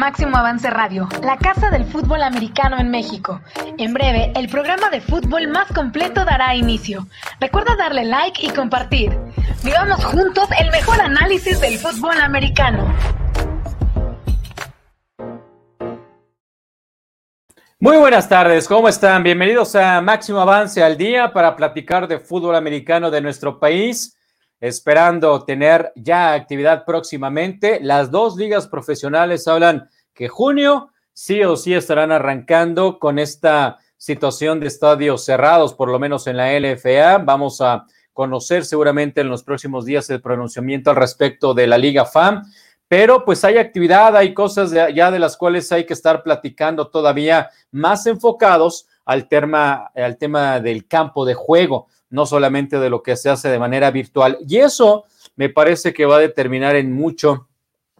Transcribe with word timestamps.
Máximo 0.00 0.38
Avance 0.38 0.70
Radio, 0.70 1.06
la 1.22 1.36
casa 1.36 1.68
del 1.68 1.84
fútbol 1.84 2.22
americano 2.22 2.78
en 2.78 2.90
México. 2.90 3.38
En 3.76 3.92
breve, 3.92 4.32
el 4.34 4.48
programa 4.48 4.88
de 4.88 5.02
fútbol 5.02 5.48
más 5.48 5.70
completo 5.74 6.24
dará 6.24 6.54
inicio. 6.54 7.06
Recuerda 7.38 7.76
darle 7.76 8.06
like 8.06 8.46
y 8.46 8.48
compartir. 8.48 9.14
Vivamos 9.62 10.02
juntos 10.06 10.48
el 10.58 10.70
mejor 10.70 11.02
análisis 11.02 11.60
del 11.60 11.76
fútbol 11.76 12.18
americano. 12.18 12.90
Muy 17.78 17.98
buenas 17.98 18.26
tardes, 18.26 18.66
¿cómo 18.66 18.88
están? 18.88 19.22
Bienvenidos 19.22 19.76
a 19.76 20.00
Máximo 20.00 20.40
Avance 20.40 20.82
al 20.82 20.96
Día 20.96 21.30
para 21.34 21.54
platicar 21.56 22.08
de 22.08 22.18
fútbol 22.20 22.56
americano 22.56 23.10
de 23.10 23.20
nuestro 23.20 23.60
país 23.60 24.16
esperando 24.60 25.44
tener 25.44 25.92
ya 25.96 26.34
actividad 26.34 26.84
próximamente. 26.84 27.80
Las 27.80 28.10
dos 28.10 28.36
ligas 28.36 28.68
profesionales 28.68 29.48
hablan 29.48 29.88
que 30.12 30.28
junio 30.28 30.92
sí 31.12 31.42
o 31.42 31.56
sí 31.56 31.74
estarán 31.74 32.12
arrancando 32.12 32.98
con 32.98 33.18
esta 33.18 33.78
situación 33.96 34.60
de 34.60 34.66
estadios 34.66 35.24
cerrados, 35.24 35.74
por 35.74 35.90
lo 35.90 35.98
menos 35.98 36.26
en 36.26 36.36
la 36.36 36.58
LFA. 36.58 37.18
Vamos 37.18 37.60
a 37.60 37.86
conocer 38.12 38.64
seguramente 38.64 39.20
en 39.20 39.28
los 39.28 39.42
próximos 39.42 39.84
días 39.84 40.08
el 40.10 40.20
pronunciamiento 40.20 40.90
al 40.90 40.96
respecto 40.96 41.54
de 41.54 41.66
la 41.66 41.78
Liga 41.78 42.04
FAM, 42.04 42.42
pero 42.88 43.24
pues 43.24 43.44
hay 43.44 43.56
actividad, 43.56 44.16
hay 44.16 44.34
cosas 44.34 44.72
ya 44.72 45.10
de 45.10 45.18
las 45.18 45.36
cuales 45.36 45.70
hay 45.72 45.86
que 45.86 45.94
estar 45.94 46.22
platicando 46.22 46.88
todavía 46.88 47.50
más 47.70 48.06
enfocados 48.06 48.88
al 49.04 49.28
tema, 49.28 49.90
al 49.94 50.18
tema 50.18 50.60
del 50.60 50.86
campo 50.86 51.24
de 51.24 51.34
juego 51.34 51.88
no 52.10 52.26
solamente 52.26 52.78
de 52.78 52.90
lo 52.90 53.02
que 53.02 53.16
se 53.16 53.30
hace 53.30 53.48
de 53.48 53.58
manera 53.58 53.90
virtual. 53.90 54.38
Y 54.46 54.58
eso 54.58 55.04
me 55.36 55.48
parece 55.48 55.94
que 55.94 56.06
va 56.06 56.16
a 56.16 56.20
determinar 56.20 56.76
en 56.76 56.92
mucho 56.92 57.48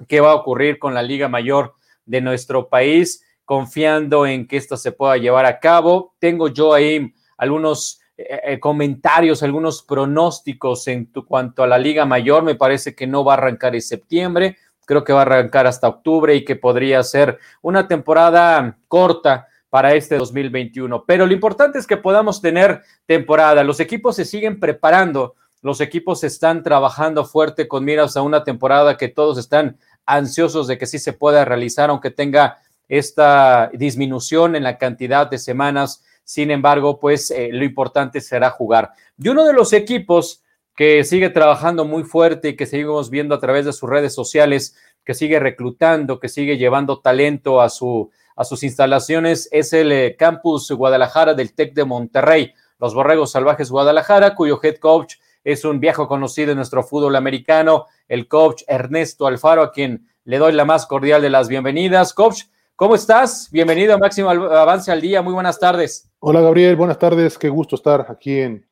qué 0.08 0.20
va 0.20 0.33
a 0.33 0.34
ocurrir 0.34 0.78
con 0.78 0.94
la 0.94 1.02
Liga 1.02 1.28
Mayor 1.28 1.75
de 2.05 2.20
nuestro 2.20 2.69
país, 2.69 3.25
confiando 3.44 4.27
en 4.27 4.47
que 4.47 4.56
esto 4.56 4.77
se 4.77 4.92
pueda 4.92 5.17
llevar 5.17 5.47
a 5.47 5.61
cabo. 5.61 6.14
Tengo 6.19 6.48
yo 6.48 6.75
ahí 6.75 7.14
algunos 7.36 8.00
eh, 8.17 8.41
eh, 8.44 8.61
comentarios, 8.61 9.42
algunos 9.42 9.83
pronósticos 9.83 10.89
en 10.89 11.11
cuanto 11.27 11.62
a 11.62 11.67
la 11.67 11.78
Liga 11.78 12.05
Mayor. 12.05 12.42
Me 12.42 12.56
parece 12.56 12.95
que 12.95 13.06
no 13.06 13.24
va 13.24 13.34
a 13.34 13.36
arrancar 13.36 13.74
en 13.74 13.83
septiembre, 13.83 14.56
creo 14.84 15.05
que 15.05 15.12
va 15.12 15.20
a 15.20 15.22
arrancar 15.22 15.67
hasta 15.67 15.89
octubre 15.89 16.34
y 16.34 16.45
que 16.45 16.56
podría 16.56 17.02
ser 17.02 17.39
una 17.62 17.86
temporada 17.86 18.77
corta 18.89 19.47
para 19.71 19.95
este 19.95 20.19
2021. 20.19 21.05
Pero 21.07 21.27
lo 21.27 21.33
importante 21.33 21.79
es 21.79 21.87
que 21.87 21.97
podamos 21.97 22.43
tener 22.43 22.83
temporada. 23.07 23.65
Los 23.65 23.81
equipos 23.81 24.17
se 24.17 24.25
siguen 24.25 24.61
preparando, 24.61 25.37
los 25.63 25.81
equipos 25.81 26.25
están 26.25 26.63
trabajando 26.63 27.25
fuerte 27.25 27.69
con 27.69 27.85
miras 27.85 28.17
a 28.17 28.23
una 28.23 28.45
temporada 28.45 28.97
que 28.97 29.09
todos 29.09 29.39
están 29.39 29.79
ansiosos 30.05 30.67
de 30.67 30.77
que 30.77 30.87
sí 30.87 30.98
se 30.98 31.13
pueda 31.13 31.45
realizar, 31.45 31.91
aunque 31.91 32.11
tenga 32.11 32.59
esta 32.89 33.71
disminución 33.73 34.57
en 34.57 34.65
la 34.65 34.77
cantidad 34.77 35.31
de 35.31 35.39
semanas. 35.39 36.05
Sin 36.25 36.51
embargo, 36.51 36.98
pues 36.98 37.31
eh, 37.31 37.51
lo 37.53 37.65
importante 37.65 38.21
será 38.21 38.51
jugar. 38.51 38.91
Y 39.19 39.29
uno 39.29 39.45
de 39.45 39.53
los 39.53 39.73
equipos 39.73 40.43
que 40.75 41.05
sigue 41.05 41.31
trabajando 41.31 41.85
muy 41.85 42.05
fuerte 42.05 42.48
y 42.48 42.57
que 42.57 42.67
seguimos 42.67 43.11
viendo 43.11 43.35
a 43.35 43.41
través 43.41 43.67
de 43.67 43.73
sus 43.73 43.89
redes 43.89 44.15
sociales, 44.15 44.77
que 45.05 45.15
sigue 45.15 45.39
reclutando, 45.39 46.19
que 46.19 46.29
sigue 46.29 46.57
llevando 46.57 47.01
talento 47.01 47.61
a 47.61 47.69
su 47.69 48.11
a 48.36 48.45
sus 48.45 48.62
instalaciones 48.62 49.48
es 49.53 49.73
el 49.73 49.92
eh, 49.92 50.17
campus 50.19 50.70
Guadalajara 50.70 51.35
del 51.35 51.55
TEC 51.55 51.74
de 51.74 51.85
Monterrey, 51.85 52.52
los 52.79 52.95
Borregos 52.95 53.33
Salvajes 53.33 53.70
Guadalajara, 53.70 54.35
cuyo 54.35 54.58
head 54.63 54.77
coach 54.77 55.17
es 55.45 55.64
un 55.64 55.80
viejo 55.80 56.08
conocido 56.08 56.52
en 56.52 56.57
nuestro 56.57 56.83
fútbol 56.83 57.17
americano, 57.17 57.86
el 58.08 58.29
coach 58.29 58.63
Ernesto 58.67 59.27
Alfaro, 59.27 59.63
a 59.63 59.73
quien 59.73 60.07
le 60.24 60.39
doy 60.39 60.52
la 60.52 60.64
más 60.64 60.86
cordial 60.86 61.23
de 61.23 61.30
las 61.30 61.48
bienvenidas. 61.48 62.13
Coach, 62.13 62.45
¿cómo 62.77 62.95
estás? 62.95 63.48
Bienvenido 63.51 63.95
a 63.95 63.98
Máximo 63.98 64.30
Avance 64.30 64.92
al 64.92 65.01
Día, 65.01 65.23
muy 65.23 65.33
buenas 65.33 65.58
tardes. 65.58 66.11
Hola 66.18 66.41
Gabriel, 66.41 66.77
buenas 66.77 66.98
tardes, 66.98 67.39
qué 67.39 67.48
gusto 67.48 67.77
estar 67.77 68.07
aquí 68.08 68.39
en, 68.39 68.67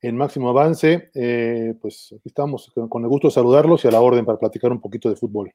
en 0.00 0.16
Máximo 0.16 0.48
Avance. 0.48 1.10
Eh, 1.14 1.74
pues 1.80 2.14
aquí 2.16 2.28
estamos 2.28 2.72
con 2.88 3.02
el 3.02 3.08
gusto 3.08 3.28
de 3.28 3.32
saludarlos 3.34 3.84
y 3.84 3.88
a 3.88 3.90
la 3.90 4.00
orden 4.00 4.24
para 4.24 4.38
platicar 4.38 4.72
un 4.72 4.80
poquito 4.80 5.08
de 5.08 5.16
fútbol. 5.16 5.52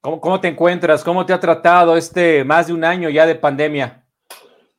¿Cómo, 0.00 0.40
te 0.40 0.48
encuentras? 0.48 1.02
¿Cómo 1.02 1.26
te 1.26 1.32
ha 1.32 1.40
tratado 1.40 1.96
este 1.96 2.44
más 2.44 2.68
de 2.68 2.72
un 2.72 2.84
año 2.84 3.10
ya 3.10 3.26
de 3.26 3.34
pandemia? 3.34 4.04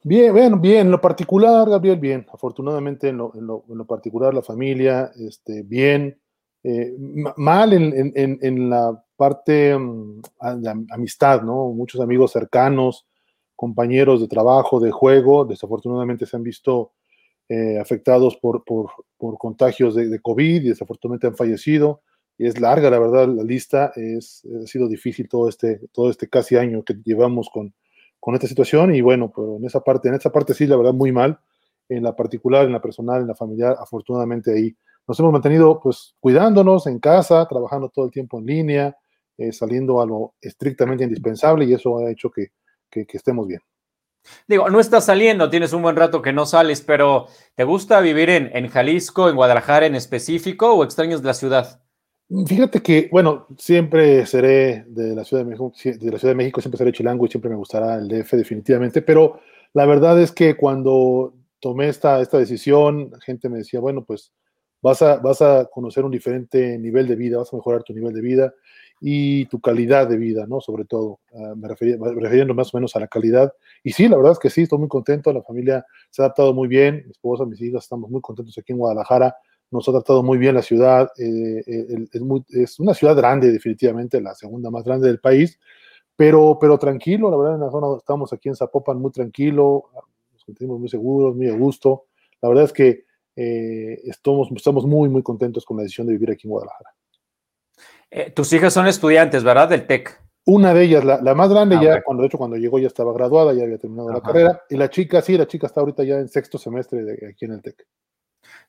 Bien, 0.01 0.33
bien, 0.33 0.61
bien. 0.61 0.87
En 0.87 0.91
lo 0.91 1.01
particular, 1.01 1.69
Gabriel, 1.69 1.99
bien. 1.99 2.25
Afortunadamente, 2.31 3.09
en 3.09 3.17
lo, 3.17 3.33
en 3.35 3.45
lo, 3.45 3.85
particular, 3.85 4.33
la 4.33 4.41
familia, 4.41 5.11
este, 5.17 5.63
bien. 5.63 6.17
Eh, 6.63 6.93
mal 7.37 7.73
en, 7.73 8.13
en, 8.15 8.39
en, 8.41 8.69
la 8.69 9.01
parte 9.15 9.77
de 9.77 10.85
amistad, 10.91 11.41
¿no? 11.41 11.67
Muchos 11.71 12.01
amigos 12.01 12.31
cercanos, 12.31 13.05
compañeros 13.55 14.21
de 14.21 14.27
trabajo, 14.27 14.79
de 14.79 14.91
juego, 14.91 15.45
desafortunadamente 15.45 16.25
se 16.25 16.35
han 16.35 16.43
visto 16.43 16.93
eh, 17.47 17.77
afectados 17.79 18.37
por, 18.37 18.63
por, 18.63 18.91
por 19.17 19.37
contagios 19.37 19.95
de, 19.95 20.07
de, 20.07 20.19
COVID 20.19 20.63
y 20.63 20.69
desafortunadamente 20.69 21.27
han 21.27 21.35
fallecido 21.35 22.01
es 22.47 22.59
larga, 22.59 22.89
la 22.89 22.99
verdad, 22.99 23.27
la 23.27 23.43
lista. 23.43 23.91
Es, 23.95 24.45
ha 24.45 24.65
sido 24.65 24.87
difícil 24.87 25.27
todo 25.27 25.49
este, 25.49 25.81
todo 25.91 26.09
este 26.09 26.29
casi 26.29 26.55
año 26.55 26.83
que 26.83 26.95
llevamos 27.03 27.49
con, 27.49 27.73
con 28.19 28.35
esta 28.35 28.47
situación. 28.47 28.95
Y 28.95 29.01
bueno, 29.01 29.31
pero 29.35 29.57
en 29.57 29.65
esa 29.65 29.81
parte, 29.81 30.09
en 30.09 30.15
esa 30.15 30.31
parte 30.31 30.53
sí, 30.53 30.65
la 30.67 30.77
verdad, 30.77 30.93
muy 30.93 31.11
mal. 31.11 31.39
En 31.89 32.03
la 32.03 32.15
particular, 32.15 32.65
en 32.65 32.71
la 32.71 32.81
personal, 32.81 33.21
en 33.21 33.27
la 33.27 33.35
familiar, 33.35 33.75
afortunadamente 33.79 34.53
ahí 34.53 34.75
nos 35.09 35.19
hemos 35.19 35.33
mantenido 35.33 35.79
pues 35.81 36.15
cuidándonos 36.19 36.85
en 36.85 36.99
casa, 36.99 37.47
trabajando 37.47 37.89
todo 37.89 38.05
el 38.05 38.11
tiempo 38.11 38.37
en 38.37 38.45
línea, 38.45 38.97
eh, 39.39 39.51
saliendo 39.51 40.01
a 40.01 40.05
lo 40.05 40.35
estrictamente 40.39 41.03
indispensable 41.03 41.65
y 41.65 41.73
eso 41.73 41.97
ha 41.97 42.11
hecho 42.11 42.29
que, 42.29 42.51
que, 42.91 43.07
estemos 43.13 43.47
bien. 43.47 43.61
Digo, 44.47 44.69
no 44.69 44.79
estás 44.79 45.05
saliendo, 45.05 45.49
tienes 45.49 45.73
un 45.73 45.81
buen 45.81 45.95
rato 45.95 46.21
que 46.21 46.31
no 46.31 46.45
sales, 46.45 46.81
pero 46.81 47.25
¿te 47.55 47.63
gusta 47.63 48.01
vivir 48.01 48.29
en, 48.29 48.55
en 48.55 48.67
Jalisco, 48.67 49.29
en 49.29 49.35
Guadalajara 49.35 49.87
en 49.87 49.95
específico 49.95 50.73
o 50.73 50.83
extraños 50.83 51.23
de 51.23 51.27
la 51.27 51.33
ciudad? 51.33 51.81
Fíjate 52.45 52.81
que, 52.83 53.09
bueno, 53.11 53.47
siempre 53.57 54.23
seré 54.27 54.83
de 54.87 55.15
la 55.15 55.23
Ciudad 55.23 55.43
de 55.43 55.49
México, 55.49 55.73
de 55.83 56.11
la 56.11 56.19
Ciudad 56.19 56.33
de 56.33 56.37
México 56.37 56.61
siempre 56.61 56.77
seré 56.77 56.91
chilango 56.91 57.25
y 57.25 57.29
siempre 57.29 57.49
me 57.49 57.55
gustará 57.55 57.95
el 57.95 58.07
DF 58.07 58.33
definitivamente, 58.33 59.01
pero 59.01 59.39
la 59.73 59.87
verdad 59.87 60.21
es 60.21 60.31
que 60.31 60.55
cuando 60.55 61.33
tomé 61.59 61.87
esta, 61.89 62.21
esta 62.21 62.37
decisión, 62.37 63.11
gente 63.21 63.49
me 63.49 63.57
decía, 63.57 63.79
bueno, 63.79 64.03
pues 64.05 64.31
vas 64.79 65.01
a, 65.01 65.17
vas 65.17 65.41
a 65.41 65.65
conocer 65.73 66.05
un 66.05 66.11
diferente 66.11 66.77
nivel 66.77 67.07
de 67.07 67.15
vida, 67.15 67.39
vas 67.39 67.51
a 67.51 67.55
mejorar 67.55 67.81
tu 67.81 67.93
nivel 67.93 68.13
de 68.13 68.21
vida 68.21 68.53
y 69.01 69.45
tu 69.45 69.59
calidad 69.59 70.07
de 70.07 70.17
vida, 70.17 70.45
¿no? 70.47 70.61
Sobre 70.61 70.85
todo, 70.85 71.19
uh, 71.31 71.55
me 71.55 71.67
refería, 71.67 71.97
refiriendo 72.15 72.53
más 72.53 72.71
o 72.75 72.77
menos 72.77 72.95
a 72.95 72.99
la 72.99 73.07
calidad. 73.07 73.51
Y 73.83 73.91
sí, 73.93 74.07
la 74.07 74.17
verdad 74.17 74.33
es 74.33 74.39
que 74.39 74.51
sí, 74.51 74.63
estoy 74.63 74.77
muy 74.77 74.87
contento, 74.87 75.33
la 75.33 75.41
familia 75.41 75.83
se 76.11 76.21
ha 76.21 76.25
adaptado 76.25 76.53
muy 76.53 76.67
bien, 76.67 77.01
mi 77.05 77.11
esposa, 77.11 77.43
mis 77.45 77.59
hijas, 77.59 77.85
estamos 77.85 78.11
muy 78.11 78.21
contentos 78.21 78.55
aquí 78.59 78.71
en 78.73 78.77
Guadalajara 78.77 79.35
nos 79.71 79.87
ha 79.87 79.91
tratado 79.91 80.23
muy 80.23 80.37
bien 80.37 80.55
la 80.55 80.61
ciudad, 80.61 81.11
eh, 81.17 81.63
eh, 81.65 82.05
es, 82.11 82.21
muy, 82.21 82.43
es, 82.49 82.79
una 82.79 82.93
ciudad 82.93 83.15
grande, 83.15 83.51
definitivamente, 83.51 84.19
la 84.21 84.33
segunda 84.35 84.69
más 84.71 84.83
grande 84.83 85.07
del 85.07 85.19
país, 85.19 85.59
pero, 86.15 86.57
pero 86.59 86.77
tranquilo, 86.77 87.29
la 87.29 87.37
verdad, 87.37 87.55
en 87.55 87.61
la 87.61 87.71
zona 87.71 87.97
estamos 87.97 88.33
aquí 88.33 88.49
en 88.49 88.55
Zapopan 88.55 88.99
muy 88.99 89.11
tranquilo, 89.11 89.85
nos 90.33 90.43
sentimos 90.43 90.79
muy 90.79 90.89
seguros, 90.89 91.35
muy 91.35 91.47
a 91.47 91.55
gusto. 91.55 92.05
La 92.41 92.49
verdad 92.49 92.65
es 92.65 92.73
que 92.73 93.05
eh, 93.35 94.01
estamos, 94.03 94.49
estamos 94.55 94.85
muy, 94.85 95.07
muy 95.07 95.23
contentos 95.23 95.65
con 95.65 95.77
la 95.77 95.83
decisión 95.83 96.07
de 96.07 96.13
vivir 96.13 96.31
aquí 96.31 96.47
en 96.47 96.51
Guadalajara. 96.51 96.89
tus 98.35 98.51
hijas 98.51 98.73
son 98.73 98.87
estudiantes, 98.87 99.43
¿verdad? 99.43 99.69
Del 99.69 99.87
TEC. 99.87 100.19
Una 100.45 100.73
de 100.73 100.83
ellas, 100.83 101.05
la, 101.05 101.21
la 101.21 101.35
más 101.35 101.49
grande, 101.49 101.75
ah, 101.75 101.83
ya, 101.83 102.01
cuando 102.01 102.21
de 102.21 102.27
hecho 102.27 102.39
cuando 102.39 102.57
llegó 102.57 102.79
ya 102.79 102.87
estaba 102.87 103.13
graduada, 103.13 103.53
ya 103.53 103.63
había 103.63 103.77
terminado 103.77 104.09
Ajá. 104.09 104.17
la 104.17 104.23
carrera, 104.23 104.63
y 104.69 104.77
la 104.77 104.89
chica, 104.89 105.21
sí, 105.21 105.37
la 105.37 105.45
chica 105.45 105.67
está 105.67 105.81
ahorita 105.81 106.03
ya 106.03 106.15
en 106.15 106.27
sexto 106.27 106.57
semestre 106.57 107.03
de, 107.03 107.27
aquí 107.29 107.45
en 107.45 107.51
el 107.51 107.61
TEC. 107.61 107.85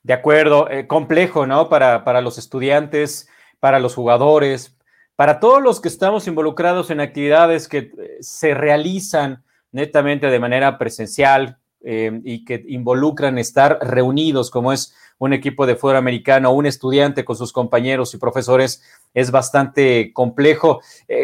De 0.03 0.13
acuerdo, 0.13 0.69
eh, 0.69 0.87
complejo, 0.87 1.45
¿no? 1.45 1.69
Para, 1.69 2.03
para 2.03 2.21
los 2.21 2.39
estudiantes, 2.39 3.29
para 3.59 3.79
los 3.79 3.93
jugadores, 3.93 4.75
para 5.15 5.39
todos 5.39 5.61
los 5.61 5.79
que 5.79 5.89
estamos 5.89 6.27
involucrados 6.27 6.89
en 6.89 6.99
actividades 6.99 7.67
que 7.67 7.77
eh, 7.77 8.17
se 8.19 8.55
realizan 8.55 9.43
netamente 9.71 10.27
de 10.27 10.39
manera 10.39 10.79
presencial 10.79 11.59
eh, 11.81 12.19
y 12.23 12.43
que 12.45 12.63
involucran 12.67 13.37
estar 13.37 13.77
reunidos, 13.81 14.49
como 14.49 14.73
es 14.73 14.95
un 15.19 15.33
equipo 15.33 15.67
de 15.67 15.75
fútbol 15.75 15.97
americano, 15.97 16.51
un 16.51 16.65
estudiante 16.65 17.23
con 17.23 17.35
sus 17.35 17.53
compañeros 17.53 18.15
y 18.15 18.17
profesores, 18.17 18.81
es 19.13 19.29
bastante 19.29 20.11
complejo. 20.13 20.81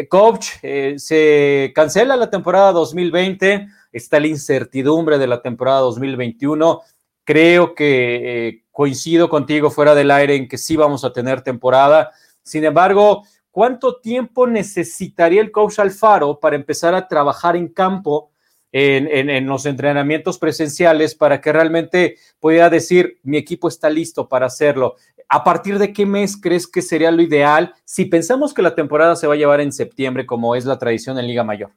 Coach, 0.08 0.50
se 0.96 1.72
cancela 1.74 2.14
la 2.14 2.30
temporada 2.30 2.70
2020, 2.70 3.66
está 3.90 4.20
la 4.20 4.28
incertidumbre 4.28 5.18
de 5.18 5.26
la 5.26 5.42
temporada 5.42 5.80
2021 5.80 6.80
Creo 7.28 7.74
que 7.74 8.62
coincido 8.78 9.28
contigo 9.28 9.72
fuera 9.72 9.92
del 9.92 10.08
aire 10.08 10.36
en 10.36 10.46
que 10.46 10.56
sí 10.56 10.76
vamos 10.76 11.04
a 11.04 11.12
tener 11.12 11.42
temporada. 11.42 12.12
Sin 12.44 12.62
embargo, 12.62 13.24
¿cuánto 13.50 13.96
tiempo 13.96 14.46
necesitaría 14.46 15.40
el 15.40 15.50
coach 15.50 15.80
Alfaro 15.80 16.38
para 16.38 16.54
empezar 16.54 16.94
a 16.94 17.08
trabajar 17.08 17.56
en 17.56 17.66
campo 17.66 18.30
en, 18.70 19.08
en, 19.30 19.46
los 19.48 19.66
entrenamientos 19.66 20.38
presenciales 20.38 21.16
para 21.16 21.40
que 21.40 21.52
realmente 21.52 22.18
pueda 22.38 22.70
decir 22.70 23.18
mi 23.24 23.36
equipo 23.36 23.66
está 23.66 23.90
listo 23.90 24.28
para 24.28 24.46
hacerlo? 24.46 24.94
¿A 25.28 25.42
partir 25.42 25.80
de 25.80 25.92
qué 25.92 26.06
mes 26.06 26.40
crees 26.40 26.68
que 26.68 26.80
sería 26.80 27.10
lo 27.10 27.20
ideal 27.20 27.74
si 27.84 28.04
pensamos 28.04 28.54
que 28.54 28.62
la 28.62 28.76
temporada 28.76 29.16
se 29.16 29.26
va 29.26 29.34
a 29.34 29.38
llevar 29.38 29.60
en 29.60 29.72
septiembre, 29.72 30.24
como 30.24 30.54
es 30.54 30.64
la 30.66 30.78
tradición 30.78 31.18
en 31.18 31.26
Liga 31.26 31.42
Mayor? 31.42 31.72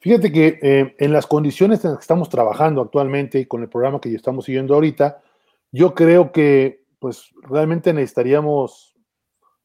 Fíjate 0.00 0.32
que 0.32 0.58
eh, 0.62 0.96
en 0.98 1.12
las 1.12 1.28
condiciones 1.28 1.84
en 1.84 1.90
las 1.90 2.00
que 2.00 2.02
estamos 2.02 2.28
trabajando 2.28 2.82
actualmente 2.82 3.38
y 3.38 3.46
con 3.46 3.62
el 3.62 3.68
programa 3.68 4.00
que 4.00 4.12
estamos 4.12 4.46
siguiendo 4.46 4.74
ahorita, 4.74 5.22
yo 5.72 5.94
creo 5.94 6.30
que 6.30 6.84
pues 6.98 7.30
realmente 7.42 7.92
necesitaríamos 7.92 8.94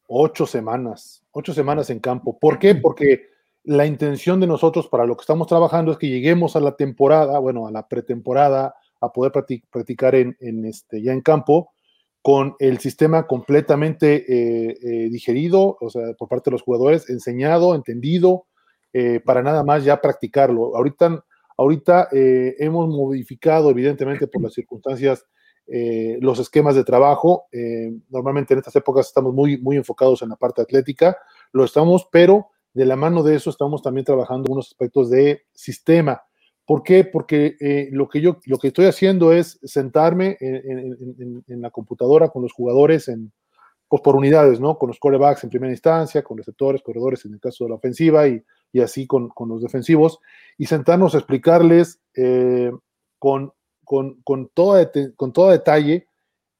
ocho 0.08 0.48
semanas, 0.48 1.24
ocho 1.32 1.54
semanas 1.54 1.90
en 1.90 2.00
campo. 2.00 2.40
¿Por 2.40 2.58
qué? 2.58 2.74
Porque 2.74 3.28
la 3.64 3.86
intención 3.86 4.40
de 4.40 4.48
nosotros 4.48 4.88
para 4.88 5.06
lo 5.06 5.16
que 5.16 5.22
estamos 5.22 5.48
trabajando 5.48 5.92
es 5.92 5.98
que 5.98 6.10
lleguemos 6.10 6.56
a 6.56 6.62
la 6.62 6.76
temporada, 6.76 7.38
bueno, 7.40 7.68
a 7.68 7.72
la 7.72 7.88
pretemporada, 7.88 8.74
a 9.02 9.12
poder 9.12 9.32
practicar 9.70 10.16
en, 10.16 10.66
este, 10.66 11.04
ya 11.04 11.12
en 11.12 11.22
campo 11.22 11.72
con 12.22 12.56
el 12.60 12.80
sistema 12.80 13.28
completamente 13.28 14.26
eh, 14.28 14.78
eh, 14.82 15.10
digerido, 15.10 15.78
o 15.80 15.90
sea, 15.90 16.14
por 16.18 16.28
parte 16.28 16.50
de 16.50 16.54
los 16.54 16.64
jugadores, 16.64 17.10
enseñado, 17.10 17.76
entendido, 17.76 18.48
eh, 18.94 19.20
para 19.24 19.44
nada 19.44 19.64
más 19.64 19.84
ya 19.84 20.02
practicarlo. 20.02 20.76
Ahorita, 20.76 21.24
ahorita 21.58 22.08
eh, 22.12 22.56
hemos 22.60 22.88
modificado, 22.90 23.70
evidentemente, 23.70 24.28
por 24.28 24.42
las 24.42 24.54
circunstancias, 24.54 25.26
eh, 25.68 26.18
los 26.22 26.40
esquemas 26.40 26.76
de 26.76 26.84
trabajo. 26.84 27.48
normalmente 28.10 28.54
en 28.54 28.60
estas 28.60 28.76
épocas 28.76 29.08
estamos 29.08 29.34
muy, 29.34 29.58
muy 29.58 29.78
enfocados 29.78 30.22
en 30.22 30.30
la 30.30 30.36
parte 30.36 30.62
atlética, 30.62 31.18
lo 31.52 31.64
estamos, 31.64 32.08
pero 32.12 32.50
de 32.74 32.86
la 32.86 32.96
mano 32.96 33.24
de 33.24 33.36
eso 33.36 33.50
estamos 33.50 33.82
también 33.82 34.06
trabajando 34.06 34.52
unos 34.52 34.68
aspectos 34.68 35.10
de 35.10 35.44
sistema. 35.54 36.22
¿Por 36.66 36.84
qué? 36.84 37.06
Porque 37.06 37.56
lo, 37.92 38.10
que 38.10 38.22
yo, 38.22 38.40
lo 38.46 38.58
que 38.58 38.68
estoy 38.68 38.86
haciendo 38.86 39.32
es 39.32 39.60
sentarme 39.64 40.38
en, 40.40 41.62
la 41.62 41.72
computadora 41.72 42.30
con 42.30 42.44
los 42.44 42.54
jugadores 42.54 43.08
en, 43.08 43.32
pues 43.88 44.02
por 44.02 44.16
unidades, 44.16 44.60
¿no? 44.60 44.78
Con 44.78 44.88
los 44.88 45.00
corebacks 45.00 45.44
en 45.44 45.50
primera 45.50 45.72
instancia, 45.72 46.24
con 46.24 46.38
receptores, 46.38 46.82
corredores 46.82 47.24
en 47.26 47.34
el 47.34 47.40
caso 47.40 47.64
de 47.64 47.70
la 47.70 47.76
ofensiva 47.78 48.28
y, 48.28 48.44
y 48.72 48.82
así 48.82 49.08
con, 49.08 49.30
con, 49.30 49.50
los 49.50 49.62
defensivos, 49.62 50.20
y 50.58 50.66
sentarnos 50.66 51.16
a 51.16 51.20
explicarles 51.20 52.02
eh, 52.16 52.72
con, 53.18 53.54
con, 53.88 54.22
con, 54.24 54.50
todo, 54.54 54.78
con 55.16 55.32
todo 55.32 55.52
detalle, 55.52 56.08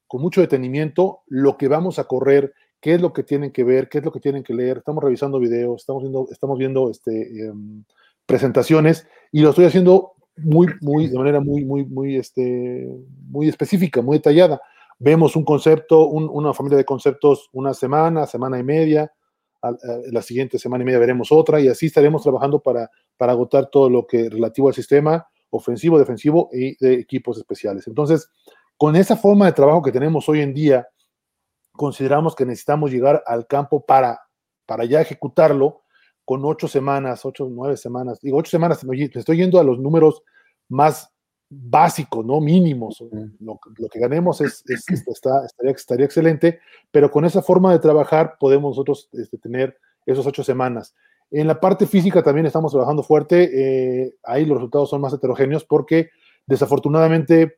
con 0.08 0.22
mucho 0.22 0.40
detenimiento, 0.40 1.24
lo 1.28 1.58
que 1.58 1.68
vamos 1.68 2.00
a 2.00 2.06
correr, 2.06 2.54
qué 2.80 2.94
es 2.94 3.02
lo 3.02 3.12
que 3.12 3.24
tienen 3.24 3.52
que 3.52 3.66
ver, 3.66 3.90
qué 3.90 3.98
es 3.98 4.06
lo 4.06 4.14
que 4.14 4.22
tienen 4.22 4.44
que 4.44 4.54
leer. 4.54 4.78
Estamos 4.78 5.04
revisando 5.04 5.38
videos, 5.38 5.82
estamos 5.82 6.04
viendo, 6.04 6.28
estamos 6.32 6.58
viendo 6.58 6.90
este, 6.90 7.46
em, 7.46 7.84
presentaciones 8.26 9.06
y 9.34 9.42
lo 9.42 9.50
estoy 9.50 9.66
haciendo 9.66 10.14
muy, 10.38 10.68
muy, 10.80 11.08
de 11.08 11.18
manera 11.18 11.42
muy, 11.42 11.66
muy, 11.66 11.84
muy, 11.84 12.16
este, 12.16 12.88
muy 13.30 13.50
específica, 13.50 14.02
muy 14.02 14.20
detallada 14.20 14.62
vemos 15.00 15.36
un 15.36 15.44
concepto, 15.44 16.08
una 16.08 16.54
familia 16.54 16.78
de 16.78 16.86
conceptos 16.86 17.50
una 17.52 17.74
semana, 17.74 18.26
semana 18.26 18.58
y 18.58 18.64
media, 18.64 19.12
la 20.12 20.22
siguiente 20.22 20.58
semana 20.58 20.84
y 20.84 20.86
media 20.86 21.00
veremos 21.00 21.32
otra 21.32 21.60
y 21.60 21.68
así 21.68 21.88
estaremos 21.88 22.24
trabajando 22.24 22.62
para, 22.62 22.90
para 23.18 23.34
agotar 23.34 23.70
todo 23.70 23.90
lo 23.90 24.08
que 24.08 24.30
relativo 24.30 24.70
al 24.70 24.74
sistema 24.74 25.28
ofensivo, 25.50 26.00
defensivo 26.00 26.50
y 26.52 26.78
de 26.84 26.94
equipos 26.96 27.38
especiales. 27.38 27.88
Entonces, 27.88 28.30
con 28.78 28.96
esa 28.96 29.16
forma 29.16 29.46
de 29.46 29.54
trabajo 29.54 29.82
que 29.82 29.92
tenemos 29.92 30.28
hoy 30.30 30.42
en 30.42 30.54
día, 30.54 30.88
consideramos 31.72 32.36
que 32.36 32.46
necesitamos 32.46 32.92
llegar 32.92 33.24
al 33.26 33.48
campo 33.48 33.86
para, 33.86 34.20
para 34.66 34.86
ya 34.86 35.02
ejecutarlo 35.02 35.84
con 36.26 36.44
ocho 36.44 36.68
semanas, 36.68 37.26
ocho, 37.26 37.48
nueve 37.50 37.78
semanas. 37.78 38.20
Digo, 38.20 38.38
ocho 38.38 38.52
semanas, 38.52 38.84
me 38.84 39.02
estoy 39.02 39.38
yendo 39.38 39.60
a 39.60 39.64
los 39.64 39.80
números 39.80 40.24
más 40.68 41.10
básicos, 41.50 42.26
¿no? 42.26 42.42
Mínimos. 42.42 43.02
Lo, 43.40 43.60
que 43.90 44.00
ganemos 44.00 44.42
es, 44.42 44.64
está, 44.68 45.46
estaría, 45.46 45.72
estaría, 45.72 46.06
excelente, 46.06 46.60
pero 46.92 47.10
con 47.10 47.26
esa 47.26 47.42
forma 47.42 47.72
de 47.72 47.80
trabajar 47.80 48.36
podemos 48.40 48.72
nosotros 48.72 49.10
este, 49.14 49.38
tener 49.38 49.80
esos 50.06 50.28
ocho 50.28 50.44
semanas. 50.44 50.94
En 51.32 51.48
la 51.48 51.60
parte 51.60 51.86
física 51.86 52.24
también 52.24 52.46
estamos 52.46 52.72
trabajando 52.72 53.04
fuerte. 53.04 53.50
Eh, 53.54 54.16
ahí 54.24 54.46
los 54.46 54.58
resultados 54.58 54.90
son 54.90 55.02
más 55.02 55.14
heterogéneos 55.14 55.66
porque 55.66 56.10
desafortunadamente 56.46 57.58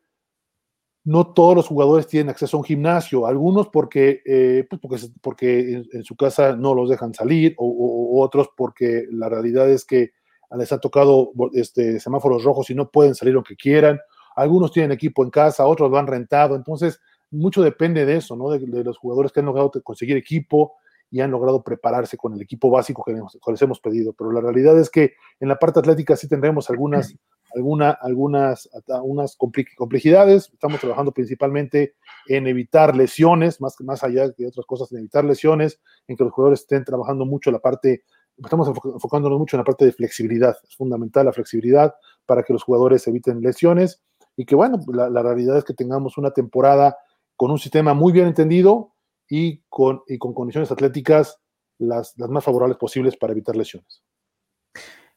no 1.04 1.33
todos 1.33 1.56
los 1.56 1.68
jugadores 1.68 2.07
tienen 2.07 2.30
acceso 2.30 2.57
a 2.57 2.60
un 2.60 2.66
gimnasio. 2.66 3.27
Algunos 3.27 3.69
porque, 3.69 4.21
eh, 4.25 4.66
pues 4.69 4.81
porque, 4.81 4.98
porque 5.21 5.83
en, 5.92 6.04
su 6.04 6.16
casa 6.16 6.56
no 6.56 6.74
los 6.74 6.89
dejan 6.89 7.13
salir 7.13 7.56
o 7.57 8.21
otros 8.21 8.50
porque 8.56 9.06
la 9.12 9.30
realidad 9.30 9.69
es 9.69 9.86
que 9.86 10.12
les 10.57 10.71
ha 10.71 10.80
tocado 10.80 11.31
este, 11.54 12.00
semáforos 12.00 12.44
rojos 12.44 12.69
y 12.69 12.75
no 12.75 12.89
pueden 12.89 13.16
salir 13.16 13.33
lo 13.33 13.44
que 13.44 13.56
quieran. 13.56 14.00
Algunos 14.36 14.71
tienen 14.71 14.92
equipo 14.92 15.24
en 15.24 15.30
casa, 15.30 15.66
otros 15.66 15.92
lo 15.92 15.98
han 15.98 16.07
rentado. 16.07 16.56
Entonces, 16.56 17.00
mucho 17.31 17.62
depende 17.62 18.06
de 18.06 18.18
eso, 18.18 18.36
¿no? 18.36 18.50
De, 18.50 18.83
los 18.83 18.98
jugadores 18.98 19.31
que 19.31 19.42
han 19.42 19.45
logrado 19.45 19.71
conseguir 19.83 20.18
equipo 20.18 20.74
y 21.11 21.21
han 21.21 21.31
logrado 21.31 21.63
prepararse 21.63 22.17
con 22.17 22.33
el 22.33 22.41
equipo 22.41 22.69
básico 22.69 23.03
que 23.03 23.13
les 23.51 23.61
hemos 23.61 23.79
pedido. 23.79 24.13
Pero 24.13 24.31
la 24.31 24.41
realidad 24.41 24.77
es 24.79 24.89
que 24.89 25.13
en 25.39 25.47
la 25.47 25.57
parte 25.57 25.79
atlética 25.79 26.15
sí 26.15 26.27
tendremos 26.27 26.69
algunas, 26.69 27.15
alguna, 27.56 27.91
algunas 27.91 28.69
unas 29.03 29.35
complejidades. 29.35 30.51
Estamos 30.53 30.79
trabajando 30.79 31.11
principalmente 31.11 31.95
en 32.27 32.47
evitar 32.47 32.95
lesiones, 32.95 33.59
más, 33.59 33.75
más 33.81 34.03
allá 34.03 34.29
de 34.29 34.47
otras 34.47 34.65
cosas, 34.65 34.91
en 34.91 35.00
evitar 35.00 35.25
lesiones, 35.25 35.81
en 36.07 36.15
que 36.15 36.23
los 36.23 36.33
jugadores 36.33 36.61
estén 36.61 36.83
trabajando 36.83 37.25
mucho 37.25 37.51
la 37.51 37.59
parte 37.59 38.03
estamos 38.44 38.67
enfocándonos 38.67 39.38
mucho 39.38 39.56
en 39.56 39.59
la 39.59 39.63
parte 39.63 39.85
de 39.85 39.91
flexibilidad. 39.91 40.56
Es 40.67 40.75
fundamental 40.75 41.25
la 41.25 41.33
flexibilidad 41.33 41.94
para 42.25 42.44
que 42.44 42.53
los 42.53 42.63
jugadores 42.63 43.06
eviten 43.07 43.41
lesiones 43.41 44.01
y 44.35 44.45
que, 44.45 44.56
bueno, 44.56 44.79
la, 44.88 45.21
realidad 45.21 45.57
es 45.57 45.63
que 45.63 45.73
tengamos 45.73 46.17
una 46.17 46.31
temporada 46.31 46.97
con 47.35 47.51
un 47.51 47.59
sistema 47.59 47.94
muy 47.94 48.13
bien 48.13 48.27
entendido 48.27 48.94
y 49.30 49.62
con, 49.70 50.02
y 50.08 50.18
con 50.18 50.34
condiciones 50.34 50.72
atléticas 50.72 51.40
las, 51.78 52.14
las 52.18 52.30
más 52.30 52.44
favorables 52.44 52.78
posibles 52.78 53.16
para 53.16 53.31
evitar 53.31 53.56
lesiones. 53.56 54.04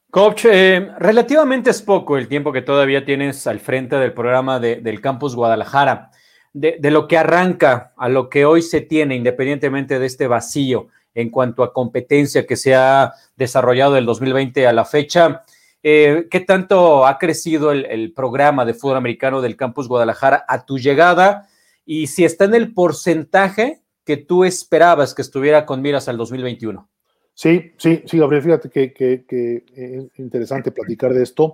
Coach, 0.09 0.45
eh, 0.45 0.91
relativamente 0.99 1.71
es 1.71 1.81
poco 1.81 2.17
el 2.17 2.27
tiempo 2.27 2.53
que 2.53 2.61
todavía 2.61 3.03
tienes 3.03 3.47
al 3.47 3.59
frente 3.59 3.95
del 3.95 4.13
programa 4.13 4.59
del 4.59 5.01
Campus 5.01 5.35
Guadalajara. 5.35 6.11
De, 6.53 6.77
de, 6.79 6.91
lo 6.91 7.07
que 7.07 7.17
arranca 7.17 7.93
a 7.97 8.07
lo 8.09 8.29
que 8.29 8.45
hoy 8.45 8.61
se 8.61 8.81
tiene, 8.81 9.15
independientemente 9.15 9.97
de 9.97 10.05
este 10.05 10.27
vacío, 10.27 10.89
en 11.15 11.29
cuanto 11.29 11.63
a 11.63 11.73
competencia 11.73 12.45
que 12.45 12.55
se 12.55 12.75
ha 12.75 13.13
desarrollado 13.35 13.93
del 13.93 14.05
2020 14.05 14.67
a 14.67 14.73
la 14.73 14.85
fecha. 14.85 15.43
Eh, 15.81 16.27
¿Qué 16.31 16.39
tanto 16.39 17.05
ha 17.05 17.17
crecido 17.17 17.71
el, 17.71 18.13
programa 18.13 18.65
de 18.65 18.73
fútbol 18.73 18.97
americano 18.97 19.41
del 19.41 19.57
Campus 19.57 19.87
Guadalajara 19.87 20.45
a 20.47 20.65
tu 20.65 20.77
llegada? 20.77 21.49
Y 21.85 22.07
si 22.07 22.23
está 22.23 22.45
en 22.45 22.55
el 22.55 22.73
porcentaje 22.73 23.81
que 24.05 24.17
tú 24.17 24.43
esperabas 24.43 25.13
que 25.13 25.21
estuviera 25.21 25.65
con 25.65 25.81
miras 25.81 26.07
al 26.07 26.17
2021. 26.17 26.89
Sí, 27.33 27.71
sí, 27.77 28.03
sí, 28.05 28.19
Gabriel, 28.19 28.43
fíjate 28.43 28.69
que, 28.69 29.63
es 29.75 30.19
interesante 30.19 30.71
platicar 30.71 31.13
de 31.13 31.23
esto. 31.23 31.53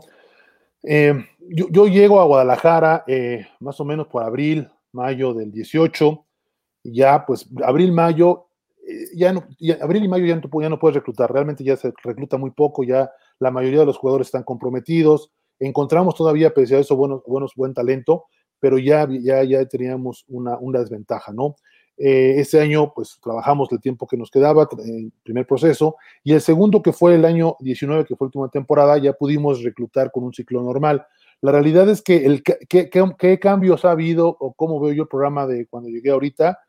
Eh, 0.84 1.14
yo, 1.40 1.88
llego 1.88 2.20
a 2.20 2.26
Guadalajara 2.26 3.04
eh, 3.08 3.48
más 3.60 3.80
o 3.80 3.86
menos 3.86 4.08
por 4.08 4.24
abril, 4.24 4.70
mayo 4.92 5.34
del 5.34 5.52
18. 5.52 6.26
Ya, 6.84 7.26
pues, 7.26 7.48
abril, 7.64 7.92
mayo, 7.92 8.50
ya 9.14 9.34
no, 9.34 9.46
abril 9.82 10.04
y 10.04 10.08
mayo 10.08 10.26
ya 10.26 10.36
no, 10.36 10.62
ya 10.62 10.70
no 10.70 10.80
puedes 10.80 10.96
reclutar, 10.96 11.32
realmente 11.32 11.64
ya 11.64 11.78
se 11.78 11.94
recluta 12.04 12.38
muy 12.38 12.52
poco, 12.52 12.84
ya 12.84 13.12
la 13.40 13.52
mayoría 13.52 13.82
de 13.82 13.86
los 13.86 13.98
jugadores 13.98 14.28
están 14.28 14.44
comprometidos, 14.44 15.32
encontramos 15.60 16.16
todavía, 16.16 16.54
pese 16.54 16.76
a 16.76 16.80
eso, 16.80 16.96
buenos, 16.96 17.22
buenos 17.26 17.54
buen 17.56 17.74
talento, 17.74 18.26
pero 18.60 18.78
ya, 18.78 19.08
ya, 19.10 19.44
ya 19.44 19.66
teníamos 19.66 20.26
una, 20.28 20.58
una 20.58 20.80
desventaja, 20.80 21.32
¿no? 21.32 21.56
Eh, 22.02 22.40
ese 22.40 22.62
año, 22.62 22.94
pues 22.96 23.20
trabajamos 23.22 23.70
el 23.74 23.82
tiempo 23.82 24.08
que 24.08 24.16
nos 24.16 24.32
quedaba, 24.32 24.70
el 24.86 25.12
primer 25.22 25.46
proceso, 25.46 25.98
y 26.24 26.32
el 26.32 26.40
segundo, 26.40 26.82
que 26.82 26.94
fue 26.94 27.16
el 27.16 27.26
año 27.26 27.58
19, 27.60 28.06
que 28.06 28.16
fue 28.16 28.26
la 28.26 28.28
última 28.28 28.50
temporada, 28.50 28.98
ya 28.98 29.12
pudimos 29.12 29.62
reclutar 29.64 30.10
con 30.10 30.24
un 30.24 30.34
ciclo 30.34 30.64
normal. 30.64 31.06
La 31.42 31.52
realidad 31.52 31.90
es 31.90 32.02
que, 32.02 32.26
el, 32.26 32.42
¿qué, 32.42 33.40
cambios 33.40 33.84
ha 33.84 33.92
habido 33.92 34.30
o 34.30 34.54
cómo 34.54 34.80
veo 34.80 34.94
yo 34.94 35.04
el 35.04 35.10
programa 35.10 35.46
de 35.46 35.68
cuando 35.68 35.90
llegué 35.90 36.10
ahorita? 36.12 36.60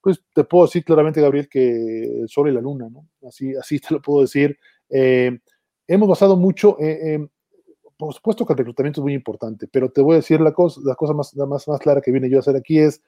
pues 0.00 0.22
te 0.32 0.44
puedo 0.44 0.64
decir 0.64 0.84
claramente, 0.84 1.20
Gabriel, 1.20 1.48
que 1.48 2.20
el 2.22 2.28
sol 2.28 2.48
y 2.48 2.52
la 2.52 2.60
luna, 2.60 2.88
¿no? 2.88 3.08
Así, 3.28 3.54
así 3.56 3.80
te 3.80 3.92
lo 3.92 4.00
puedo 4.00 4.22
decir. 4.22 4.56
Eh, 4.88 5.38
hemos 5.86 6.08
basado 6.08 6.36
mucho, 6.36 6.76
eh, 6.80 7.28
por 7.96 8.14
supuesto 8.14 8.46
que 8.46 8.52
el 8.52 8.58
reclutamiento 8.58 9.00
es 9.00 9.02
muy 9.02 9.12
importante, 9.12 9.66
pero 9.70 9.90
te 9.90 10.00
voy 10.00 10.14
a 10.14 10.16
decir 10.18 10.40
la 10.40 10.52
cosa, 10.52 10.80
la 10.84 10.94
cosa 10.94 11.12
más, 11.12 11.36
más, 11.36 11.66
más 11.66 11.80
clara 11.80 12.00
que 12.00 12.12
viene 12.12 12.30
yo 12.30 12.38
a 12.38 12.40
hacer 12.40 12.56
aquí 12.56 12.78
es, 12.78 13.02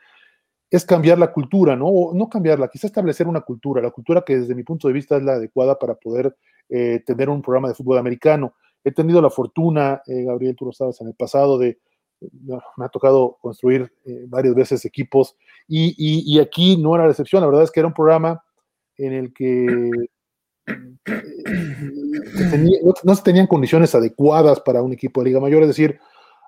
es 0.70 0.84
cambiar 0.84 1.18
la 1.18 1.32
cultura, 1.32 1.74
¿no? 1.76 1.86
O 1.88 2.14
no 2.14 2.28
cambiarla, 2.28 2.68
quizá 2.68 2.86
establecer 2.86 3.26
una 3.26 3.40
cultura, 3.40 3.82
la 3.82 3.90
cultura 3.90 4.22
que 4.24 4.38
desde 4.38 4.54
mi 4.54 4.62
punto 4.62 4.88
de 4.88 4.94
vista 4.94 5.16
es 5.16 5.22
la 5.22 5.32
adecuada 5.32 5.78
para 5.78 5.94
poder 5.94 6.36
eh, 6.68 7.02
tener 7.04 7.28
un 7.28 7.42
programa 7.42 7.68
de 7.68 7.74
fútbol 7.74 7.98
americano. 7.98 8.54
He 8.84 8.92
tenido 8.92 9.20
la 9.20 9.30
fortuna, 9.30 10.00
Gabriel, 10.06 10.56
tú 10.56 10.64
lo 10.64 10.72
sabes, 10.72 11.00
en 11.02 11.08
el 11.08 11.14
pasado 11.14 11.58
de 11.58 11.78
me 12.76 12.84
ha 12.84 12.88
tocado 12.88 13.38
construir 13.40 13.92
eh, 14.04 14.24
varias 14.28 14.54
veces 14.54 14.84
equipos 14.84 15.36
y, 15.66 16.38
aquí 16.38 16.76
no 16.76 16.94
era 16.94 17.04
la 17.04 17.10
excepción, 17.10 17.40
la 17.40 17.46
verdad 17.46 17.64
es 17.64 17.70
que 17.70 17.80
era 17.80 17.86
un 17.86 17.94
programa 17.94 18.42
en 18.96 19.12
el 19.12 19.32
que 19.32 19.90
no, 23.04 23.14
se 23.14 23.22
tenían 23.22 23.46
condiciones 23.46 23.94
adecuadas 23.94 24.60
para 24.60 24.82
un 24.82 24.92
equipo 24.92 25.20
de 25.20 25.28
Liga 25.28 25.40
Mayor, 25.40 25.62
es 25.62 25.68
decir, 25.68 25.98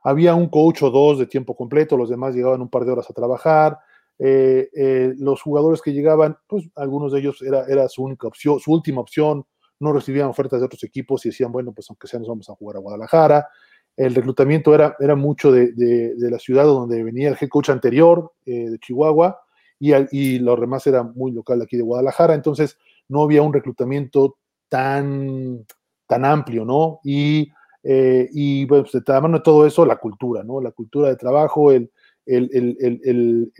había 0.02 0.34
un 0.34 0.48
coach 0.48 0.82
o 0.82 0.90
dos 0.90 1.18
de 1.18 1.26
tiempo 1.26 1.56
completo, 1.56 1.96
los 1.96 2.10
demás 2.10 2.34
llegaban 2.34 2.60
un 2.60 2.68
par 2.68 2.84
de 2.84 2.92
horas 2.92 3.08
a 3.08 3.14
trabajar, 3.14 3.78
los 4.18 5.42
jugadores 5.42 5.82
que 5.82 5.92
llegaban, 5.92 6.36
pues 6.46 6.68
algunos 6.76 7.12
de 7.12 7.20
ellos 7.20 7.42
era, 7.42 7.64
era 7.66 7.88
su 7.88 8.04
única 8.04 8.26
opción, 8.28 8.60
su 8.60 8.72
última 8.72 9.00
opción, 9.00 9.44
no 9.80 9.92
recibían 9.92 10.28
ofertas 10.28 10.60
de 10.60 10.66
otros 10.66 10.84
equipos 10.84 11.26
y 11.26 11.30
decían, 11.30 11.50
bueno, 11.50 11.72
pues 11.72 11.90
aunque 11.90 12.06
sea 12.06 12.20
nos 12.20 12.28
vamos 12.28 12.48
a 12.48 12.54
jugar 12.54 12.76
a 12.76 12.80
Guadalajara. 12.80 13.48
El 13.96 14.14
reclutamiento 14.14 14.74
era, 14.74 14.96
era 15.00 15.16
mucho 15.16 15.50
de, 15.50 15.72
de, 15.72 16.30
la 16.30 16.38
ciudad 16.38 16.64
donde 16.64 17.02
venía 17.02 17.28
el 17.28 17.36
head 17.38 17.48
coach 17.48 17.70
anterior, 17.70 18.32
de 18.46 18.78
Chihuahua, 18.78 19.40
y, 19.78 19.92
y 20.12 20.38
lo 20.38 20.56
demás 20.56 20.86
era 20.86 21.02
muy 21.02 21.32
local 21.32 21.60
aquí 21.60 21.76
de 21.76 21.82
Guadalajara, 21.82 22.34
entonces 22.34 22.78
no 23.08 23.22
había 23.22 23.42
un 23.42 23.52
reclutamiento 23.52 24.38
tan, 24.68 25.66
tan 26.06 26.24
amplio, 26.24 26.64
¿no? 26.64 27.00
Y, 27.04 27.50
eh, 27.82 28.28
y 28.32 28.64
pues 28.66 28.92
de 28.92 29.20
mano 29.20 29.38
de 29.38 29.42
todo 29.42 29.66
eso, 29.66 29.84
la 29.84 29.96
cultura, 29.96 30.42
¿no? 30.42 30.60
La 30.60 30.70
cultura 30.70 31.08
de 31.08 31.16
trabajo, 31.16 31.72
el, 31.72 31.90
el, 32.26 32.48
el, 32.52 33.52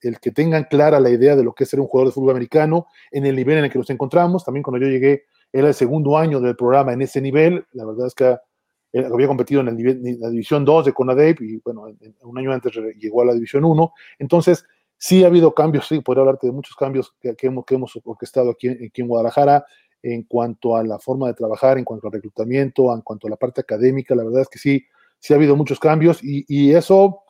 el, 0.00 0.20
que 0.20 0.30
tengan 0.30 0.64
clara 0.64 1.00
la 1.00 1.10
idea 1.10 1.36
de 1.36 1.44
lo 1.44 1.54
que 1.54 1.64
es 1.64 1.70
ser 1.70 1.80
un 1.80 1.86
jugador 1.86 2.08
de 2.08 2.14
fútbol 2.14 2.30
americano 2.30 2.86
en 3.10 3.26
el 3.26 3.36
nivel 3.36 3.58
en 3.58 3.64
el 3.64 3.70
que 3.70 3.78
nos 3.78 3.90
encontramos. 3.90 4.44
También 4.44 4.62
cuando 4.62 4.84
yo 4.84 4.90
llegué, 4.90 5.24
era 5.52 5.68
el 5.68 5.74
segundo 5.74 6.16
año 6.16 6.40
del 6.40 6.56
programa 6.56 6.92
en 6.92 7.02
ese 7.02 7.20
nivel. 7.20 7.64
La 7.72 7.84
verdad 7.84 8.06
es 8.06 8.14
que 8.14 8.36
eh, 8.92 9.04
había 9.12 9.26
competido 9.26 9.60
en, 9.60 9.68
el 9.68 10.18
la 10.20 10.30
división 10.30 10.64
2 10.64 10.86
de 10.86 10.92
CONADEP 10.92 11.40
y 11.42 11.60
bueno, 11.64 11.86
un 12.22 12.38
año 12.38 12.52
antes 12.52 12.72
llegó 12.98 13.22
a 13.22 13.26
la 13.26 13.34
división 13.34 13.64
1. 13.64 13.92
Entonces, 14.18 14.64
sí 14.96 15.22
ha 15.24 15.26
habido 15.26 15.54
cambios, 15.54 15.86
sí, 15.86 16.00
podría 16.00 16.22
hablarte 16.22 16.46
de 16.46 16.52
muchos 16.52 16.74
cambios 16.76 17.14
que, 17.20 17.36
hemos, 17.42 17.64
que 17.64 17.74
hemos 17.74 17.98
orquestado 18.04 18.50
aquí, 18.50 18.68
aquí 18.68 19.02
en 19.02 19.08
Guadalajara 19.08 19.64
en 20.02 20.24
cuanto 20.24 20.76
a 20.76 20.84
la 20.84 20.98
forma 20.98 21.28
de 21.28 21.34
trabajar, 21.34 21.78
en 21.78 21.84
cuanto 21.84 22.08
al 22.08 22.12
reclutamiento, 22.12 22.94
en 22.94 23.00
cuanto 23.00 23.26
a 23.26 23.30
la 23.30 23.36
parte 23.36 23.62
académica. 23.62 24.14
La 24.14 24.22
verdad 24.24 24.42
es 24.42 24.48
que 24.48 24.58
sí, 24.58 24.84
sí 25.18 25.32
ha 25.32 25.36
habido 25.36 25.56
muchos 25.56 25.80
cambios 25.80 26.20
y 26.22 26.74
eso 26.74 27.23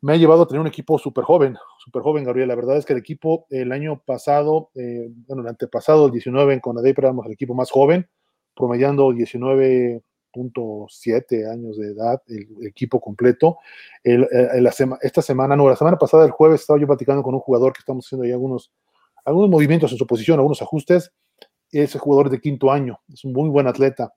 me 0.00 0.12
ha 0.12 0.16
llevado 0.16 0.42
a 0.42 0.46
tener 0.46 0.60
un 0.60 0.66
equipo 0.66 0.98
súper 0.98 1.24
joven, 1.24 1.56
súper 1.78 2.02
joven, 2.02 2.24
Gabriel. 2.24 2.48
La 2.48 2.54
verdad 2.54 2.76
es 2.76 2.84
que 2.84 2.92
el 2.92 2.98
equipo 2.98 3.46
el 3.50 3.72
año 3.72 4.02
pasado, 4.04 4.70
eh, 4.74 5.08
bueno, 5.26 5.42
el 5.42 5.48
antepasado, 5.48 6.06
el 6.06 6.12
19 6.12 6.54
en 6.54 6.60
Conadep, 6.60 6.98
éramos 6.98 7.26
el 7.26 7.32
equipo 7.32 7.54
más 7.54 7.70
joven, 7.70 8.08
promediando 8.54 9.10
19.7 9.10 11.50
años 11.50 11.76
de 11.76 11.88
edad, 11.88 12.22
el, 12.28 12.46
equipo 12.66 13.00
completo. 13.00 13.58
El, 14.04 14.28
la 14.30 14.72
esta 15.02 15.22
semana, 15.22 15.56
no, 15.56 15.68
la 15.68 15.76
semana 15.76 15.98
pasada, 15.98 16.24
el 16.24 16.30
jueves, 16.30 16.60
estaba 16.60 16.78
yo 16.78 16.86
platicando 16.86 17.22
con 17.22 17.34
un 17.34 17.40
jugador 17.40 17.72
que 17.72 17.80
estamos 17.80 18.06
haciendo 18.06 18.24
ahí 18.24 18.32
algunos, 18.32 18.72
algunos 19.24 19.50
movimientos 19.50 19.90
en 19.92 19.98
su 19.98 20.06
posición, 20.06 20.38
algunos 20.38 20.62
ajustes, 20.62 21.12
ese 21.70 21.98
jugador 21.98 22.30
de 22.30 22.40
quinto 22.40 22.70
año, 22.70 23.00
es 23.12 23.24
un 23.24 23.32
muy 23.32 23.48
buen 23.48 23.66
atleta, 23.66 24.12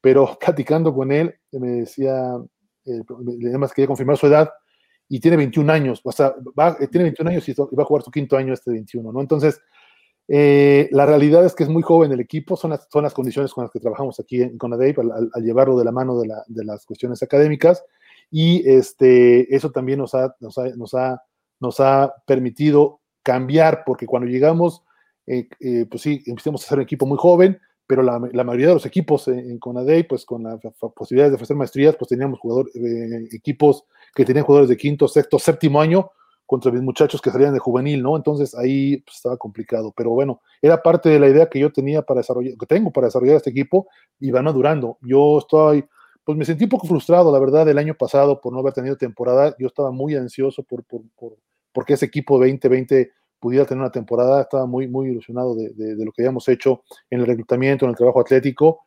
pero 0.00 0.38
platicando 0.40 0.94
con 0.94 1.12
él, 1.12 1.34
me 1.52 1.68
decía, 1.68 2.34
eh, 2.86 3.02
además 3.48 3.72
quería 3.72 3.88
confirmar 3.88 4.16
su 4.16 4.26
edad, 4.26 4.50
y 5.08 5.20
tiene 5.20 5.36
21 5.36 5.72
años, 5.72 6.00
o 6.04 6.12
sea, 6.12 6.34
eh, 6.80 6.88
tiene 6.88 7.04
21 7.04 7.30
años 7.30 7.48
y 7.48 7.52
va 7.54 7.82
a 7.82 7.84
jugar 7.84 8.02
su 8.02 8.10
quinto 8.10 8.36
año 8.36 8.52
este 8.52 8.70
21, 8.70 9.12
¿no? 9.12 9.20
Entonces, 9.20 9.60
eh, 10.26 10.88
la 10.92 11.04
realidad 11.04 11.44
es 11.44 11.54
que 11.54 11.64
es 11.64 11.68
muy 11.68 11.82
joven 11.82 12.12
el 12.12 12.20
equipo, 12.20 12.56
son 12.56 12.70
las, 12.70 12.88
son 12.90 13.04
las 13.04 13.12
condiciones 13.12 13.52
con 13.52 13.64
las 13.64 13.70
que 13.70 13.80
trabajamos 13.80 14.18
aquí 14.18 14.40
en 14.40 14.56
CONADEIP 14.56 14.98
al, 15.00 15.30
al, 15.32 15.42
llevarlo 15.42 15.78
de 15.78 15.84
la 15.84 15.92
mano 15.92 16.18
de, 16.18 16.28
la, 16.28 16.44
las 16.48 16.86
cuestiones 16.86 17.22
académicas 17.22 17.84
y 18.30 18.68
este, 18.68 19.54
eso 19.54 19.70
también 19.70 19.98
nos 19.98 20.14
ha, 20.14 20.34
nos 20.40 20.56
ha, 20.56 20.68
nos 20.76 20.94
ha, 20.94 21.22
nos 21.60 21.80
ha 21.80 22.14
permitido 22.26 23.00
cambiar, 23.22 23.82
porque 23.84 24.06
cuando 24.06 24.28
llegamos 24.28 24.82
eh, 25.26 25.48
pues 25.90 26.02
sí, 26.02 26.22
empezamos 26.26 26.64
a 26.64 26.68
ser 26.68 26.78
un 26.78 26.84
equipo 26.84 27.06
muy 27.06 27.18
joven, 27.18 27.58
pero 27.86 28.02
la, 28.02 28.18
mayoría 28.18 28.68
de 28.68 28.74
los 28.74 28.86
equipos 28.86 29.28
en, 29.28 29.38
en 29.50 30.06
pues 30.08 30.24
con 30.24 30.42
la 30.42 30.58
posibilidad 30.94 31.28
de 31.28 31.34
ofrecer 31.34 31.56
maestrías, 31.56 31.96
pues 31.96 32.08
teníamos 32.08 32.40
jugadores, 32.40 32.74
eh, 32.76 33.28
equipos 33.32 33.84
que 34.14 34.24
tenían 34.24 34.44
jugadores 34.44 34.70
de 34.70 34.76
quinto, 34.76 35.06
sexto, 35.06 35.38
séptimo 35.38 35.80
año 35.80 36.10
contra 36.46 36.70
mis 36.70 36.82
muchachos 36.82 37.20
que 37.20 37.30
salían 37.30 37.52
de 37.52 37.58
juvenil, 37.58 38.02
¿no? 38.02 38.16
Entonces 38.16 38.54
ahí 38.54 38.98
pues, 38.98 39.16
estaba 39.16 39.36
complicado, 39.36 39.92
pero 39.96 40.10
bueno, 40.10 40.40
era 40.60 40.82
parte 40.82 41.08
de 41.08 41.18
la 41.18 41.28
idea 41.28 41.48
que 41.48 41.58
yo 41.58 41.72
tenía 41.72 42.02
para 42.02 42.20
desarrollar, 42.20 42.54
que 42.58 42.66
tengo 42.66 42.90
para 42.90 43.06
desarrollar 43.06 43.36
este 43.36 43.50
equipo 43.50 43.88
y 44.20 44.30
va 44.30 44.42
durando. 44.52 44.98
Yo 45.02 45.38
estoy, 45.38 45.84
pues 46.22 46.36
me 46.38 46.44
sentí 46.44 46.64
un 46.64 46.70
poco 46.70 46.86
frustrado, 46.86 47.32
la 47.32 47.38
verdad, 47.38 47.68
el 47.68 47.78
año 47.78 47.94
pasado 47.94 48.40
por 48.40 48.52
no 48.52 48.60
haber 48.60 48.72
tenido 48.72 48.96
temporada. 48.96 49.54
Yo 49.58 49.66
estaba 49.66 49.90
muy 49.90 50.14
ansioso 50.16 50.62
por, 50.62 50.84
por, 50.84 51.02
por 51.16 51.36
porque 51.72 51.94
ese 51.94 52.06
equipo 52.06 52.38
2020 52.38 53.10
pudiera 53.44 53.66
tener 53.66 53.82
una 53.82 53.92
temporada. 53.92 54.40
Estaba 54.40 54.64
muy, 54.64 54.88
muy 54.88 55.08
ilusionado 55.08 55.54
de, 55.54 55.68
de, 55.74 55.96
de, 55.96 56.04
lo 56.06 56.12
que 56.12 56.22
habíamos 56.22 56.48
hecho 56.48 56.82
en 57.10 57.20
el 57.20 57.26
reclutamiento, 57.26 57.84
en 57.84 57.90
el 57.90 57.96
trabajo 57.96 58.18
atlético. 58.18 58.80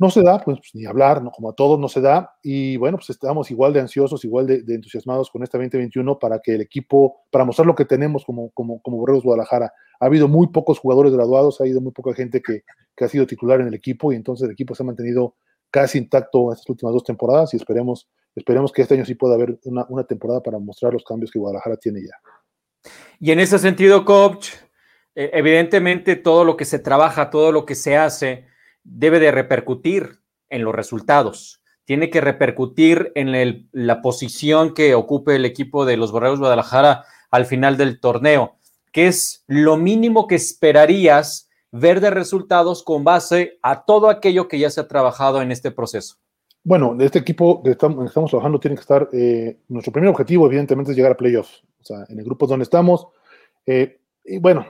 No 0.00 0.10
se 0.10 0.20
da, 0.20 0.40
pues, 0.40 0.58
ni 0.74 0.84
hablar, 0.84 1.22
¿no? 1.22 1.30
como 1.30 1.50
a 1.50 1.52
todos 1.52 1.78
no 1.78 1.86
se 1.88 2.00
da. 2.00 2.34
Y 2.42 2.76
bueno, 2.76 2.96
pues 2.96 3.10
estamos 3.10 3.52
igual 3.52 3.72
de 3.72 3.78
ansiosos, 3.78 4.24
igual 4.24 4.48
de, 4.48 4.62
de 4.62 4.74
entusiasmados 4.74 5.30
con 5.30 5.44
este 5.44 5.58
2021 5.58 6.18
para 6.18 6.40
que 6.40 6.56
el 6.56 6.60
equipo, 6.60 7.20
para 7.30 7.44
mostrar 7.44 7.66
lo 7.68 7.76
que 7.76 7.84
tenemos 7.84 8.24
como, 8.24 8.50
como, 8.50 8.82
como 8.82 8.96
Borregos 8.96 9.22
Guadalajara. 9.22 9.72
Ha 10.00 10.06
habido 10.06 10.26
muy 10.26 10.48
pocos 10.48 10.80
jugadores 10.80 11.12
graduados, 11.12 11.60
ha 11.60 11.64
habido 11.64 11.80
muy 11.80 11.92
poca 11.92 12.14
gente 12.14 12.42
que, 12.42 12.62
que 12.96 13.04
ha 13.04 13.08
sido 13.08 13.28
titular 13.28 13.60
en 13.60 13.68
el 13.68 13.74
equipo 13.74 14.12
y 14.12 14.16
entonces 14.16 14.46
el 14.46 14.52
equipo 14.52 14.74
se 14.74 14.82
ha 14.82 14.86
mantenido 14.86 15.36
casi 15.70 15.98
intacto 15.98 16.52
estas 16.52 16.68
últimas 16.68 16.94
dos 16.94 17.04
temporadas 17.04 17.54
y 17.54 17.58
esperemos, 17.58 18.08
esperemos 18.34 18.72
que 18.72 18.82
este 18.82 18.94
año 18.94 19.04
sí 19.04 19.14
pueda 19.14 19.34
haber 19.34 19.56
una, 19.66 19.86
una 19.88 20.02
temporada 20.02 20.42
para 20.42 20.58
mostrar 20.58 20.92
los 20.92 21.04
cambios 21.04 21.30
que 21.30 21.38
Guadalajara 21.38 21.76
tiene 21.76 22.00
ya. 22.02 22.14
Y 23.20 23.32
en 23.32 23.40
ese 23.40 23.58
sentido, 23.58 24.04
coach, 24.04 24.50
eh, 25.14 25.30
evidentemente 25.34 26.16
todo 26.16 26.44
lo 26.44 26.56
que 26.56 26.64
se 26.64 26.78
trabaja, 26.78 27.30
todo 27.30 27.50
lo 27.50 27.66
que 27.66 27.74
se 27.74 27.96
hace, 27.96 28.46
debe 28.84 29.18
de 29.18 29.30
repercutir 29.30 30.20
en 30.48 30.62
los 30.64 30.74
resultados. 30.74 31.62
Tiene 31.84 32.10
que 32.10 32.20
repercutir 32.20 33.12
en 33.14 33.68
la 33.72 34.02
posición 34.02 34.74
que 34.74 34.94
ocupe 34.94 35.36
el 35.36 35.44
equipo 35.44 35.84
de 35.84 35.96
los 35.96 36.12
Borregos 36.12 36.38
Guadalajara 36.38 37.04
al 37.30 37.46
final 37.46 37.76
del 37.76 37.98
torneo, 37.98 38.58
que 38.92 39.08
es 39.08 39.44
lo 39.46 39.76
mínimo 39.76 40.26
que 40.26 40.36
esperarías 40.36 41.48
ver 41.70 42.00
de 42.00 42.10
resultados 42.10 42.82
con 42.82 43.04
base 43.04 43.58
a 43.62 43.84
todo 43.84 44.08
aquello 44.08 44.48
que 44.48 44.58
ya 44.58 44.70
se 44.70 44.80
ha 44.80 44.88
trabajado 44.88 45.42
en 45.42 45.50
este 45.50 45.70
proceso. 45.70 46.16
Bueno, 46.64 46.94
de 46.94 47.06
este 47.06 47.18
equipo 47.18 47.62
que 47.62 47.70
estamos, 47.70 48.30
trabajando 48.30 48.60
tiene 48.60 48.76
que 48.76 48.82
estar, 48.82 49.08
eh, 49.12 49.58
nuestro 49.68 49.92
primer 49.92 50.10
objetivo 50.10 50.46
evidentemente 50.46 50.90
es 50.92 50.96
llegar 50.96 51.12
a 51.12 51.16
playoffs, 51.16 51.62
o 51.80 51.84
sea, 51.84 52.04
en 52.08 52.18
el 52.18 52.24
grupo 52.24 52.46
donde 52.46 52.64
estamos, 52.64 53.06
eh, 53.64 54.00
y 54.24 54.38
bueno, 54.38 54.66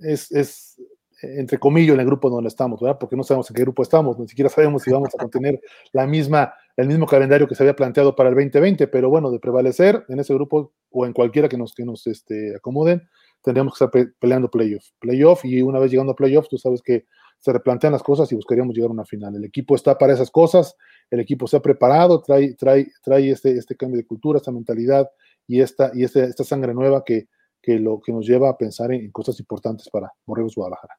es, 0.00 0.30
es, 0.30 0.80
entre 1.22 1.58
comillas 1.58 1.94
en 1.94 2.00
el 2.00 2.06
grupo 2.06 2.28
donde 2.30 2.48
estamos, 2.48 2.80
¿verdad? 2.80 2.98
Porque 2.98 3.16
no 3.16 3.24
sabemos 3.24 3.50
en 3.50 3.56
qué 3.56 3.62
grupo 3.62 3.82
estamos, 3.82 4.18
ni 4.18 4.28
siquiera 4.28 4.48
sabemos 4.48 4.82
si 4.82 4.90
vamos 4.90 5.08
a 5.14 5.18
contener 5.18 5.60
la 5.92 6.06
misma, 6.06 6.54
el 6.76 6.88
mismo 6.88 7.06
calendario 7.06 7.48
que 7.48 7.54
se 7.54 7.62
había 7.62 7.74
planteado 7.74 8.14
para 8.14 8.28
el 8.28 8.34
2020, 8.34 8.86
pero 8.88 9.08
bueno, 9.08 9.30
de 9.30 9.38
prevalecer 9.38 10.04
en 10.08 10.20
ese 10.20 10.34
grupo 10.34 10.72
o 10.90 11.06
en 11.06 11.12
cualquiera 11.12 11.48
que 11.48 11.56
nos, 11.56 11.74
que 11.74 11.84
nos 11.84 12.06
este, 12.06 12.56
acomoden, 12.56 13.08
tendríamos 13.42 13.78
que 13.78 13.84
estar 13.84 14.08
peleando 14.18 14.50
playoff. 14.50 14.84
Playoff 14.98 15.44
y 15.44 15.62
una 15.62 15.78
vez 15.78 15.90
llegando 15.90 16.12
a 16.12 16.16
playoff, 16.16 16.48
tú 16.48 16.58
sabes 16.58 16.82
que 16.82 17.06
se 17.46 17.52
replantean 17.52 17.92
las 17.92 18.02
cosas 18.02 18.30
y 18.32 18.34
buscaríamos 18.34 18.74
llegar 18.74 18.90
a 18.90 18.94
una 18.94 19.04
final. 19.04 19.36
El 19.36 19.44
equipo 19.44 19.76
está 19.76 19.96
para 19.96 20.12
esas 20.12 20.32
cosas, 20.32 20.74
el 21.12 21.20
equipo 21.20 21.46
se 21.46 21.56
ha 21.56 21.60
preparado, 21.60 22.20
trae, 22.20 22.54
trae, 22.54 22.88
trae 23.04 23.30
este, 23.30 23.52
este 23.56 23.76
cambio 23.76 23.98
de 23.98 24.04
cultura, 24.04 24.38
esta 24.38 24.50
mentalidad 24.50 25.08
y 25.46 25.60
esta, 25.60 25.92
y 25.94 26.02
este, 26.02 26.24
esta 26.24 26.42
sangre 26.42 26.74
nueva 26.74 27.04
que, 27.04 27.28
que, 27.62 27.78
lo, 27.78 28.00
que 28.00 28.10
nos 28.10 28.26
lleva 28.26 28.50
a 28.50 28.56
pensar 28.56 28.92
en, 28.92 29.02
en 29.02 29.12
cosas 29.12 29.38
importantes 29.38 29.88
para 29.88 30.12
Borregos 30.26 30.56
Guadalajara. 30.56 30.94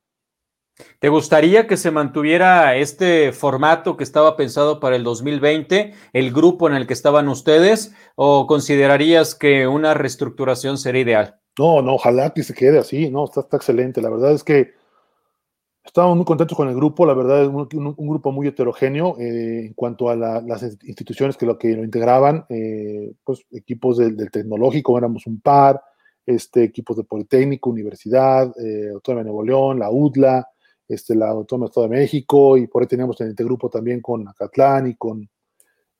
¿Te 0.99 1.09
gustaría 1.09 1.67
que 1.67 1.75
se 1.75 1.91
mantuviera 1.91 2.77
este 2.77 3.33
formato 3.33 3.97
que 3.97 4.05
estaba 4.05 4.37
pensado 4.37 4.79
para 4.79 4.95
el 4.95 5.03
2020, 5.03 5.95
el 6.13 6.31
grupo 6.31 6.69
en 6.69 6.75
el 6.75 6.87
que 6.87 6.93
estaban 6.93 7.27
ustedes, 7.27 7.93
o 8.15 8.47
considerarías 8.47 9.35
que 9.35 9.67
una 9.67 9.93
reestructuración 9.93 10.77
sería 10.77 11.01
ideal? 11.01 11.39
No, 11.59 11.81
no, 11.81 11.95
ojalá 11.95 12.29
que 12.29 12.43
se 12.43 12.53
quede 12.53 12.79
así, 12.79 13.09
no, 13.09 13.25
está, 13.25 13.41
está 13.41 13.57
excelente. 13.57 14.01
La 14.01 14.09
verdad 14.09 14.31
es 14.31 14.45
que 14.45 14.76
Estábamos 15.87 16.17
muy 16.17 16.25
contentos 16.25 16.55
con 16.55 16.67
el 16.67 16.75
grupo, 16.75 17.05
la 17.05 17.13
verdad 17.13 17.43
es 17.43 17.47
un, 17.47 17.95
grupo 17.95 18.31
muy 18.33 18.45
heterogéneo 18.45 19.17
eh, 19.19 19.67
en 19.67 19.73
cuanto 19.73 20.09
a 20.09 20.17
la, 20.17 20.41
las 20.41 20.61
instituciones 20.83 21.37
que 21.37 21.45
lo, 21.45 21.57
que 21.57 21.75
lo 21.75 21.83
integraban, 21.83 22.45
eh, 22.49 23.13
pues 23.23 23.45
equipos 23.51 23.97
del, 23.97 24.29
tecnológico, 24.29 24.97
éramos 24.97 25.25
un 25.25 25.39
par, 25.39 25.81
este, 26.25 26.65
equipos 26.65 26.97
de 26.97 27.05
Politécnico, 27.05 27.69
Universidad, 27.69 28.53
eh, 28.59 28.89
Autónoma 28.93 29.21
de 29.21 29.29
Nuevo 29.29 29.43
León, 29.43 29.79
la 29.79 29.89
UDLA, 29.89 30.45
este, 30.89 31.15
la 31.15 31.29
Autónoma 31.29 31.65
de 31.65 31.69
Estado 31.69 31.87
de 31.87 31.95
México, 31.95 32.57
y 32.57 32.67
por 32.67 32.83
ahí 32.83 32.87
teníamos 32.87 33.19
en 33.21 33.29
este 33.29 33.45
grupo 33.45 33.69
también 33.69 34.01
con 34.01 34.27
Acatlán 34.27 34.87
y 34.87 34.95
con 34.95 35.27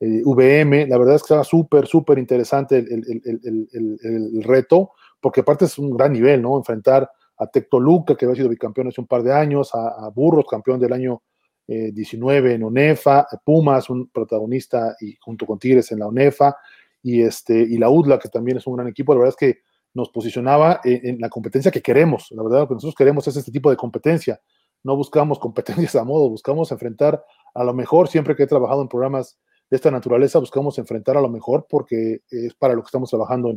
eh, 0.01 0.21
VM. 0.25 0.85
La 0.87 0.97
verdad 0.97 1.15
es 1.15 1.21
que 1.21 1.27
estaba 1.27 1.45
súper, 1.45 1.87
súper 1.87 2.19
interesante 2.19 2.77
el, 2.77 2.91
el, 2.91 3.69
el, 3.71 3.99
el, 4.03 4.43
reto, 4.43 4.91
porque 5.21 5.41
aparte 5.41 5.63
es 5.63 5.79
un 5.79 5.95
gran 5.95 6.11
nivel, 6.11 6.41
¿no? 6.41 6.57
Enfrentar 6.57 7.09
a 7.37 7.47
Tectoluca, 7.47 8.15
que 8.15 8.25
había 8.25 8.35
sido 8.35 8.49
bicampeón 8.49 8.87
hace 8.87 9.01
un 9.01 9.07
par 9.07 9.23
de 9.23 9.33
años, 9.33 9.73
a, 9.73 10.05
a 10.05 10.09
Burros, 10.09 10.45
campeón 10.49 10.79
del 10.79 10.93
año 10.93 11.21
eh, 11.67 11.91
19 11.91 12.53
en 12.53 12.63
ONEFA, 12.63 13.27
Pumas, 13.43 13.89
un 13.89 14.09
protagonista 14.09 14.95
y 15.01 15.17
junto 15.19 15.45
con 15.45 15.59
Tigres 15.59 15.91
en 15.91 15.99
la 15.99 16.07
ONEFA, 16.07 16.55
y, 17.03 17.21
este, 17.21 17.59
y 17.59 17.77
la 17.77 17.89
UDLA, 17.89 18.19
que 18.19 18.29
también 18.29 18.57
es 18.57 18.67
un 18.67 18.77
gran 18.77 18.87
equipo, 18.87 19.13
la 19.13 19.19
verdad 19.19 19.35
es 19.39 19.53
que 19.53 19.59
nos 19.93 20.09
posicionaba 20.09 20.79
en, 20.83 21.05
en, 21.05 21.19
la 21.19 21.29
competencia 21.29 21.69
que 21.69 21.81
queremos, 21.81 22.27
la 22.31 22.43
verdad 22.43 22.59
lo 22.59 22.67
que 22.69 22.73
nosotros 22.75 22.95
queremos 22.95 23.27
es 23.27 23.35
este 23.35 23.51
tipo 23.51 23.69
de 23.69 23.75
competencia, 23.75 24.39
no 24.83 24.95
buscamos 24.95 25.39
competencias 25.39 25.95
a 25.95 26.05
modo, 26.05 26.29
buscamos 26.29 26.71
enfrentar 26.71 27.23
a 27.53 27.63
lo 27.63 27.73
mejor, 27.73 28.07
siempre 28.07 28.35
que 28.35 28.43
he 28.43 28.47
trabajado 28.47 28.81
en 28.81 28.87
programas 28.87 29.37
de 29.69 29.75
esta 29.75 29.91
naturaleza, 29.91 30.39
buscamos 30.39 30.77
enfrentar 30.77 31.17
a 31.17 31.21
lo 31.21 31.29
mejor 31.29 31.65
porque 31.69 32.21
es 32.29 32.53
para 32.55 32.73
lo 32.73 32.81
que 32.81 32.87
estamos 32.87 33.09
trabajando 33.09 33.49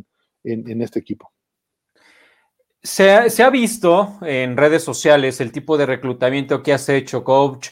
en, 0.42 0.68
en, 0.68 0.82
este 0.82 0.99
equipo. 0.99 1.30
Se 2.82 3.10
ha, 3.10 3.50
visto 3.50 4.16
en 4.22 4.56
redes 4.56 4.82
sociales 4.82 5.42
el 5.42 5.52
tipo 5.52 5.76
de 5.76 5.84
reclutamiento 5.84 6.62
que 6.62 6.72
has 6.72 6.88
hecho, 6.88 7.22
coach, 7.22 7.68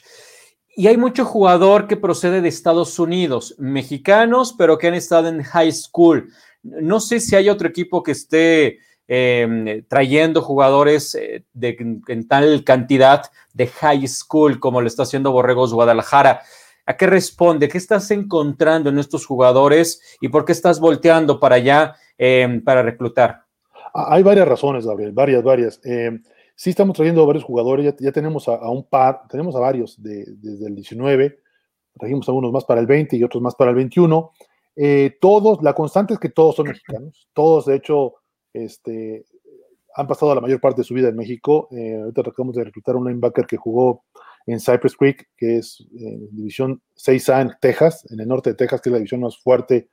y 0.76 0.86
hay 0.86 0.98
mucho 0.98 1.24
jugador 1.24 1.86
que 1.86 1.96
procede 1.96 2.42
de 2.42 2.50
Estados 2.50 2.98
Unidos, 2.98 3.54
mexicanos, 3.58 4.54
pero 4.56 4.76
que 4.76 4.88
han 4.88 4.94
estado 4.94 5.28
en 5.28 5.42
high 5.42 5.72
school. 5.72 6.30
No 6.62 7.00
sé 7.00 7.20
si 7.20 7.34
hay 7.36 7.48
otro 7.48 7.68
equipo 7.68 8.02
que 8.02 8.12
esté 8.12 8.80
eh, 9.08 9.82
trayendo 9.88 10.42
jugadores 10.42 11.14
eh, 11.14 11.42
de, 11.54 12.00
en 12.08 12.28
tal 12.28 12.62
cantidad 12.62 13.22
de 13.54 13.66
high 13.66 14.06
school 14.06 14.60
como 14.60 14.82
lo 14.82 14.88
está 14.88 15.04
haciendo 15.04 15.32
Borregos 15.32 15.72
Guadalajara. 15.72 16.42
¿A 16.84 16.96
qué 16.98 17.06
responde? 17.06 17.68
¿Qué 17.68 17.78
estás 17.78 18.10
encontrando 18.10 18.90
en 18.90 18.98
estos 18.98 19.24
jugadores 19.24 20.02
y 20.20 20.28
por 20.28 20.44
qué 20.44 20.52
estás 20.52 20.80
volteando 20.80 21.40
para 21.40 21.56
allá 21.56 21.96
eh, 22.18 22.60
para 22.62 22.82
reclutar? 22.82 23.47
Ah, 23.94 24.14
hay 24.14 24.22
varias 24.22 24.48
razones, 24.48 24.86
Gabriel, 24.86 25.12
varias, 25.12 25.42
varias. 25.42 25.80
sí 26.54 26.70
estamos 26.70 26.96
trayendo 26.96 27.26
varios 27.26 27.44
jugadores, 27.44 27.94
ya, 27.98 28.12
tenemos 28.12 28.48
a, 28.48 28.70
un 28.70 28.84
par, 28.84 29.22
tenemos 29.28 29.54
a 29.56 29.60
varios 29.60 30.00
desde 30.02 30.66
el 30.66 30.74
19, 30.74 31.38
trajimos 31.98 32.28
a 32.28 32.32
unos 32.32 32.52
más 32.52 32.64
para 32.64 32.80
el 32.80 32.86
20 32.86 33.16
y 33.16 33.24
otros 33.24 33.42
más 33.42 33.54
para 33.54 33.70
el 33.70 33.76
21. 33.76 34.32
todos, 35.20 35.62
la 35.62 35.74
constante 35.74 36.14
es 36.14 36.20
que 36.20 36.28
todos 36.30 36.56
son 36.56 36.68
mexicanos, 36.68 37.28
todos 37.34 37.66
de 37.66 37.76
hecho 37.76 38.14
este, 38.52 39.26
han 39.98 40.06
pasado 40.06 40.32
la 40.32 40.40
mayor 40.40 40.60
parte 40.60 40.82
de 40.82 40.84
su 40.84 40.94
vida 40.94 41.08
en 41.08 41.16
México. 41.16 41.68
Eh, 41.72 41.98
ahorita 42.00 42.20
acabamos 42.20 42.54
de 42.54 42.62
reclutar 42.62 42.94
a 42.94 42.98
un 42.98 43.08
linebacker 43.08 43.46
que 43.46 43.56
jugó 43.56 44.04
en 44.46 44.60
Cypress 44.60 44.96
Creek, 44.96 45.28
que 45.36 45.58
es 45.58 45.84
eh, 45.98 46.28
división 46.30 46.80
6A 46.96 47.42
en 47.42 47.52
Texas, 47.60 48.06
en 48.08 48.20
el 48.20 48.28
norte 48.28 48.50
de 48.50 48.56
Texas, 48.56 48.80
que 48.80 48.90
es 48.90 48.92
la 48.92 48.98
división 48.98 49.22
más 49.22 49.36
fuerte 49.36 49.88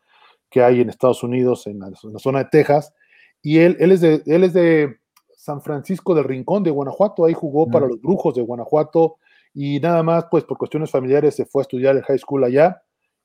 que 0.50 0.62
hay 0.62 0.82
en 0.82 0.90
Estados 0.90 1.24
Unidos, 1.24 1.66
en 1.66 1.80
la, 1.80 1.92
zona 2.20 2.44
de 2.44 2.50
Texas. 2.52 2.94
Y 3.42 3.60
él, 3.60 3.78
él, 3.80 3.92
es 3.92 4.02
de, 4.02 4.24
él 4.26 4.44
es 4.44 4.54
de 4.54 4.98
San 5.36 5.62
Francisco 5.62 6.16
del 6.16 6.24
Rincón, 6.24 6.64
de 6.64 6.72
Guanajuato. 6.72 7.26
Ahí 7.26 7.34
jugó 7.34 7.70
para 7.70 7.88
los 7.88 8.02
Brujos 8.02 8.36
de 8.36 8.42
Guanajuato 8.42 9.18
y 9.54 9.80
nada 9.80 10.04
más, 10.04 10.26
pues 10.30 10.44
por 10.44 10.58
cuestiones 10.58 10.92
familiares 10.92 11.36
se 11.36 11.46
fue 11.46 11.62
a 11.62 11.64
estudiar 11.64 11.96
el 11.96 12.04
high 12.04 12.18
school 12.18 12.44
allá 12.44 12.82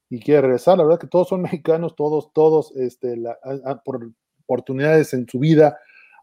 y 0.09 0.21
quiere 0.21 0.43
regresar. 0.43 0.79
La 0.79 0.85
verdad 0.85 1.01
que 1.01 1.07
todos 1.07 1.29
son 1.29 1.43
mexicanos, 1.43 1.97
todos, 1.97 2.33
todos, 2.33 2.73
este, 2.77 3.17
por, 3.85 4.11
oportunidades 4.45 5.15
en 5.15 5.27
su 5.29 5.39
vida 5.39 5.79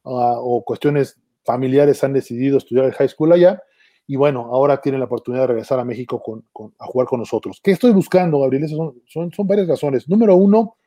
ah, 0.05 0.35
o 0.37 0.63
cuestiones 0.63 1.17
familiares 1.45 2.03
han 2.03 2.13
decidido 2.13 2.57
estudiar 2.57 2.85
el 2.85 2.93
high 2.93 3.09
school 3.09 3.31
allá 3.31 3.61
y 4.09 4.15
bueno, 4.15 4.47
ahora 4.51 4.79
tienen 4.79 5.01
la 5.01 5.05
oportunidad 5.05 5.43
de 5.43 5.47
regresar 5.47 5.79
a 5.79 5.85
México 5.85 6.21
con, 6.21 6.73
a 6.79 6.85
jugar 6.85 7.07
con 7.07 7.19
nosotros. 7.19 7.59
¿Qué 7.61 7.71
estoy 7.71 7.91
buscando, 7.91 8.39
Gabriel? 8.39 8.69
son, 8.69 9.01
son, 9.05 9.33
son 9.33 9.47
varias 9.47 9.67
razones. 9.67 10.07
Número 10.07 10.33
uno, 10.35 10.77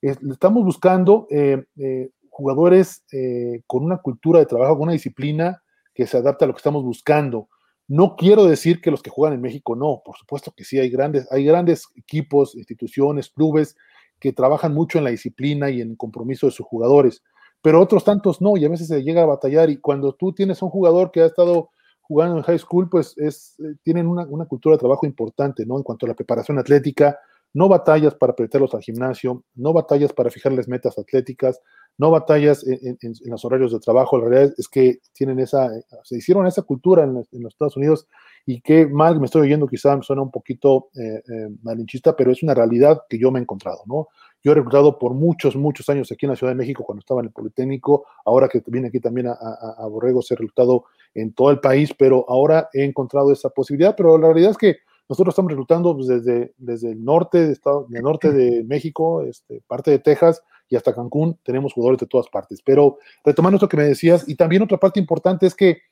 estamos 0.00 0.64
buscando 0.64 1.26
eh, 1.28 1.64
eh, 1.76 2.10
jugadores 2.32 3.04
eh, 3.12 3.60
con 3.66 3.84
una 3.84 3.98
cultura 3.98 4.40
de 4.40 4.46
trabajo, 4.46 4.74
con 4.74 4.84
una 4.84 4.92
disciplina 4.92 5.62
que 5.94 6.06
se 6.06 6.16
adapte 6.16 6.44
a 6.44 6.48
lo 6.48 6.54
que 6.54 6.58
estamos 6.58 6.82
buscando. 6.82 7.48
No 7.86 8.16
quiero 8.16 8.46
decir 8.46 8.80
que 8.80 8.90
los 8.90 9.02
que 9.02 9.10
juegan 9.10 9.34
en 9.34 9.42
México 9.42 9.76
no, 9.76 10.00
por 10.02 10.16
supuesto 10.16 10.52
que 10.56 10.64
sí, 10.64 10.78
hay 10.78 10.88
grandes, 10.88 11.30
hay 11.30 11.44
grandes 11.44 11.86
equipos, 11.94 12.54
instituciones, 12.54 13.28
clubes 13.28 13.76
que 14.18 14.32
trabajan 14.32 14.72
mucho 14.72 14.96
en 14.96 15.04
la 15.04 15.10
disciplina 15.10 15.68
y 15.68 15.82
en 15.82 15.90
el 15.90 15.96
compromiso 15.98 16.46
de 16.46 16.52
sus 16.52 16.64
jugadores, 16.64 17.22
pero 17.60 17.80
otros 17.80 18.02
tantos 18.02 18.40
no, 18.40 18.56
y 18.56 18.64
a 18.64 18.68
veces 18.70 18.88
se 18.88 19.02
llega 19.02 19.22
a 19.22 19.26
batallar, 19.26 19.68
y 19.68 19.76
cuando 19.76 20.14
tú 20.14 20.32
tienes 20.32 20.62
un 20.62 20.70
jugador 20.70 21.10
que 21.10 21.20
ha 21.20 21.26
estado 21.26 21.70
jugando 22.00 22.38
en 22.38 22.44
high 22.44 22.58
school, 22.58 22.88
pues 22.88 23.14
es, 23.18 23.56
eh, 23.60 23.74
tienen 23.82 24.06
una, 24.06 24.24
una, 24.26 24.46
cultura 24.46 24.76
de 24.76 24.80
trabajo 24.80 25.04
importante, 25.04 25.66
¿no? 25.66 25.76
En 25.76 25.82
cuanto 25.82 26.06
a 26.06 26.08
la 26.08 26.14
preparación 26.14 26.58
atlética, 26.58 27.18
no 27.54 27.68
batallas 27.68 28.14
para 28.14 28.34
meterlos 28.38 28.74
al 28.74 28.82
gimnasio, 28.82 29.44
no 29.54 29.72
batallas 29.72 30.12
para 30.12 30.30
fijarles 30.30 30.68
metas 30.68 30.98
atléticas, 30.98 31.60
no 31.98 32.10
batallas 32.10 32.66
en, 32.66 32.98
los 33.26 33.44
horarios 33.44 33.72
de 33.72 33.80
trabajo. 33.80 34.18
La 34.18 34.28
realidad 34.28 34.54
es 34.56 34.68
que 34.68 34.98
tienen 35.12 35.38
esa, 35.38 35.70
se 36.04 36.16
hicieron 36.16 36.46
esa 36.46 36.62
cultura 36.62 37.04
en, 37.04 37.14
los 37.14 37.52
Estados 37.52 37.76
Unidos 37.76 38.08
y 38.46 38.60
qué 38.60 38.86
mal 38.86 39.20
me 39.20 39.26
estoy 39.26 39.42
oyendo, 39.42 39.68
quizá 39.68 39.96
me 39.96 40.02
suena 40.02 40.22
un 40.22 40.30
poquito 40.30 40.88
eh, 40.94 41.22
eh, 41.28 41.48
malinchista, 41.62 42.16
pero 42.16 42.32
es 42.32 42.42
una 42.42 42.54
realidad 42.54 43.02
que 43.08 43.18
yo 43.18 43.30
me 43.30 43.38
he 43.38 43.42
encontrado, 43.42 43.82
¿no? 43.86 44.08
Yo 44.44 44.50
he 44.50 44.54
reclutado 44.56 44.98
por 44.98 45.14
muchos, 45.14 45.54
muchos 45.54 45.88
años 45.88 46.10
aquí 46.10 46.26
en 46.26 46.30
la 46.30 46.36
Ciudad 46.36 46.52
de 46.52 46.56
México 46.56 46.82
cuando 46.82 46.98
estaba 46.98 47.20
en 47.20 47.26
el 47.26 47.32
Politécnico, 47.32 48.06
ahora 48.24 48.48
que 48.48 48.60
vine 48.66 48.88
aquí 48.88 48.98
también 48.98 49.28
a, 49.28 49.34
a 49.34 49.86
Borregos 49.86 50.28
he 50.32 50.34
reclutado 50.34 50.86
en 51.14 51.32
todo 51.32 51.50
el 51.50 51.60
país, 51.60 51.94
pero 51.96 52.24
ahora 52.28 52.68
he 52.72 52.82
encontrado 52.82 53.30
esa 53.30 53.50
posibilidad, 53.50 53.94
pero 53.94 54.18
la 54.18 54.28
realidad 54.28 54.50
es 54.50 54.56
que 54.56 54.78
nosotros 55.08 55.32
estamos 55.32 55.50
reclutando 55.50 55.94
pues, 55.94 56.08
desde, 56.08 56.54
desde 56.56 56.92
el 56.92 57.04
norte 57.04 57.46
de, 57.46 57.52
estado, 57.52 57.86
del 57.88 58.02
norte 58.02 58.30
de 58.30 58.64
México, 58.68 59.22
este, 59.22 59.62
parte 59.66 59.90
de 59.90 59.98
Texas 59.98 60.42
y 60.68 60.76
hasta 60.76 60.94
Cancún, 60.94 61.38
tenemos 61.42 61.74
jugadores 61.74 62.00
de 62.00 62.06
todas 62.06 62.28
partes. 62.28 62.60
Pero 62.64 62.98
retomando 63.24 63.56
esto 63.56 63.68
que 63.68 63.76
me 63.76 63.84
decías, 63.84 64.26
y 64.28 64.36
también 64.36 64.62
otra 64.62 64.78
parte 64.78 64.98
importante 65.00 65.46
es 65.46 65.54
que 65.54 65.82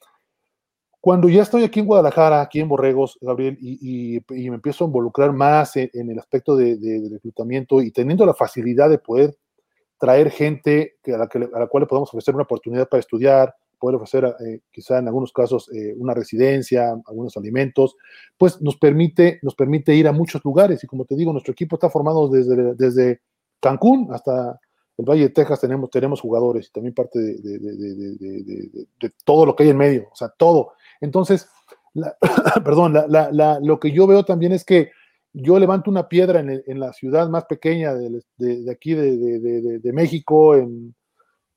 cuando 1.01 1.29
ya 1.29 1.42
estoy 1.42 1.64
aquí 1.64 1.81
en 1.81 1.87
Guadalajara, 1.87 2.42
aquí 2.42 2.61
en 2.61 2.68
Borregos, 2.68 3.18
Gabriel, 3.23 3.57
y, 3.61 4.20
me 4.29 4.55
empiezo 4.55 4.85
a 4.85 4.87
involucrar 4.87 5.33
más 5.33 5.77
en, 5.77 5.90
el 5.94 6.18
aspecto 6.18 6.57
de, 6.57 7.09
reclutamiento 7.11 7.81
y 7.81 7.90
teniendo 7.90 8.27
la 8.27 8.35
facilidad 8.35 8.90
de 8.90 8.99
poder 8.99 9.37
traer 9.99 10.31
gente 10.31 10.96
a, 11.07 11.18
la 11.18 11.27
que, 11.27 11.38
a 11.38 11.59
la 11.59 11.66
cual 11.66 11.83
le 11.83 11.87
podamos 11.87 12.11
ofrecer 12.11 12.35
una 12.35 12.44
oportunidad 12.44 12.88
para 12.88 13.01
estudiar, 13.01 13.55
poder 13.81 13.97
ofrecer 13.97 14.25
eh, 14.47 14.61
quizá 14.71 14.99
en 14.99 15.09
algunos 15.09 15.33
casos 15.33 15.69
eh, 15.73 15.95
una 15.97 16.14
residencia, 16.14 16.93
algunos 17.07 17.37
alimentos, 17.37 17.97
pues 18.38 18.61
nos 18.61 18.77
permite, 18.77 19.40
nos 19.43 19.55
permite 19.55 19.95
ir 19.95 20.07
a 20.07 20.12
muchos 20.12 20.45
lugares. 20.45 20.85
Y 20.85 20.87
como 20.87 21.05
te 21.05 21.16
digo, 21.16 21.33
nuestro 21.33 21.53
equipo 21.53 21.77
está 21.77 21.90
formado 21.90 22.29
desde, 22.29 22.75
desde 22.75 23.21
Cancún 23.59 24.09
hasta 24.12 24.61
el 24.97 25.05
Valle 25.07 25.23
de 25.23 25.31
Texas, 25.31 25.61
tenemos, 25.61 25.90
tenemos 25.90 26.21
jugadores 26.21 26.69
y 26.69 26.73
también 26.73 26.95
parte 26.95 27.19
de, 27.19 27.59
de 27.59 29.11
todo 29.25 29.47
lo 29.47 29.57
que 29.57 29.62
hay 29.62 29.71
en 29.71 29.79
medio, 29.79 30.09
o 30.12 30.14
sea, 30.14 30.29
todo. 30.29 30.73
Entonces, 31.01 31.49
perdón, 32.64 32.95
lo 33.62 33.81
que 33.81 33.93
yo 33.93 34.07
veo 34.07 34.25
también 34.25 34.53
es 34.53 34.64
que 34.64 34.90
yo 35.33 35.59
levanto 35.59 35.90
una 35.90 36.09
piedra 36.09 36.40
en, 36.40 36.81
la 36.81 36.93
ciudad 36.93 37.29
más 37.29 37.45
pequeña 37.45 37.95
de, 37.95 38.71
aquí 38.71 38.95
de, 38.95 39.93
México, 39.93 40.57
en, 40.57 40.95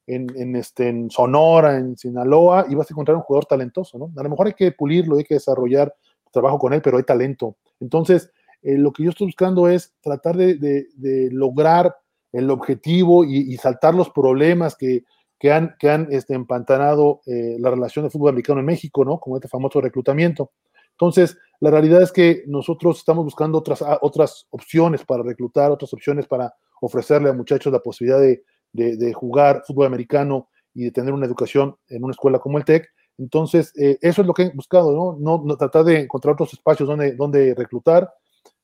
en, 0.05 0.55
este, 0.55 0.89
en 0.89 1.09
Sonora, 1.09 1.77
en 1.77 1.97
Sinaloa, 1.97 2.65
y 2.69 2.75
vas 2.75 2.89
a 2.89 2.93
encontrar 2.93 3.15
un 3.15 3.23
jugador 3.23 3.45
talentoso, 3.45 3.97
¿no? 3.97 4.11
A 4.15 4.23
lo 4.23 4.29
mejor 4.29 4.47
hay 4.47 4.53
que 4.53 4.71
pulirlo, 4.71 5.17
hay 5.17 5.23
que 5.23 5.35
desarrollar 5.35 5.93
trabajo 6.31 6.59
con 6.59 6.73
él, 6.73 6.81
pero 6.81 6.97
hay 6.97 7.03
talento. 7.03 7.55
Entonces, 7.79 8.31
eh, 8.61 8.77
lo 8.77 8.91
que 8.91 9.03
yo 9.03 9.11
estoy 9.11 9.27
buscando 9.27 9.67
es 9.69 9.93
tratar 10.01 10.35
de, 10.35 10.87
lograr 11.31 11.95
el 12.31 12.49
objetivo 12.49 13.23
y, 13.23 13.55
saltar 13.57 13.93
los 13.93 14.09
problemas 14.09 14.75
que, 14.75 15.03
que 15.39 15.51
han, 15.51 15.75
que 15.79 15.89
han 15.89 16.07
este, 16.11 16.33
empantanado 16.33 17.21
eh, 17.25 17.57
la 17.59 17.69
relación 17.69 18.05
de 18.05 18.11
fútbol 18.11 18.29
americano 18.29 18.59
en 18.59 18.65
México, 18.65 19.05
¿no? 19.05 19.19
Como 19.19 19.37
este 19.37 19.47
famoso 19.47 19.79
reclutamiento. 19.79 20.51
Entonces, 20.91 21.37
la 21.59 21.71
realidad 21.71 22.01
es 22.01 22.11
que 22.11 22.43
nosotros 22.47 22.97
estamos 22.97 23.23
buscando 23.23 23.57
otras, 23.57 23.81
ah, 23.81 23.99
otras 24.01 24.47
opciones 24.49 25.03
para 25.05 25.23
reclutar, 25.23 25.71
otras 25.71 25.93
opciones 25.93 26.27
para 26.27 26.53
ofrecerle 26.81 27.29
a 27.29 27.33
muchachos 27.33 27.71
la 27.71 27.79
posibilidad 27.79 28.19
de, 28.19 28.43
de, 28.73 29.13
jugar 29.13 29.63
fútbol 29.65 29.85
americano 29.85 30.49
y 30.73 30.85
de 30.85 30.91
tener 30.91 31.13
una 31.13 31.25
educación 31.25 31.77
en 31.87 32.03
una 32.03 32.11
escuela 32.11 32.39
como 32.39 32.57
el 32.57 32.65
TEC. 32.65 32.89
Entonces, 33.17 33.71
eh, 33.77 33.97
eso 34.01 34.21
es 34.21 34.27
lo 34.27 34.33
que 34.33 34.43
he 34.43 34.49
buscado, 34.49 34.91
¿no? 34.91 35.17
¿no? 35.19 35.43
No, 35.45 35.55
tratar 35.55 35.85
de 35.85 36.01
encontrar 36.01 36.33
otros 36.33 36.53
espacios 36.53 36.89
donde, 36.89 37.15
donde 37.15 37.53
reclutar 37.53 38.11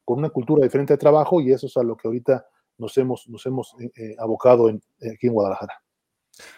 con 0.03 0.17
una 0.17 0.29
cultura 0.29 0.63
diferente 0.63 0.93
de 0.93 0.97
trabajo 0.97 1.39
y 1.39 1.51
eso 1.51 1.67
es 1.67 1.77
a 1.77 1.83
lo 1.83 1.95
que 1.95 2.07
ahorita 2.07 2.45
nos 2.79 2.97
hemos, 2.97 3.29
nos 3.29 3.45
hemos 3.45 3.75
eh, 3.79 4.15
abocado 4.17 4.69
en, 4.69 4.81
aquí 5.13 5.27
en 5.27 5.33
Guadalajara. 5.33 5.73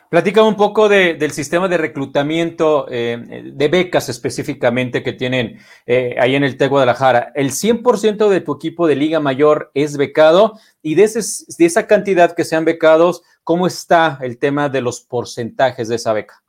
Platica 0.09 0.43
un 0.43 0.55
poco 0.55 0.89
del 0.89 1.31
sistema 1.31 1.69
de 1.69 1.77
reclutamiento 1.77 2.85
eh, 2.89 3.51
de 3.53 3.67
becas 3.69 4.09
específicamente 4.09 5.03
que 5.03 5.13
tienen 5.13 5.57
eh, 5.85 6.15
ahí 6.19 6.35
en 6.35 6.43
el 6.43 6.57
TEC 6.57 6.69
Guadalajara. 6.69 7.31
El 7.33 7.51
100% 7.51 8.27
de 8.27 8.41
tu 8.41 8.53
equipo 8.53 8.87
de 8.87 8.95
Liga 8.95 9.21
Mayor 9.21 9.71
es 9.73 9.95
becado 9.95 10.59
y 10.81 10.95
de, 10.95 11.03
de 11.03 11.65
esa 11.65 11.87
cantidad 11.87 12.35
que 12.35 12.43
sean 12.43 12.65
becados, 12.65 13.23
¿cómo 13.43 13.67
está 13.67 14.19
el 14.21 14.37
tema 14.37 14.67
de 14.67 14.81
los 14.81 14.99
porcentajes 14.99 15.87
de 15.87 15.95
esa 15.95 16.11
beca? 16.11 16.43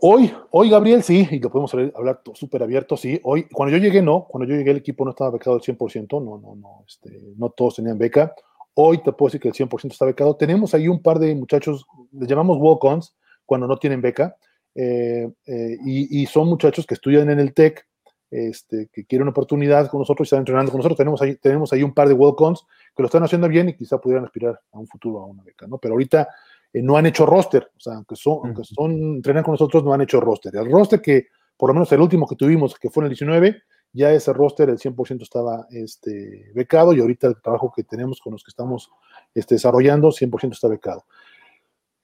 Hoy, 0.00 0.32
hoy 0.50 0.70
Gabriel, 0.70 1.02
sí, 1.02 1.26
y 1.30 1.38
lo 1.38 1.50
podemos 1.50 1.72
hablar 1.94 2.20
súper 2.34 2.62
abierto, 2.62 2.96
sí. 2.96 3.20
Hoy, 3.24 3.46
cuando 3.52 3.76
yo 3.76 3.82
llegué, 3.82 4.02
no, 4.02 4.26
cuando 4.28 4.48
yo 4.48 4.56
llegué 4.56 4.70
el 4.72 4.76
equipo 4.78 5.04
no 5.04 5.10
estaba 5.10 5.30
becado 5.30 5.56
al 5.56 5.62
100%, 5.62 6.22
no, 6.22 6.38
no, 6.38 6.54
no, 6.56 6.84
este, 6.86 7.34
no 7.36 7.50
todos 7.50 7.76
tenían 7.76 7.98
beca. 7.98 8.34
Hoy 8.78 8.98
te 8.98 9.10
puedo 9.12 9.28
decir 9.28 9.40
que 9.40 9.48
el 9.48 9.54
100% 9.54 9.92
está 9.92 10.04
becado. 10.04 10.36
Tenemos 10.36 10.74
ahí 10.74 10.86
un 10.86 11.00
par 11.00 11.18
de 11.18 11.34
muchachos, 11.34 11.86
les 12.12 12.28
llamamos 12.28 12.58
walk-ons, 12.58 13.16
cuando 13.46 13.66
no 13.66 13.78
tienen 13.78 14.02
beca, 14.02 14.36
eh, 14.74 15.26
eh, 15.46 15.78
y, 15.82 16.26
son 16.26 16.48
muchachos 16.48 16.84
que 16.84 16.92
estudian 16.92 17.30
en 17.30 17.40
el 17.40 17.54
TEC, 17.54 17.86
este, 18.30 18.90
que 18.92 19.06
quieren 19.06 19.22
una 19.22 19.30
oportunidad 19.30 19.88
con 19.88 20.00
nosotros 20.00 20.26
y 20.26 20.28
están 20.28 20.40
entrenando 20.40 20.70
con 20.70 20.80
nosotros. 20.80 20.98
Tenemos 20.98 21.22
ahí, 21.22 21.36
tenemos 21.36 21.72
ahí 21.72 21.82
un 21.82 21.94
par 21.94 22.08
de 22.08 22.12
walk-ons 22.12 22.66
que 22.94 23.02
lo 23.02 23.06
están 23.06 23.22
haciendo 23.22 23.48
bien 23.48 23.70
y 23.70 23.74
quizá 23.74 23.98
pudieran 23.98 24.26
aspirar 24.26 24.60
a 24.70 24.78
un 24.78 24.86
futuro 24.86 25.20
a 25.20 25.24
una 25.24 25.42
beca, 25.42 25.66
¿no? 25.66 25.78
Pero 25.78 25.94
ahorita 25.94 26.28
eh, 26.70 26.82
no 26.82 26.98
han 26.98 27.06
hecho 27.06 27.24
roster, 27.24 27.70
o 27.74 27.80
sea, 27.80 27.94
aunque 27.94 28.16
son, 28.16 28.40
aunque 28.44 28.64
son 28.64 28.92
entrenan 29.16 29.42
con 29.42 29.52
nosotros, 29.52 29.82
no 29.84 29.94
han 29.94 30.02
hecho 30.02 30.20
roster. 30.20 30.54
El 30.54 30.70
roster 30.70 31.00
que, 31.00 31.28
por 31.56 31.70
lo 31.70 31.74
menos 31.74 31.90
el 31.92 32.00
último 32.02 32.26
que 32.26 32.36
tuvimos, 32.36 32.74
que 32.74 32.90
fue 32.90 33.04
en 33.04 33.06
el 33.06 33.10
19, 33.12 33.62
ya 33.92 34.12
ese 34.12 34.32
roster, 34.32 34.68
el 34.68 34.78
100% 34.78 35.22
estaba 35.22 35.66
este, 35.70 36.50
becado 36.54 36.92
y 36.92 37.00
ahorita 37.00 37.28
el 37.28 37.40
trabajo 37.40 37.72
que 37.74 37.84
tenemos 37.84 38.20
con 38.20 38.32
los 38.32 38.44
que 38.44 38.50
estamos 38.50 38.90
este, 39.34 39.54
desarrollando, 39.54 40.08
100% 40.10 40.52
está 40.52 40.68
becado. 40.68 41.04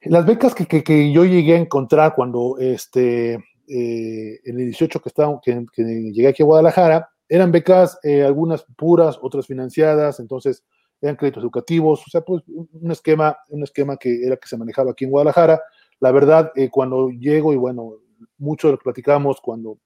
Las 0.02 0.26
becas 0.26 0.54
que, 0.54 0.66
que, 0.66 1.12
yo 1.12 1.24
llegué 1.24 1.54
a 1.54 1.58
encontrar 1.58 2.14
cuando 2.14 2.56
este, 2.58 3.34
eh, 3.68 4.40
en 4.44 4.58
el 4.58 4.66
18 4.66 5.00
que, 5.00 5.08
estaba, 5.08 5.40
que, 5.40 5.64
llegué 5.76 6.28
aquí 6.28 6.42
a 6.42 6.46
Guadalajara, 6.46 7.08
eran 7.28 7.52
becas, 7.52 7.98
eh, 8.02 8.22
algunas 8.22 8.64
puras, 8.76 9.18
otras 9.22 9.46
financiadas, 9.46 10.18
entonces 10.18 10.64
eran 11.00 11.16
créditos 11.16 11.42
educativos, 11.42 12.02
o 12.06 12.10
sea, 12.10 12.20
pues 12.20 12.42
un 12.46 12.90
esquema, 12.90 13.36
un 13.48 13.62
esquema 13.62 13.96
que 13.96 14.24
era 14.24 14.36
que 14.36 14.48
se 14.48 14.56
manejaba 14.56 14.92
aquí 14.92 15.04
en 15.04 15.10
Guadalajara. 15.10 15.60
La 16.00 16.10
verdad, 16.10 16.52
eh, 16.56 16.68
cuando 16.68 17.10
llego, 17.10 17.52
y 17.52 17.56
bueno, 17.56 17.94
mucho 18.42 18.68
de 18.68 18.72
lo 18.72 18.78
platicamos 18.78 19.40
cuando 19.40 19.78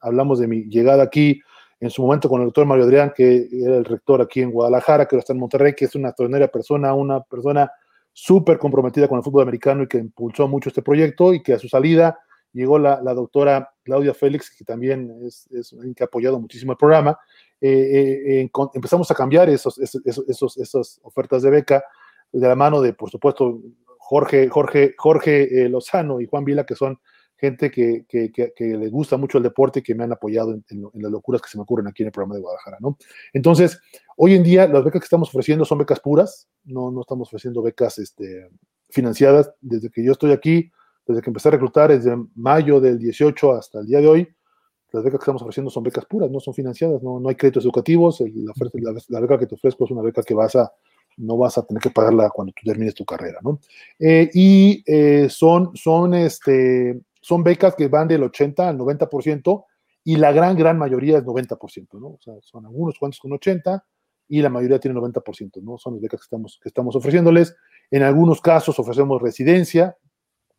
hablamos 0.00 0.38
de 0.38 0.48
mi 0.48 0.64
llegada 0.64 1.02
aquí, 1.02 1.40
en 1.78 1.90
su 1.90 2.00
momento 2.02 2.28
con 2.28 2.40
el 2.40 2.46
doctor 2.46 2.64
Mario 2.64 2.84
Adrián, 2.84 3.12
que 3.14 3.48
era 3.52 3.76
el 3.76 3.84
rector 3.84 4.22
aquí 4.22 4.40
en 4.40 4.50
Guadalajara, 4.50 5.06
que 5.06 5.16
ahora 5.16 5.20
está 5.20 5.32
en 5.32 5.40
Monterrey, 5.40 5.74
que 5.74 5.86
es 5.86 5.94
una 5.94 6.10
extraordinaria 6.10 6.48
persona, 6.48 6.94
una 6.94 7.20
persona 7.20 7.70
súper 8.12 8.58
comprometida 8.58 9.08
con 9.08 9.18
el 9.18 9.24
fútbol 9.24 9.42
americano 9.42 9.82
y 9.82 9.88
que 9.88 9.98
impulsó 9.98 10.46
mucho 10.46 10.68
este 10.68 10.82
proyecto 10.82 11.34
y 11.34 11.42
que 11.42 11.54
a 11.54 11.58
su 11.58 11.68
salida 11.68 12.18
llegó 12.52 12.78
la, 12.78 13.00
doctora 13.14 13.72
Claudia 13.82 14.14
Félix, 14.14 14.54
que 14.56 14.64
también 14.64 15.12
es, 15.24 15.50
es 15.50 15.74
que 15.96 16.04
ha 16.04 16.06
apoyado 16.06 16.38
muchísimo 16.38 16.72
el 16.72 16.78
programa. 16.78 17.18
Eh, 17.60 18.42
eh, 18.42 18.50
empezamos 18.74 19.10
a 19.10 19.14
cambiar 19.14 19.48
esos, 19.48 19.78
esos, 19.78 20.58
esas 20.58 21.00
ofertas 21.02 21.42
de 21.42 21.50
beca 21.50 21.84
de 22.30 22.46
la 22.46 22.54
mano 22.54 22.80
de, 22.80 22.92
por 22.92 23.10
supuesto, 23.10 23.60
Jorge, 23.98 24.48
Jorge, 24.48 24.94
Jorge 24.96 25.64
eh, 25.64 25.68
Lozano 25.68 26.20
y 26.20 26.26
Juan 26.26 26.44
Vila, 26.44 26.64
que 26.64 26.74
son 26.74 26.98
gente 27.42 27.72
que, 27.72 28.06
que, 28.08 28.64
les 28.64 28.90
gusta 28.92 29.16
mucho 29.16 29.38
el 29.38 29.44
deporte 29.44 29.80
y 29.80 29.82
que 29.82 29.96
me 29.96 30.04
han 30.04 30.12
apoyado 30.12 30.52
en, 30.52 30.64
las 30.94 31.10
locuras 31.10 31.42
que 31.42 31.48
se 31.48 31.58
me 31.58 31.62
ocurren 31.62 31.88
aquí 31.88 32.04
en 32.04 32.06
el 32.06 32.12
programa 32.12 32.36
de 32.36 32.40
Guadalajara, 32.40 32.78
¿no? 32.80 32.96
Entonces, 33.32 33.80
hoy 34.16 34.34
en 34.34 34.44
día 34.44 34.68
las 34.68 34.84
becas 34.84 35.00
que 35.00 35.06
estamos 35.06 35.28
ofreciendo 35.28 35.64
son 35.64 35.78
becas 35.78 35.98
puras, 35.98 36.48
no, 36.62 36.92
no 36.92 37.00
estamos 37.00 37.26
ofreciendo 37.26 37.60
becas 37.60 37.98
este, 37.98 38.48
financiadas. 38.90 39.52
Desde 39.60 39.90
que 39.90 40.04
yo 40.04 40.12
estoy 40.12 40.30
aquí, 40.30 40.70
desde 41.04 41.20
que 41.20 41.30
empecé 41.30 41.48
a 41.48 41.52
reclutar, 41.52 41.90
desde 41.90 42.16
mayo 42.36 42.80
del 42.80 42.96
18 43.00 43.54
hasta 43.54 43.80
el 43.80 43.86
día 43.86 44.00
de 44.00 44.06
hoy, 44.06 44.28
las 44.92 45.02
becas 45.02 45.18
que 45.18 45.24
estamos 45.24 45.42
ofreciendo 45.42 45.68
son 45.68 45.82
becas 45.82 46.06
puras, 46.06 46.30
no 46.30 46.38
son 46.38 46.54
financiadas, 46.54 47.02
no, 47.02 47.18
no 47.18 47.28
hay 47.28 47.34
créditos 47.34 47.64
educativos, 47.64 48.20
la, 48.20 48.94
la, 49.08 49.20
beca 49.20 49.36
que 49.36 49.46
te 49.46 49.56
ofrezco 49.56 49.84
es 49.84 49.90
una 49.90 50.02
beca 50.02 50.22
que 50.22 50.34
vas 50.34 50.54
a, 50.54 50.70
no 51.16 51.36
vas 51.36 51.58
a 51.58 51.66
tener 51.66 51.82
que 51.82 51.90
pagarla 51.90 52.30
cuando 52.30 52.52
tú 52.52 52.62
termines 52.64 52.94
tu 52.94 53.04
carrera, 53.04 53.40
¿no? 53.42 53.58
Eh, 53.98 54.30
y 54.32 54.84
eh, 54.86 55.28
son, 55.28 55.74
son 55.74 56.14
este, 56.14 57.00
son 57.22 57.42
becas 57.42 57.74
que 57.76 57.88
van 57.88 58.08
del 58.08 58.24
80 58.24 58.68
al 58.68 58.76
90% 58.76 59.64
y 60.04 60.16
la 60.16 60.32
gran, 60.32 60.56
gran 60.56 60.76
mayoría 60.76 61.18
es 61.18 61.24
90%, 61.24 62.00
¿no? 62.00 62.08
O 62.08 62.18
sea, 62.20 62.34
son 62.42 62.66
algunos 62.66 62.98
cuantos 62.98 63.20
con 63.20 63.32
80 63.32 63.84
y 64.28 64.42
la 64.42 64.50
mayoría 64.50 64.80
tiene 64.80 64.98
90%, 64.98 65.62
¿no? 65.62 65.78
Son 65.78 65.94
las 65.94 66.02
becas 66.02 66.20
que 66.20 66.24
estamos, 66.24 66.58
que 66.60 66.68
estamos 66.68 66.96
ofreciéndoles. 66.96 67.54
En 67.90 68.02
algunos 68.02 68.40
casos 68.40 68.78
ofrecemos 68.78 69.22
residencia, 69.22 69.96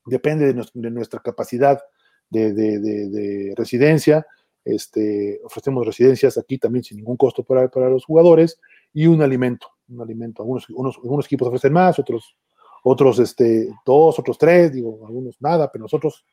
depende 0.06 0.54
de, 0.54 0.89
nuestra 0.89 1.19
capacidad 1.19 1.82
de, 2.30 3.54
residencia. 3.58 4.26
Este, 4.63 5.41
ofrecemos 5.43 5.86
residencias 5.86 6.38
aquí 6.38 6.58
también 6.58 6.86
sin 6.86 6.97
ningún 6.97 7.17
costo 7.17 7.43
para, 7.43 7.67
para 7.67 7.89
los 7.89 8.06
jugadores 8.06 8.62
y 8.93 9.08
un 9.08 9.21
alimento, 9.21 9.67
un 9.89 10.02
alimento. 10.02 10.41
Algunos, 10.43 10.69
unos, 10.69 10.95
algunos 11.04 11.26
equipos 11.26 11.49
ofrecen 11.49 11.73
más, 11.73 11.99
otros, 11.99 12.38
otros 12.84 13.19
este, 13.19 13.67
dos, 13.86 14.17
otros 14.17 14.38
tres, 14.38 14.71
digo, 14.71 15.06
algunos 15.06 15.41
nada, 15.41 15.69
pero 15.69 15.84
nosotros 15.84 16.26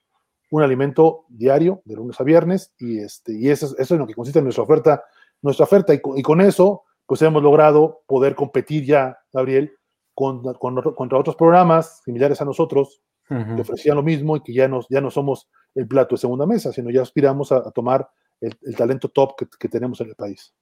un 0.50 0.62
alimento 0.62 1.24
diario 1.28 1.82
de 1.84 1.94
lunes 1.96 2.20
a 2.20 2.24
viernes 2.24 2.72
y, 2.78 2.98
este, 2.98 3.32
y 3.32 3.48
eso, 3.48 3.66
eso 3.78 3.94
es 3.94 4.00
lo 4.00 4.06
que 4.06 4.14
consiste 4.14 4.40
en 4.40 4.44
nuestra 4.44 4.64
oferta, 4.64 5.04
nuestra 5.42 5.64
oferta 5.64 5.94
y, 5.94 6.00
y 6.16 6.22
con 6.22 6.40
eso 6.40 6.84
pues 7.06 7.22
hemos 7.22 7.42
logrado 7.42 8.02
poder 8.06 8.36
competir 8.36 8.84
ya, 8.84 9.18
Gabriel, 9.32 9.76
con, 10.14 10.42
contra 10.54 11.18
otros 11.18 11.34
programas 11.34 12.02
similares 12.04 12.40
a 12.40 12.44
nosotros 12.44 13.00
que 13.26 13.60
ofrecían 13.62 13.96
lo 13.96 14.02
mismo 14.02 14.36
y 14.36 14.42
que 14.42 14.52
ya, 14.52 14.68
nos, 14.68 14.86
ya 14.88 15.00
no 15.00 15.10
somos 15.10 15.48
el 15.74 15.86
plato 15.86 16.14
de 16.14 16.20
segunda 16.20 16.46
mesa, 16.46 16.72
sino 16.72 16.90
ya 16.90 17.02
aspiramos 17.02 17.52
a, 17.52 17.70
tomar 17.70 18.08
el, 18.40 18.54
talento 18.76 19.08
top 19.08 19.36
que, 19.36 19.46
que, 19.58 19.68
tenemos 19.68 20.00
en 20.00 20.08
el 20.08 20.14
país. 20.14 20.52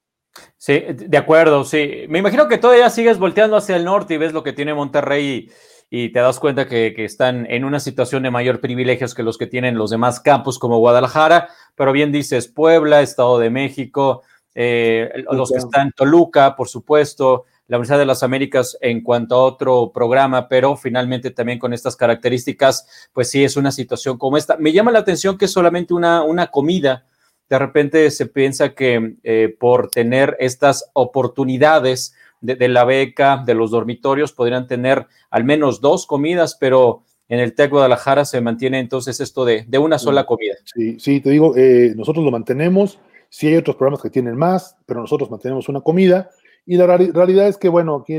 Sí, 0.56 0.84
de 0.94 1.18
acuerdo, 1.18 1.64
sí. 1.64 2.04
Me 2.08 2.18
imagino 2.18 2.46
que 2.46 2.58
todavía 2.58 2.88
sigues 2.90 3.18
volteando 3.18 3.56
hacia 3.56 3.76
el 3.76 3.84
norte 3.84 4.14
y 4.14 4.18
ves 4.18 4.32
lo 4.32 4.42
que 4.42 4.52
tiene 4.52 4.74
Monterrey 4.74 5.26
y 5.26 5.50
te 5.90 6.20
das 6.20 6.38
cuenta 6.38 6.66
que, 6.66 6.94
están 6.98 7.46
en 7.50 7.64
una 7.64 7.80
situación 7.80 8.22
de 8.22 8.30
mayor 8.30 8.60
privilegios 8.60 9.14
que 9.14 9.22
los 9.22 9.38
que 9.38 9.46
tienen 9.46 9.78
los 9.78 9.90
demás 9.90 10.20
campos 10.20 10.58
como 10.58 10.78
Guadalajara, 10.78 11.48
pero 11.74 11.92
bien 11.92 12.12
dices 12.12 12.48
Puebla, 12.48 13.00
Estado 13.00 13.38
de 13.38 13.50
México, 13.50 14.22
eh, 14.54 15.24
los 15.30 15.50
que 15.50 15.58
están 15.58 15.88
en 15.88 15.92
Toluca, 15.92 16.56
por 16.56 16.68
supuesto, 16.68 17.44
la 17.68 17.76
Universidad 17.76 17.98
de 17.98 18.06
las 18.06 18.22
Américas 18.22 18.78
en 18.80 19.02
cuanto 19.02 19.34
a 19.34 19.44
otro 19.44 19.92
programa, 19.92 20.48
pero 20.48 20.76
finalmente 20.76 21.30
también 21.30 21.58
con 21.58 21.72
estas 21.72 21.96
características, 21.96 23.08
pues 23.12 23.30
sí 23.30 23.44
es 23.44 23.56
una 23.56 23.72
situación 23.72 24.16
como 24.16 24.38
esta. 24.38 24.56
Me 24.56 24.72
llama 24.72 24.90
la 24.90 25.00
atención 25.00 25.36
que 25.36 25.44
es 25.44 25.52
solamente 25.52 25.92
una, 25.92 26.22
una 26.22 26.48
comida. 26.48 27.06
De 27.48 27.58
repente 27.58 28.10
se 28.10 28.26
piensa 28.26 28.74
que 28.74 29.16
eh, 29.22 29.54
por 29.60 29.90
tener 29.90 30.36
estas 30.40 30.90
oportunidades, 30.94 32.14
de, 32.40 32.68
la 32.68 32.84
beca, 32.84 33.42
de 33.44 33.54
los 33.54 33.70
dormitorios, 33.70 34.32
podrían 34.32 34.66
tener 34.66 35.06
al 35.30 35.44
menos 35.44 35.80
dos 35.80 36.06
comidas, 36.06 36.56
pero 36.58 37.02
en 37.28 37.40
el 37.40 37.54
TEC 37.54 37.70
Guadalajara 37.70 38.24
se 38.24 38.40
mantiene 38.40 38.78
entonces 38.80 39.20
esto 39.20 39.44
de, 39.44 39.66
una 39.78 39.98
sola 39.98 40.24
comida. 40.24 40.54
Sí, 40.64 40.98
sí, 40.98 41.20
te 41.20 41.30
digo, 41.30 41.56
eh, 41.56 41.92
nosotros 41.96 42.24
lo 42.24 42.30
mantenemos, 42.30 42.98
sí 43.28 43.48
hay 43.48 43.56
otros 43.56 43.76
programas 43.76 44.02
que 44.02 44.10
tienen 44.10 44.36
más, 44.36 44.76
pero 44.86 45.00
nosotros 45.00 45.30
mantenemos 45.30 45.68
una 45.68 45.80
comida. 45.80 46.30
Y 46.64 46.76
la 46.76 46.86
realidad 46.86 47.48
es 47.48 47.56
que, 47.56 47.68
bueno, 47.68 47.96
aquí 47.96 48.18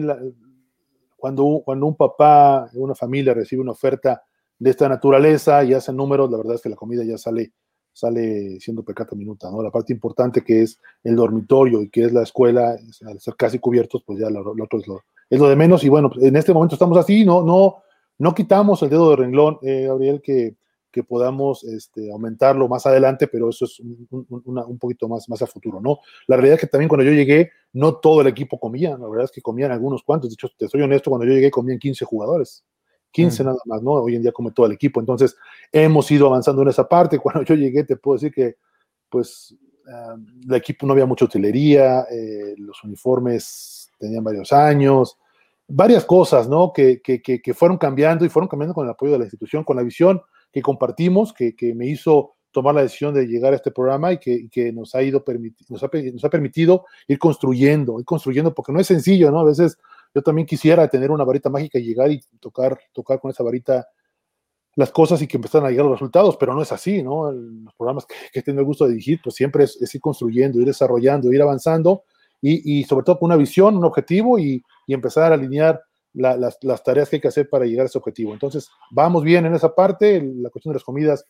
cuando, 1.15 1.61
cuando 1.63 1.85
un 1.85 1.95
papá, 1.95 2.69
una 2.73 2.95
familia 2.95 3.33
recibe 3.33 3.61
una 3.61 3.71
oferta 3.71 4.23
de 4.57 4.69
esta 4.69 4.89
naturaleza 4.89 5.63
y 5.63 5.73
hace 5.73 5.93
números, 5.93 6.29
la 6.29 6.37
verdad 6.37 6.55
es 6.55 6.61
que 6.61 6.69
la 6.69 6.75
comida 6.75 7.03
ya 7.03 7.17
sale 7.17 7.53
sale 7.99 8.59
siendo 8.59 8.83
pecata 8.83 9.15
minuta, 9.15 9.49
¿no? 9.51 9.61
La 9.61 9.71
parte 9.71 9.93
importante 9.93 10.43
que 10.43 10.63
es 10.63 10.79
el 11.03 11.15
dormitorio 11.15 11.81
y 11.81 11.89
que 11.89 12.05
es 12.05 12.13
la 12.13 12.23
escuela, 12.23 12.77
al 13.05 13.19
ser 13.19 13.35
casi 13.35 13.59
cubiertos, 13.59 14.03
pues 14.05 14.19
ya 14.19 14.29
lo, 14.29 14.51
otro 14.51 14.79
es 14.79 14.87
lo, 14.87 15.01
es 15.29 15.39
lo, 15.39 15.49
de 15.49 15.55
menos. 15.55 15.83
Y 15.83 15.89
bueno, 15.89 16.09
en 16.19 16.35
este 16.35 16.53
momento 16.53 16.75
estamos 16.75 16.97
así, 16.97 17.25
no, 17.25 17.43
no, 17.43 17.77
no 18.17 18.33
quitamos 18.33 18.81
el 18.83 18.89
dedo 18.89 19.09
de 19.11 19.15
renglón, 19.17 19.59
eh, 19.61 19.85
Gabriel, 19.87 20.21
que, 20.21 20.55
que 20.91 21.03
podamos 21.03 21.63
este, 21.63 22.11
aumentarlo 22.11 22.67
más 22.67 22.85
adelante, 22.85 23.27
pero 23.27 23.49
eso 23.49 23.65
es 23.65 23.79
un, 23.79 24.07
un, 24.09 24.79
poquito 24.79 25.07
más, 25.07 25.29
más 25.29 25.41
a 25.41 25.47
futuro, 25.47 25.79
¿no? 25.81 25.99
La 26.27 26.35
realidad 26.35 26.55
es 26.55 26.61
que 26.61 26.67
también 26.67 26.89
cuando 26.89 27.05
yo 27.05 27.11
llegué, 27.11 27.51
no 27.73 27.95
todo 27.95 28.21
el 28.21 28.27
equipo 28.27 28.59
comía, 28.59 28.97
la 28.97 29.07
verdad 29.07 29.25
es 29.25 29.31
que 29.31 29.41
comían 29.41 29.71
algunos 29.71 30.03
cuantos, 30.03 30.29
de 30.29 30.33
hecho, 30.33 30.49
te 30.57 30.67
soy 30.67 30.81
honesto, 30.81 31.09
cuando 31.09 31.27
yo 31.27 31.33
llegué 31.33 31.51
comían 31.51 31.79
15 31.79 32.05
jugadores. 32.05 32.63
15 33.11 33.43
nada 33.43 33.57
más, 33.65 33.81
¿no? 33.81 33.93
Hoy 33.93 34.15
en 34.15 34.21
día 34.21 34.31
come 34.31 34.51
todo 34.51 34.65
el 34.65 34.73
equipo. 34.73 34.99
Entonces, 34.99 35.35
hemos 35.71 36.09
ido 36.11 36.27
avanzando 36.27 36.61
en 36.61 36.69
esa 36.69 36.87
parte. 36.87 37.17
Cuando 37.19 37.43
yo 37.43 37.55
llegué, 37.55 37.83
te 37.83 37.97
puedo 37.97 38.17
decir 38.17 38.33
que, 38.33 38.55
pues, 39.09 39.55
el 40.47 40.53
equipo 40.53 40.85
no 40.85 40.93
había 40.93 41.05
mucha 41.05 41.25
utilería, 41.25 42.05
eh, 42.11 42.53
los 42.57 42.83
uniformes 42.83 43.91
tenían 43.97 44.23
varios 44.23 44.53
años, 44.53 45.17
varias 45.67 46.05
cosas, 46.05 46.47
¿no? 46.47 46.71
Que, 46.73 47.01
que, 47.01 47.21
que, 47.21 47.53
fueron 47.53 47.77
cambiando 47.77 48.25
y 48.25 48.29
fueron 48.29 48.47
cambiando 48.47 48.73
con 48.73 48.85
el 48.85 48.91
apoyo 48.91 49.13
de 49.13 49.19
la 49.19 49.25
institución, 49.25 49.63
con 49.63 49.77
la 49.77 49.83
visión 49.83 50.21
que 50.51 50.61
compartimos, 50.61 51.33
que, 51.33 51.55
me 51.75 51.87
hizo 51.87 52.35
tomar 52.51 52.73
la 52.73 52.81
decisión 52.81 53.13
de 53.13 53.27
llegar 53.27 53.53
a 53.53 53.55
este 53.55 53.71
programa 53.71 54.11
y 54.11 54.17
que, 54.17 54.71
nos, 54.73 54.95
ha 54.95 55.03
ido 55.03 55.23
nos, 55.69 55.83
ha, 55.83 55.89
nos 56.11 56.25
ha 56.25 56.29
permitido 56.29 56.85
ir 57.07 57.19
construyendo, 57.19 57.99
ir 57.99 58.05
construyendo, 58.05 58.53
porque 58.53 58.71
no 58.71 58.79
es 58.79 58.87
sencillo, 58.87 59.31
¿no? 59.31 59.39
A 59.39 59.45
veces 59.45 59.77
yo 60.13 60.21
también 60.21 60.45
quisiera 60.45 60.87
tener 60.87 61.11
una 61.11 61.23
varita 61.23 61.49
mágica 61.49 61.79
y 61.79 61.83
llegar 61.83 62.11
y 62.11 62.21
tocar, 62.39 62.79
tocar 62.93 63.19
con 63.19 63.31
esa 63.31 63.43
varita 63.43 63.87
las 64.75 64.91
cosas 64.91 65.21
y 65.21 65.27
que 65.27 65.37
empezaran 65.37 65.67
a 65.67 65.69
llegar 65.71 65.85
los 65.85 65.95
resultados, 65.95 66.37
pero 66.37 66.53
no 66.53 66.61
es 66.61 66.71
así, 66.71 67.03
¿no? 67.03 67.31
Los 67.31 67.73
programas 67.75 68.05
que, 68.05 68.15
que 68.31 68.41
tengo 68.41 68.59
el 68.59 68.65
gusto 68.65 68.85
de 68.85 68.91
dirigir, 68.91 69.19
pues 69.23 69.35
siempre 69.35 69.65
es, 69.65 69.93
ir 69.93 70.01
construyendo, 70.01 70.59
ir 70.59 70.65
desarrollando, 70.65 71.31
ir 71.33 71.41
avanzando 71.41 72.03
y, 72.41 72.79
y, 72.79 72.83
sobre 72.85 73.03
todo 73.03 73.19
con 73.19 73.27
una 73.27 73.35
visión, 73.35 73.75
un 73.75 73.83
objetivo 73.83 74.39
y, 74.39 74.63
y 74.87 74.93
empezar 74.93 75.31
a 75.31 75.35
alinear 75.35 75.81
las, 76.13 76.57
las, 76.61 76.83
tareas 76.83 77.09
que 77.09 77.17
hay 77.17 77.21
que 77.21 77.27
hacer 77.27 77.49
para 77.49 77.65
llegar 77.65 77.83
a 77.83 77.87
ese 77.87 77.97
objetivo. 77.97 78.33
Entonces, 78.33 78.69
vamos 78.91 79.23
bien 79.23 79.45
en 79.45 79.53
esa 79.53 79.73
parte, 79.75 80.21
la 80.21 80.49
cuestión 80.49 80.71
de 80.71 80.77
las 80.77 80.83
comidas 80.83 81.25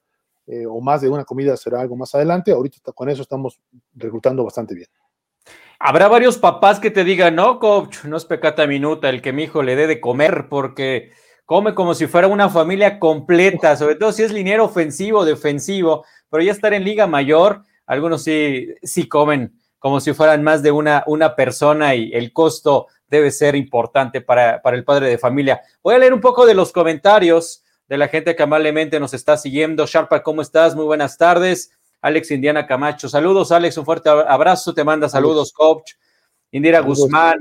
eh, 0.47 0.65
o 0.65 0.79
más 0.81 1.01
de 1.01 1.09
una 1.09 1.25
comida 1.25 1.55
será 1.57 1.81
algo 1.81 1.95
más 1.95 2.13
adelante, 2.15 2.51
ahorita 2.51 2.91
con 2.91 3.09
eso 3.09 3.21
estamos 3.21 3.59
reclutando 3.93 4.43
bastante 4.43 4.75
bien. 4.75 4.87
Habrá 5.81 6.09
varios 6.09 6.37
papás 6.37 6.77
que 6.81 6.91
te 6.91 7.05
digan, 7.05 7.35
no, 7.35 7.57
coach, 7.57 8.03
no 8.03 8.17
es 8.17 8.25
pecata 8.25 8.67
minuta 8.67 9.07
el 9.07 9.21
que 9.21 9.31
mi 9.31 9.43
hijo 9.43 9.63
le 9.63 9.77
dé 9.77 9.87
de 9.87 10.01
comer 10.01 10.47
porque 10.49 11.13
come 11.45 11.73
como 11.73 11.93
si 11.93 12.05
fuera 12.05 12.27
una 12.27 12.49
familia 12.49 12.99
completa, 12.99 13.77
sobre 13.77 13.95
todo 13.95 14.11
si 14.11 14.23
es 14.23 14.33
liniero 14.33 14.65
ofensivo, 14.65 15.23
defensivo, 15.23 16.03
pero 16.29 16.43
ya 16.43 16.51
estar 16.51 16.73
en 16.73 16.83
liga 16.83 17.07
mayor, 17.07 17.63
algunos 17.85 18.23
sí, 18.23 18.67
sí 18.83 19.07
comen 19.07 19.57
como 19.79 20.01
si 20.01 20.13
fueran 20.13 20.43
más 20.43 20.61
de 20.61 20.71
una, 20.71 21.05
una 21.07 21.37
persona 21.37 21.95
y 21.95 22.11
el 22.11 22.33
costo 22.33 22.87
debe 23.07 23.31
ser 23.31 23.55
importante 23.55 24.19
para, 24.19 24.61
para 24.61 24.75
el 24.75 24.83
padre 24.83 25.07
de 25.07 25.17
familia. 25.17 25.61
Voy 25.81 25.95
a 25.95 25.99
leer 25.99 26.13
un 26.13 26.19
poco 26.19 26.45
de 26.45 26.55
los 26.55 26.73
comentarios 26.73 27.63
de 27.87 27.97
la 27.97 28.09
gente 28.09 28.35
que 28.35 28.43
amablemente 28.43 28.99
nos 28.99 29.13
está 29.13 29.37
siguiendo. 29.37 29.85
Sharpa, 29.85 30.23
¿cómo 30.23 30.41
estás? 30.41 30.75
Muy 30.75 30.85
buenas 30.85 31.17
tardes. 31.17 31.71
Alex 32.01 32.31
Indiana 32.31 32.65
Camacho. 32.65 33.09
Saludos, 33.09 33.51
Alex, 33.51 33.77
un 33.77 33.85
fuerte 33.85 34.09
abrazo. 34.09 34.73
Te 34.73 34.83
manda 34.83 35.09
saludos, 35.09 35.51
coach. 35.51 35.93
Indira 36.51 36.79
Guzmán. 36.79 37.37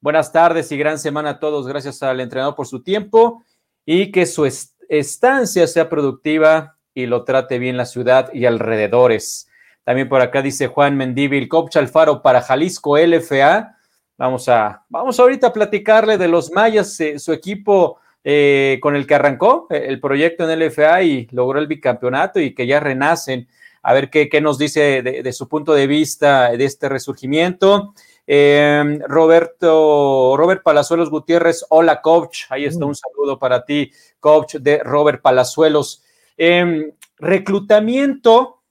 Buenas 0.00 0.30
tardes 0.30 0.70
y 0.72 0.76
gran 0.76 0.98
semana 0.98 1.30
a 1.30 1.38
todos. 1.38 1.66
Gracias 1.66 2.02
al 2.02 2.20
entrenador 2.20 2.54
por 2.54 2.66
su 2.66 2.82
tiempo. 2.82 3.42
y 3.88 4.10
que 4.10 4.26
su 4.26 4.44
estancia 4.88 5.66
sea 5.68 5.88
productiva 5.88 6.76
y 6.92 7.06
lo 7.06 7.24
trate 7.24 7.58
bien 7.58 7.76
la 7.76 7.84
ciudad 7.84 8.32
y 8.32 8.46
alrededores. 8.46 9.48
También 9.84 10.08
por 10.08 10.20
acá 10.20 10.42
dice 10.42 10.66
Juan 10.66 10.96
Mendívil, 10.96 11.48
Coach 11.48 11.76
Alfaro 11.76 12.20
para 12.20 12.42
Jalisco 12.42 12.98
LFA. 12.98 13.76
Vamos 14.18 14.48
a, 14.48 14.84
vamos 14.88 15.20
ahorita 15.20 15.48
a 15.48 15.52
platicarle 15.52 16.18
de 16.18 16.26
los 16.26 16.50
mayas, 16.50 16.98
eh, 16.98 17.20
su 17.20 17.32
equipo 17.32 18.00
eh, 18.24 18.80
con 18.82 18.96
el 18.96 19.06
que 19.06 19.14
arrancó 19.14 19.68
eh, 19.70 19.84
el 19.86 20.00
proyecto 20.00 20.50
en 20.50 20.58
LFA 20.58 21.02
y 21.02 21.28
logró 21.30 21.60
el 21.60 21.68
bicampeonato 21.68 22.40
y 22.40 22.54
que 22.54 22.66
ya 22.66 22.80
renacen. 22.80 23.46
A 23.88 23.94
ver 23.94 24.10
qué, 24.10 24.40
nos 24.40 24.58
dice 24.58 25.00
de, 25.00 25.32
su 25.32 25.48
punto 25.48 25.72
de 25.72 25.86
vista 25.86 26.50
de 26.50 26.64
este 26.64 26.88
resurgimiento. 26.88 27.94
Em, 28.26 28.98
Roberto, 29.06 30.36
Robert 30.36 30.64
Palazuelos 30.64 31.08
Gutiérrez, 31.08 31.64
hola 31.68 32.02
coach, 32.02 32.46
ahí 32.50 32.64
está 32.64 32.84
mm. 32.84 32.88
un 32.88 32.94
saludo 32.96 33.38
para 33.38 33.64
ti, 33.64 33.92
coach 34.18 34.56
de 34.56 34.80
Robert 34.82 35.22
Palazuelos. 35.22 36.02
Em, 36.36 36.94
reclutamiento 37.18 38.64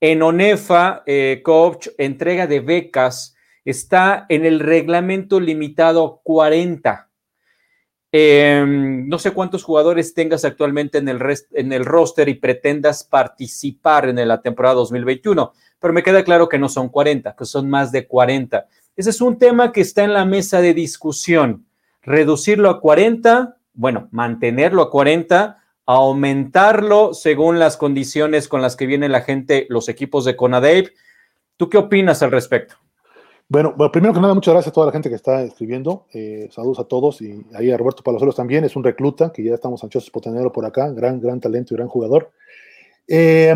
en 0.00 0.22
ONEFA, 0.22 1.02
eh, 1.04 1.42
coach, 1.44 1.88
entrega 1.98 2.46
de 2.46 2.60
becas, 2.60 3.36
está 3.66 4.24
en 4.30 4.46
el 4.46 4.60
reglamento 4.60 5.40
limitado 5.40 6.22
40. 6.24 7.07
Em, 8.10 9.06
no 9.06 9.18
sé 9.18 9.32
cuántos 9.32 9.64
jugadores 9.64 10.14
tengas 10.14 10.44
actualmente 10.46 10.98
en 10.98 11.08
el, 11.08 11.20
en 11.52 11.72
el 11.72 11.84
roster 11.84 12.28
y 12.28 12.34
pretendas 12.34 13.04
participar 13.04 14.08
en 14.08 14.26
la 14.26 14.40
temporada 14.40 14.76
2021, 14.76 15.52
pero 15.78 15.92
me 15.92 16.02
queda 16.02 16.24
claro 16.24 16.48
que 16.48 16.58
no 16.58 16.70
son 16.70 16.88
40, 16.88 17.36
que 17.36 17.44
son 17.44 17.68
más 17.68 17.92
de 17.92 18.06
40. 18.06 18.66
Ese 18.96 19.10
es 19.10 19.20
un 19.20 19.38
tema 19.38 19.72
que 19.72 19.82
está 19.82 20.04
en 20.04 20.14
la 20.14 20.24
mesa 20.24 20.60
de 20.60 20.72
discusión. 20.72 21.66
Reducirlo 22.02 22.70
a 22.70 22.80
40, 22.80 23.56
bueno, 23.74 24.08
mantenerlo 24.10 24.82
a 24.82 24.90
40, 24.90 25.62
aumentarlo 25.84 27.12
según 27.14 27.58
las 27.58 27.76
condiciones 27.76 28.48
con 28.48 28.62
las 28.62 28.74
que 28.74 28.86
viene 28.86 29.08
la 29.08 29.20
gente, 29.20 29.66
los 29.68 29.88
equipos 29.88 30.24
de 30.24 30.34
Conadep. 30.34 30.88
¿Tú 31.56 31.68
qué 31.68 31.76
opinas 31.76 32.22
al 32.22 32.30
respecto? 32.30 32.76
Bueno, 33.50 33.74
primero 33.90 34.12
que 34.12 34.20
nada, 34.20 34.34
muchas 34.34 34.52
gracias 34.52 34.70
a 34.70 34.74
toda 34.74 34.88
la 34.88 34.92
gente 34.92 35.08
que 35.08 35.14
está 35.14 35.42
escribiendo. 35.42 36.06
Eh, 36.12 36.50
saludos 36.52 36.80
a 36.80 36.84
todos 36.84 37.22
y 37.22 37.46
ahí 37.54 37.70
a 37.70 37.78
Roberto 37.78 38.02
Palazuelos 38.02 38.36
también, 38.36 38.62
es 38.64 38.76
un 38.76 38.84
recluta 38.84 39.32
que 39.32 39.42
ya 39.42 39.54
estamos 39.54 39.82
ansiosos 39.82 40.10
por 40.10 40.20
tenerlo 40.20 40.52
por 40.52 40.66
acá, 40.66 40.90
gran, 40.90 41.18
gran 41.18 41.40
talento 41.40 41.72
y 41.72 41.78
gran 41.78 41.88
jugador. 41.88 42.30
Eh, 43.06 43.54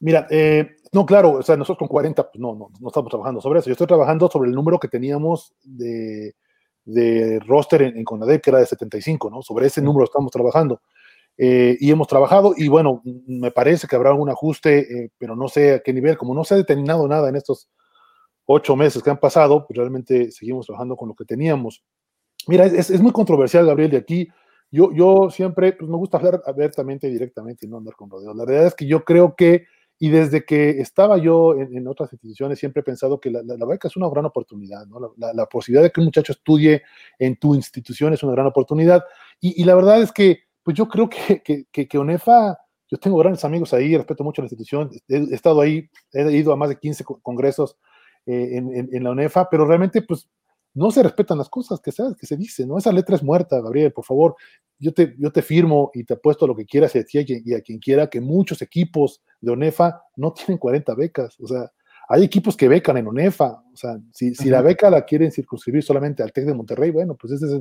mira, 0.00 0.26
eh, 0.30 0.78
no, 0.90 1.06
claro, 1.06 1.34
o 1.34 1.42
sea, 1.44 1.56
nosotros 1.56 1.78
con 1.78 1.86
40, 1.86 2.28
pues 2.28 2.40
no, 2.40 2.56
no, 2.56 2.70
no, 2.80 2.88
estamos 2.88 3.08
trabajando 3.08 3.40
sobre 3.40 3.60
eso. 3.60 3.68
Yo 3.68 3.74
estoy 3.74 3.86
trabajando 3.86 4.28
sobre 4.28 4.50
el 4.50 4.54
número 4.56 4.80
que 4.80 4.88
teníamos 4.88 5.54
de, 5.62 6.34
de 6.84 7.38
roster 7.46 7.82
en, 7.82 7.98
en 7.98 8.04
que 8.04 8.50
era 8.50 8.58
de 8.58 8.66
75, 8.66 9.30
¿no? 9.30 9.42
Sobre 9.42 9.68
ese 9.68 9.80
número 9.80 10.06
estamos 10.06 10.32
trabajando. 10.32 10.80
y 11.38 11.88
hemos 11.88 12.08
trabajado 12.08 12.52
y 12.56 12.66
bueno, 12.66 13.00
me 13.04 13.52
parece 13.52 13.86
que 13.86 13.94
habrá 13.94 14.12
un 14.12 14.28
ajuste, 14.28 15.12
pero 15.18 15.36
no 15.36 15.46
sé 15.46 15.74
a 15.74 15.78
qué 15.84 15.92
nivel, 15.92 16.18
como 16.18 16.34
no 16.34 16.42
se 16.42 16.54
ha 16.54 16.56
determinado 16.56 17.06
nada 17.06 17.28
en 17.28 17.36
estos 17.36 17.68
ocho 18.52 18.76
meses 18.76 19.02
que 19.02 19.10
han 19.10 19.18
pasado, 19.18 19.66
pues 19.66 19.76
realmente 19.76 20.30
seguimos 20.30 20.66
trabajando 20.66 20.96
con 20.96 21.08
lo 21.08 21.14
que 21.14 21.24
teníamos. 21.24 21.82
Mira, 22.46 22.66
es, 22.66 22.90
es 22.90 23.00
muy 23.00 23.12
controversial, 23.12 23.66
Gabriel, 23.66 23.90
de 23.90 23.96
aquí. 23.96 24.28
Yo, 24.70 24.90
yo 24.92 25.28
siempre, 25.30 25.72
pues 25.74 25.90
me 25.90 25.96
gusta 25.96 26.16
hablar 26.16 26.42
abiertamente 26.46 27.06
y 27.06 27.12
directamente 27.12 27.66
y 27.66 27.68
no 27.68 27.78
andar 27.78 27.94
con 27.94 28.10
rodeos. 28.10 28.34
La 28.34 28.44
verdad 28.44 28.66
es 28.66 28.74
que 28.74 28.86
yo 28.86 29.04
creo 29.04 29.36
que, 29.36 29.66
y 29.98 30.08
desde 30.08 30.44
que 30.44 30.70
estaba 30.80 31.18
yo 31.18 31.54
en, 31.54 31.86
otras 31.86 32.12
instituciones, 32.12 32.58
siempre 32.58 32.80
he 32.80 32.82
pensado 32.82 33.20
que 33.20 33.30
la, 33.30 33.42
la, 33.42 33.66
beca 33.66 33.88
es 33.88 33.96
una 33.96 34.08
gran 34.08 34.24
oportunidad, 34.24 34.86
¿no? 34.86 35.14
La, 35.16 35.32
la, 35.32 35.46
posibilidad 35.46 35.82
de 35.82 35.90
que 35.90 36.00
un 36.00 36.06
muchacho 36.06 36.32
estudie 36.32 36.82
en 37.18 37.36
tu 37.36 37.54
institución 37.54 38.12
es 38.14 38.22
una 38.22 38.32
gran 38.32 38.46
oportunidad. 38.46 39.04
Y, 39.40 39.60
y 39.60 39.64
la 39.64 39.74
verdad 39.74 40.00
es 40.00 40.10
que, 40.10 40.40
pues 40.62 40.76
yo 40.76 40.88
creo 40.88 41.08
que, 41.08 41.42
que, 41.42 41.66
que, 41.70 41.86
que 41.86 41.98
ONEFA, 41.98 42.58
yo 42.90 42.98
tengo 42.98 43.18
grandes 43.18 43.44
amigos 43.44 43.72
ahí, 43.74 43.96
respeto 43.96 44.24
mucho 44.24 44.42
la 44.42 44.46
institución, 44.46 44.90
he, 45.06 45.16
he 45.16 45.34
estado 45.34 45.60
ahí, 45.60 45.88
he 46.12 46.32
ido 46.32 46.52
a 46.52 46.56
más 46.56 46.70
de 46.70 46.78
15 46.78 47.04
congresos 47.04 47.76
eh, 48.26 48.56
en, 48.56 49.04
la 49.04 49.10
UNEFA, 49.10 49.48
pero 49.50 49.66
realmente 49.66 50.02
pues 50.02 50.28
no 50.74 50.90
se 50.90 51.02
respetan 51.02 51.38
las 51.38 51.48
cosas 51.48 51.80
que 51.80 51.92
se, 51.92 52.02
que 52.18 52.26
se 52.26 52.36
dicen, 52.36 52.68
¿no? 52.68 52.78
Esa 52.78 52.92
letra 52.92 53.16
es 53.16 53.22
muerta, 53.22 53.60
Gabriel, 53.60 53.92
por 53.92 54.04
favor. 54.04 54.36
Yo 54.78 54.92
te, 54.92 55.14
yo 55.18 55.30
te 55.30 55.42
firmo 55.42 55.90
y 55.94 56.04
te 56.04 56.14
apuesto 56.14 56.46
lo 56.46 56.56
que 56.56 56.64
quieras 56.64 56.94
y 56.94 56.98
a 56.98 57.04
y 57.12 57.54
a 57.54 57.60
quien 57.60 57.78
quiera 57.78 58.08
que 58.08 58.20
muchos 58.20 58.62
equipos 58.62 59.22
de 59.40 59.52
ONEFA 59.52 60.02
no 60.16 60.32
tienen 60.32 60.58
40 60.58 60.94
becas. 60.94 61.38
O 61.40 61.46
sea, 61.46 61.70
hay 62.08 62.24
equipos 62.24 62.56
que 62.56 62.68
becan 62.68 62.96
en 62.96 63.06
ONEFA. 63.06 63.62
O 63.72 63.76
sea, 63.76 63.98
si, 64.12 64.34
si 64.34 64.48
la 64.50 64.62
beca 64.62 64.90
la 64.90 65.04
quieren 65.04 65.30
circunscribir 65.30 65.82
solamente 65.82 66.22
al 66.22 66.32
TEC 66.32 66.46
de 66.46 66.54
Monterrey, 66.54 66.90
bueno, 66.90 67.14
pues 67.14 67.32
ese 67.34 67.46
es 67.46 67.52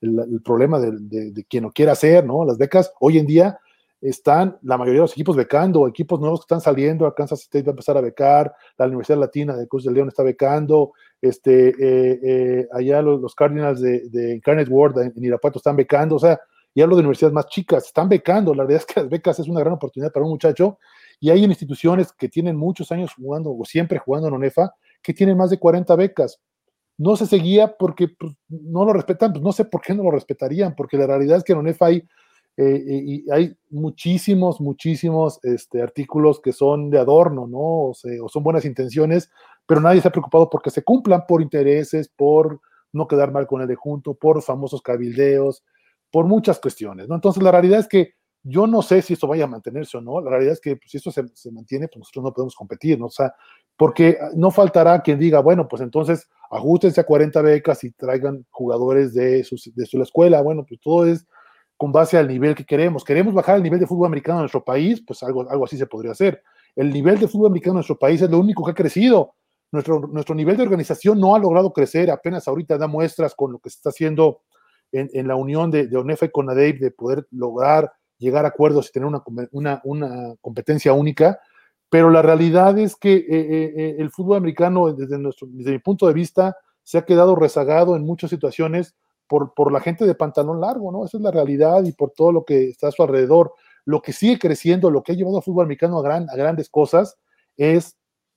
el, 0.00 0.42
problema 0.42 0.78
de, 0.78 0.92
de, 1.00 1.32
de, 1.32 1.44
quien 1.44 1.64
lo 1.64 1.72
quiera 1.72 1.92
hacer, 1.92 2.24
¿no? 2.24 2.44
Las 2.44 2.58
becas 2.58 2.92
hoy 3.00 3.18
en 3.18 3.26
día 3.26 3.58
están 4.00 4.58
la 4.62 4.78
mayoría 4.78 5.00
de 5.00 5.04
los 5.04 5.12
equipos 5.12 5.36
becando, 5.36 5.88
equipos 5.88 6.20
nuevos 6.20 6.40
que 6.40 6.44
están 6.44 6.60
saliendo, 6.60 7.12
Kansas 7.14 7.40
State 7.40 7.64
va 7.64 7.70
a 7.70 7.72
empezar 7.72 7.96
a 7.96 8.00
becar, 8.00 8.54
la 8.76 8.86
Universidad 8.86 9.18
Latina 9.18 9.56
de 9.56 9.66
Cruz 9.66 9.84
del 9.84 9.94
León 9.94 10.08
está 10.08 10.22
becando, 10.22 10.92
este, 11.20 11.68
eh, 11.70 12.20
eh, 12.22 12.68
allá 12.72 13.02
los, 13.02 13.34
Cardinals 13.34 13.80
de, 13.80 14.08
de, 14.08 14.34
Incarnate 14.36 14.70
World 14.70 15.12
en, 15.16 15.24
Irapuato 15.24 15.58
están 15.58 15.76
becando, 15.76 16.16
o 16.16 16.18
sea, 16.18 16.38
ya 16.74 16.84
hablo 16.84 16.96
de 16.96 17.00
universidades 17.00 17.34
más 17.34 17.46
chicas, 17.46 17.86
están 17.86 18.08
becando, 18.08 18.54
la 18.54 18.62
verdad 18.62 18.78
es 18.78 18.86
que 18.86 19.00
las 19.00 19.08
becas 19.08 19.38
es 19.40 19.48
una 19.48 19.60
gran 19.60 19.72
oportunidad 19.74 20.12
para 20.12 20.24
un 20.24 20.30
muchacho, 20.30 20.78
y 21.18 21.30
hay 21.30 21.44
instituciones 21.44 22.12
que 22.12 22.28
tienen 22.28 22.56
muchos 22.56 22.92
años 22.92 23.12
jugando, 23.14 23.50
o 23.50 23.64
siempre 23.64 23.98
jugando 23.98 24.28
en 24.28 24.34
ONEFA, 24.34 24.74
que 25.02 25.12
tienen 25.12 25.36
más 25.36 25.50
de 25.50 25.58
40 25.58 25.96
becas. 25.96 26.40
No 26.96 27.16
se 27.16 27.26
seguía 27.26 27.76
porque 27.76 28.08
pues, 28.08 28.34
no 28.48 28.84
lo 28.84 28.92
respetan, 28.92 29.32
pues 29.32 29.42
no 29.42 29.52
sé 29.52 29.64
por 29.64 29.80
qué 29.80 29.94
no 29.94 30.04
lo 30.04 30.10
respetarían, 30.10 30.74
porque 30.76 30.96
la 30.96 31.06
realidad 31.06 31.38
es 31.38 31.44
que 31.44 31.52
en 31.52 31.58
ONEFA 31.58 31.86
hay 31.86 32.08
eh, 32.60 32.82
y 32.84 33.30
hay 33.30 33.56
muchísimos, 33.70 34.60
muchísimos 34.60 35.38
este, 35.44 35.80
artículos 35.80 36.40
que 36.40 36.52
son 36.52 36.90
de 36.90 36.98
adorno, 36.98 37.46
¿no? 37.46 37.58
O, 37.58 37.90
o, 37.92 38.28
son 38.28 38.42
buenas 38.42 38.64
intenciones, 38.64 39.30
pero 39.64 39.80
nadie 39.80 40.00
se 40.00 40.08
ha 40.08 40.10
preocupado 40.10 40.50
porque 40.50 40.70
se 40.70 40.82
cumplan 40.82 41.24
por 41.28 41.40
intereses, 41.40 42.08
por 42.08 42.60
no 42.92 43.06
quedar 43.06 43.30
mal 43.30 43.46
con 43.46 43.62
el 43.62 43.68
de 43.68 43.76
junto, 43.76 44.14
por 44.14 44.42
famosos 44.42 44.82
cabildeos, 44.82 45.62
por 46.10 46.26
muchas 46.26 46.58
cuestiones, 46.58 47.08
¿no? 47.08 47.14
Entonces, 47.14 47.40
la 47.44 47.52
realidad 47.52 47.78
es 47.78 47.86
que 47.86 48.14
yo 48.42 48.66
no 48.66 48.82
sé 48.82 49.02
si 49.02 49.12
esto 49.12 49.28
vaya 49.28 49.44
a 49.44 49.48
mantenerse 49.48 49.96
o 49.98 50.00
no. 50.00 50.20
La 50.20 50.30
realidad 50.30 50.54
es 50.54 50.60
que 50.60 50.74
pues, 50.74 50.90
si 50.90 50.96
esto 50.96 51.12
se, 51.12 51.28
se, 51.34 51.52
mantiene, 51.52 51.86
pues 51.86 51.98
nosotros 51.98 52.24
no 52.24 52.32
podemos 52.32 52.56
competir, 52.56 52.98
¿no? 52.98 53.06
O 53.06 53.10
sea, 53.10 53.32
porque 53.76 54.18
no 54.34 54.50
faltará 54.50 55.00
quien 55.02 55.20
diga, 55.20 55.38
bueno, 55.38 55.68
pues 55.68 55.80
entonces 55.80 56.28
ajustense 56.50 57.00
a 57.00 57.06
40 57.06 57.40
becas 57.40 57.84
y 57.84 57.92
traigan 57.92 58.44
jugadores 58.50 59.14
de 59.14 59.44
su, 59.44 59.56
de 59.76 59.86
su 59.86 60.02
escuela. 60.02 60.42
Bueno, 60.42 60.64
pues 60.66 60.80
todo 60.80 61.06
es 61.06 61.24
con 61.78 61.92
base 61.92 62.18
al 62.18 62.28
nivel 62.28 62.54
que 62.54 62.66
queremos. 62.66 63.04
¿Queremos 63.04 63.32
bajar 63.32 63.56
el 63.56 63.62
nivel 63.62 63.80
de 63.80 63.86
fútbol 63.86 64.08
americano 64.08 64.40
en 64.40 64.42
nuestro 64.42 64.64
país? 64.64 65.02
Pues 65.06 65.22
algo, 65.22 65.48
algo 65.48 65.64
así 65.64 65.78
se 65.78 65.86
podría 65.86 66.12
hacer. 66.12 66.42
El 66.76 66.92
nivel 66.92 67.18
de 67.18 67.28
fútbol 67.28 67.46
americano 67.46 67.74
en 67.74 67.76
nuestro 67.76 67.98
país 67.98 68.20
es 68.20 68.28
lo 68.28 68.38
único 68.38 68.64
que 68.64 68.72
ha 68.72 68.74
crecido. 68.74 69.34
Nuestro, 69.70 70.00
nuestro 70.00 70.34
nivel 70.34 70.56
de 70.56 70.64
organización 70.64 71.20
no 71.20 71.34
ha 71.34 71.38
logrado 71.38 71.72
crecer, 71.72 72.10
apenas 72.10 72.48
ahorita 72.48 72.76
da 72.76 72.88
muestras 72.88 73.34
con 73.34 73.52
lo 73.52 73.58
que 73.60 73.70
se 73.70 73.76
está 73.76 73.90
haciendo 73.90 74.40
en, 74.90 75.28
la 75.28 75.36
unión 75.36 75.70
de, 75.70 75.86
de, 75.86 75.96
ONEFA 75.96 76.26
y 76.26 76.30
CONADEIP 76.30 76.80
de 76.80 76.90
poder 76.90 77.26
lograr 77.30 77.92
llegar 78.18 78.44
a 78.44 78.48
acuerdos 78.48 78.88
y 78.88 78.92
tener 78.92 79.06
una, 79.06 79.22
una, 79.52 79.80
una 79.84 80.34
competencia 80.40 80.92
única, 80.92 81.38
pero 81.90 82.10
la 82.10 82.22
realidad 82.22 82.78
es 82.78 82.96
que 82.96 83.14
eh, 83.14 83.26
eh, 83.28 83.72
eh, 83.76 83.96
el 83.98 84.10
fútbol 84.10 84.36
americano, 84.36 84.92
desde, 84.92 85.18
nuestro, 85.18 85.48
desde 85.50 85.72
mi 85.72 85.78
punto 85.78 86.06
de 86.06 86.12
vista, 86.12 86.56
se 86.82 86.98
ha 86.98 87.04
quedado 87.04 87.36
rezagado 87.36 87.96
en 87.96 88.04
muchas 88.04 88.30
situaciones 88.30 88.94
por, 89.28 89.54
por, 89.54 89.72
la 89.72 89.80
gente 89.80 90.06
de 90.06 90.14
pantalón 90.14 90.60
largo, 90.60 90.90
¿no? 90.90 91.04
Esa 91.04 91.18
es 91.18 91.22
la 91.22 91.30
realidad 91.30 91.84
y 91.84 91.92
por 91.92 92.10
todo 92.12 92.32
lo 92.32 92.44
que 92.44 92.70
está 92.70 92.88
a 92.88 92.92
su 92.92 93.02
alrededor. 93.02 93.54
Lo 93.84 94.02
que 94.02 94.12
sigue 94.12 94.38
creciendo, 94.38 94.90
lo 94.90 95.02
que 95.02 95.12
ha 95.12 95.14
llevado 95.14 95.38
al 95.38 95.42
fútbol 95.42 95.64
americano 95.64 95.98
a, 95.98 96.02
gran, 96.02 96.28
a 96.30 96.36
grandes 96.36 96.68
cosas 96.68 97.16
es 97.56 97.96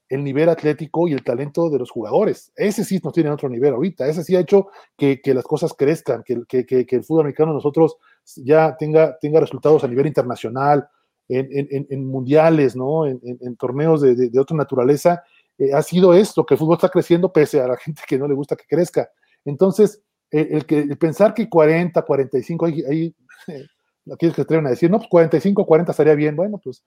el 0.09 0.23
nivel 0.23 0.49
atlético 0.49 1.07
y 1.07 1.13
el 1.13 1.23
talento 1.23 1.69
de 1.69 1.79
los 1.79 1.89
jugadores. 1.89 2.51
Ese 2.55 2.83
sí 2.83 2.99
nos 3.01 3.13
tiene 3.13 3.29
otro 3.29 3.47
nivel 3.47 3.73
ahorita. 3.73 4.07
Ese 4.07 4.23
sí 4.23 4.35
ha 4.35 4.41
hecho 4.41 4.67
que, 4.97 5.21
que 5.21 5.33
las 5.33 5.45
cosas 5.45 5.73
crezcan, 5.73 6.23
que, 6.23 6.43
que, 6.47 6.65
que, 6.65 6.95
el 6.95 7.03
fútbol 7.03 7.21
americano 7.21 7.53
nosotros 7.53 7.95
ya 8.35 8.75
tenga, 8.77 9.17
tenga 9.19 9.39
resultados 9.39 9.83
a 9.85 9.87
nivel 9.87 10.07
internacional, 10.07 10.87
en, 11.29 11.87
en, 11.89 12.05
mundiales, 12.05 12.75
¿no? 12.75 13.05
En, 13.05 13.55
torneos 13.55 14.01
de, 14.01 14.15
de, 14.15 14.29
de, 14.29 14.39
otra 14.39 14.57
naturaleza. 14.57 15.23
Eh, 15.57 15.73
ha 15.73 15.81
sido 15.81 16.13
esto, 16.13 16.45
que 16.45 16.55
el 16.55 16.57
fútbol 16.57 16.75
está 16.75 16.89
creciendo 16.89 17.31
pese 17.31 17.61
a 17.61 17.67
la 17.67 17.77
gente 17.77 18.01
que 18.07 18.17
no 18.17 18.27
le 18.27 18.33
gusta 18.33 18.55
que 18.55 18.65
crezca. 18.67 19.09
Entonces, 19.45 20.01
el, 20.31 20.97
pensar 20.97 21.33
que 21.33 21.49
40, 21.49 22.01
45, 22.01 22.65
ahí, 22.65 22.83
ahí 22.89 23.15
aquellos 24.11 24.33
que 24.33 24.41
se 24.41 24.41
atreven 24.41 24.67
a 24.67 24.71
decir, 24.71 24.89
no, 24.89 24.97
pues 24.97 25.09
45, 25.09 25.65
40 25.65 25.91
estaría 25.91 26.15
bien, 26.15 26.35
bueno, 26.35 26.59
pues 26.63 26.83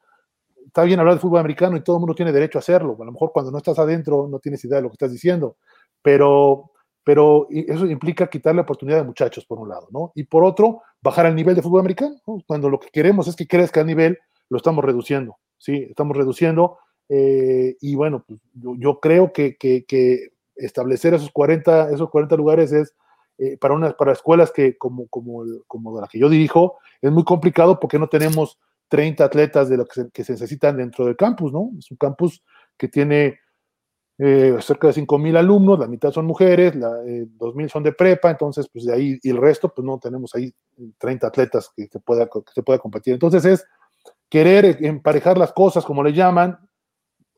está 0.67 0.83
bien 0.83 0.99
hablar 0.99 1.15
de 1.15 1.21
fútbol 1.21 1.41
americano 1.41 1.77
y 1.77 1.83
todo 1.83 1.97
el 1.97 2.01
mundo 2.01 2.15
tiene 2.15 2.33
derecho 2.33 2.59
a 2.59 2.61
hacerlo. 2.61 2.97
A 3.01 3.05
lo 3.05 3.13
mejor 3.13 3.31
cuando 3.33 3.53
no 3.53 3.59
estás 3.59 3.79
adentro 3.79 4.29
no 4.29 4.39
tienes 4.39 4.65
idea 4.65 4.77
de 4.77 4.83
lo 4.83 4.89
que 4.89 4.95
estás 4.95 5.13
diciendo, 5.13 5.57
pero, 6.03 6.73
pero 7.05 7.47
eso 7.51 7.87
implica 7.87 8.27
quitar 8.27 8.55
la 8.55 8.63
oportunidad 8.63 8.99
de 8.99 9.05
muchachos, 9.05 9.45
por 9.47 9.59
un 9.59 9.69
lado, 9.69 9.89
¿no? 9.91 10.13
Y 10.15 10.25
por 10.25 10.45
otro, 10.45 10.83
bajar 11.01 11.27
el 11.27 11.35
nivel 11.35 11.55
de 11.55 11.63
fútbol 11.63 11.81
americano. 11.81 12.17
¿no? 12.27 12.39
Cuando 12.47 12.69
lo 12.69 12.81
que 12.81 12.89
queremos 12.89 13.29
es 13.29 13.37
que 13.37 13.47
crezca 13.47 13.81
el 13.81 13.87
nivel, 13.87 14.19
lo 14.49 14.57
estamos 14.57 14.85
reduciendo, 14.85 15.37
¿sí? 15.59 15.87
Estamos 15.89 16.17
reduciendo. 16.17 16.79
Eh, 17.09 17.77
y 17.81 17.95
bueno, 17.95 18.25
pues 18.27 18.41
yo, 18.53 18.99
creo 18.99 19.33
que, 19.33 19.57
establecer 20.57 21.15
esos 21.15 21.31
40, 21.31 21.91
esos 21.91 22.11
40 22.11 22.37
lugares 22.37 22.73
es 22.73 22.95
eh, 23.39 23.57
para, 23.59 23.75
unas, 23.75 23.95
para 23.95 24.13
escuelas 24.13 24.53
que, 24.53 24.77
como, 24.79 25.09
como, 25.09 25.45
como 25.67 26.01
la 26.01 26.07
que 26.07 26.19
yo 26.19 26.29
dirijo, 26.29 26.79
es 27.01 27.11
muy 27.11 27.25
complicado 27.25 27.81
porque 27.81 27.99
no 27.99 28.09
tenemos 28.09 28.59
30 28.89 29.25
atletas 29.25 29.69
de 29.69 29.77
lo 29.77 29.87
que 29.87 30.25
se, 30.25 30.33
necesitan 30.33 30.77
dentro 30.77 31.07
del 31.07 31.17
campus, 31.17 31.53
¿no? 31.53 31.71
Es 31.79 31.91
un 31.91 31.97
campus 31.97 32.43
que 32.77 32.89
tiene 32.89 33.41
eh, 34.19 34.57
cerca 34.61 34.87
de 34.87 34.93
5.000 34.93 35.37
alumnos, 35.37 35.79
la 35.79 35.89
mitad 35.89 36.13
son 36.13 36.27
mujeres, 36.27 36.77
la, 36.77 37.03
eh, 37.05 37.27
2.000 37.37 37.69
son 37.69 37.83
de 37.83 37.93
prepa, 37.93 38.31
entonces, 38.31 38.69
pues 38.73 38.85
de 38.85 38.95
ahí, 38.95 39.19
y 39.23 39.31
el 39.31 39.39
resto, 39.39 39.75
pues 39.75 39.85
no 39.85 39.99
tenemos 39.99 40.35
ahí 40.35 40.55
30 40.99 41.27
atletas 41.27 41.71
que 41.75 41.89
se 41.89 41.99
pueda, 41.99 42.27
que 42.27 42.53
se 42.55 42.63
pueda 42.63 42.79
competir. 42.79 43.15
Entonces 43.15 43.45
es 43.45 43.67
querer 44.29 44.79
emparejar 44.81 45.39
las 45.39 45.53
cosas, 45.53 45.85
como 45.85 46.05
le 46.05 46.13
llaman, 46.13 46.59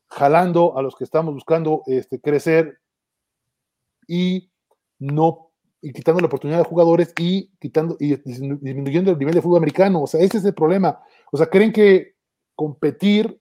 jalando 0.09 0.77
a 0.77 0.81
los 0.81 0.95
que 0.95 1.03
estamos 1.03 1.33
buscando 1.33 1.83
este, 1.87 2.21
crecer 2.21 2.79
y 4.07 4.51
no 4.99 5.46
y 5.87 5.93
quitando 5.93 6.19
la 6.19 6.27
oportunidad 6.27 6.57
de 6.57 6.65
jugadores 6.65 7.13
y 7.17 7.49
quitando 7.61 7.95
y 7.97 8.17
disminuyendo 8.17 9.11
el 9.11 9.17
nivel 9.17 9.33
de 9.33 9.41
fútbol 9.41 9.59
americano. 9.59 10.03
O 10.03 10.07
sea, 10.07 10.19
ese 10.19 10.39
es 10.39 10.43
el 10.43 10.53
problema. 10.53 10.99
O 11.31 11.37
sea, 11.37 11.47
creen 11.47 11.71
que 11.71 12.15
competir 12.55 13.39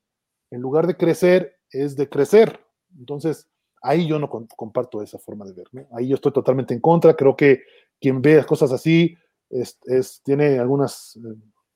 en 0.52 0.60
lugar 0.60 0.86
de 0.86 0.96
crecer 0.96 1.56
es 1.72 1.96
de 1.96 2.08
crecer. 2.08 2.60
Entonces, 2.96 3.48
ahí 3.82 4.06
yo 4.06 4.20
no 4.20 4.30
comparto 4.30 5.02
esa 5.02 5.18
forma 5.18 5.44
de 5.44 5.54
ver. 5.54 5.66
¿no? 5.72 5.88
Ahí 5.90 6.06
yo 6.06 6.14
estoy 6.14 6.32
totalmente 6.32 6.72
en 6.72 6.78
contra. 6.78 7.14
Creo 7.14 7.34
que 7.34 7.62
quien 8.00 8.22
ve 8.22 8.36
las 8.36 8.46
cosas 8.46 8.70
así 8.70 9.16
es, 9.50 10.22
tiene 10.22 10.60
algunas 10.60 11.16
eh, 11.16 11.34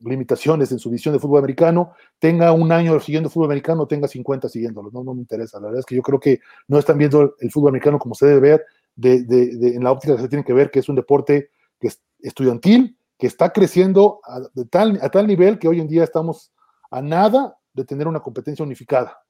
limitaciones 0.09 0.70
en 0.70 0.78
su 0.78 0.88
visión 0.88 1.12
de 1.14 1.18
fútbol 1.18 1.40
americano. 1.40 1.94
Tenga 2.20 2.52
un 2.52 2.70
año 2.70 3.00
siguiendo 3.00 3.28
fútbol 3.28 3.46
americano, 3.46 3.88
tenga 3.88 4.06
50 4.06 4.48
siguiéndolo. 4.48 4.92
No, 4.92 5.02
no 5.02 5.14
me 5.14 5.20
interesa. 5.20 5.59
La 5.59 5.66
verdad 5.66 5.80
es 5.80 5.87
que 5.87 5.96
yo 5.96 6.02
creo 6.02 6.20
que 6.20 6.38
no 6.68 6.78
están 6.78 6.96
viendo 6.96 7.35
el 7.40 7.50
fútbol 7.50 7.70
americano 7.70 7.98
como 7.98 8.14
se 8.14 8.26
debe 8.26 8.40
ver 8.40 8.66
de, 8.96 9.22
de, 9.24 9.57
de, 9.57 9.74
en 9.76 9.85
la 9.85 9.92
óptica 9.92 10.16
que 10.16 10.22
se 10.22 10.29
tiene 10.29 10.44
que 10.44 10.53
ver, 10.53 10.70
que 10.70 10.81
es 10.81 10.88
un 10.88 10.96
deporte 10.96 11.50
que 11.79 11.88
es 11.88 12.00
estudiantil, 12.20 12.98
que 13.18 13.26
está 13.26 13.53
creciendo 13.53 14.20
a, 14.24 14.40
tal, 14.70 14.98
a 15.03 15.09
tal 15.11 15.26
nivel 15.26 15.59
que 15.59 15.68
hoy 15.68 15.81
en 15.81 15.88
día 15.88 16.05
estamos 16.05 16.53
a 16.90 17.03
nada 17.03 17.57
de 17.72 17.85
tener 17.85 18.09
una 18.09 18.20
competencia 18.20 18.64
unificada. 18.64 19.22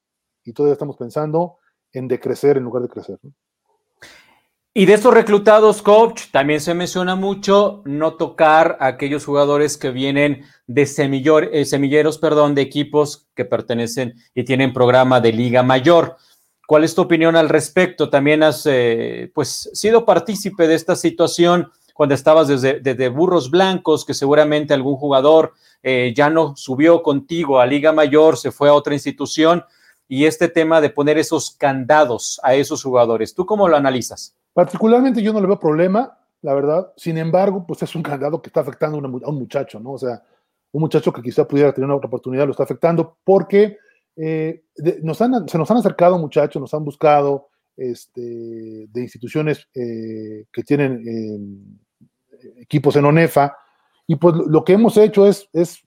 Y 0.44 0.52
todavía 0.52 0.74
estamos 0.74 0.96
pensando 0.96 1.58
en 1.92 2.08
decrecer 2.08 2.56
en 2.56 2.64
lugar 2.64 2.82
de 2.82 2.88
crecer. 2.88 3.18
¿no? 3.22 3.32
Y 4.72 4.86
de 4.86 4.94
estos 4.94 5.12
reclutados, 5.12 5.82
coach, 5.82 6.30
también 6.30 6.60
se 6.60 6.74
menciona 6.74 7.16
mucho 7.16 7.82
no 7.86 8.14
tocar 8.14 8.76
a 8.78 8.86
aquellos 8.86 9.24
jugadores 9.24 9.76
que 9.76 9.90
vienen 9.90 10.44
de 10.68 10.86
semillor, 10.86 11.50
eh, 11.52 11.64
semilleros, 11.64 12.18
perdón, 12.18 12.54
de 12.54 12.62
equipos 12.62 13.28
que 13.34 13.44
pertenecen 13.44 14.14
y 14.32 14.44
tienen 14.44 14.72
programa 14.72 15.20
de 15.20 15.32
Liga 15.32 15.64
Mayor. 15.64 16.16
¿Cuál 16.70 16.84
es 16.84 16.94
tu 16.94 17.02
opinión 17.02 17.34
al 17.34 17.48
respecto? 17.48 18.10
También 18.10 18.44
has 18.44 18.64
eh, 18.64 19.28
pues, 19.34 19.70
sido 19.72 20.04
partícipe 20.04 20.68
de 20.68 20.76
esta 20.76 20.94
situación 20.94 21.68
cuando 21.94 22.14
estabas 22.14 22.46
desde, 22.46 22.78
desde 22.78 23.08
Burros 23.08 23.50
Blancos, 23.50 24.04
que 24.04 24.14
seguramente 24.14 24.72
algún 24.72 24.94
jugador 24.94 25.54
eh, 25.82 26.14
ya 26.16 26.30
no 26.30 26.54
subió 26.54 27.02
contigo 27.02 27.58
a 27.58 27.66
Liga 27.66 27.90
Mayor, 27.90 28.36
se 28.36 28.52
fue 28.52 28.68
a 28.68 28.74
otra 28.74 28.94
institución, 28.94 29.64
y 30.06 30.26
este 30.26 30.46
tema 30.46 30.80
de 30.80 30.90
poner 30.90 31.18
esos 31.18 31.50
candados 31.50 32.38
a 32.44 32.54
esos 32.54 32.84
jugadores. 32.84 33.34
¿Tú 33.34 33.46
cómo 33.46 33.66
lo 33.66 33.76
analizas? 33.76 34.36
Particularmente 34.52 35.22
yo 35.22 35.32
no 35.32 35.40
le 35.40 35.48
veo 35.48 35.58
problema, 35.58 36.18
la 36.40 36.54
verdad. 36.54 36.92
Sin 36.96 37.18
embargo, 37.18 37.64
pues 37.66 37.82
es 37.82 37.96
un 37.96 38.02
candado 38.04 38.40
que 38.40 38.48
está 38.48 38.60
afectando 38.60 38.98
a, 38.98 39.28
un 39.28 39.38
muchacho, 39.40 39.80
¿no? 39.80 39.94
O 39.94 39.98
sea, 39.98 40.22
un 40.70 40.82
muchacho 40.82 41.12
que 41.12 41.20
quizá 41.20 41.48
pudiera 41.48 41.72
tener 41.72 41.86
una 41.86 41.96
otra 41.96 42.06
oportunidad 42.06 42.44
lo 42.44 42.52
está 42.52 42.62
afectando 42.62 43.16
porque 43.24 43.76
eh, 44.16 44.64
nos 45.02 45.20
han, 45.20 45.48
se 45.48 45.58
nos 45.58 45.70
han 45.70 45.78
acercado 45.78 46.18
muchachos, 46.18 46.60
nos 46.60 46.74
han 46.74 46.84
buscado 46.84 47.48
este, 47.76 48.20
de 48.88 49.00
instituciones 49.00 49.68
eh, 49.74 50.44
que 50.52 50.62
tienen 50.62 51.02
eh, 51.06 52.52
equipos 52.60 52.96
en 52.96 53.04
ONEFA, 53.04 53.56
y 54.06 54.16
pues 54.16 54.34
lo 54.34 54.64
que 54.64 54.72
hemos 54.72 54.96
hecho 54.96 55.26
es, 55.26 55.48
es 55.52 55.80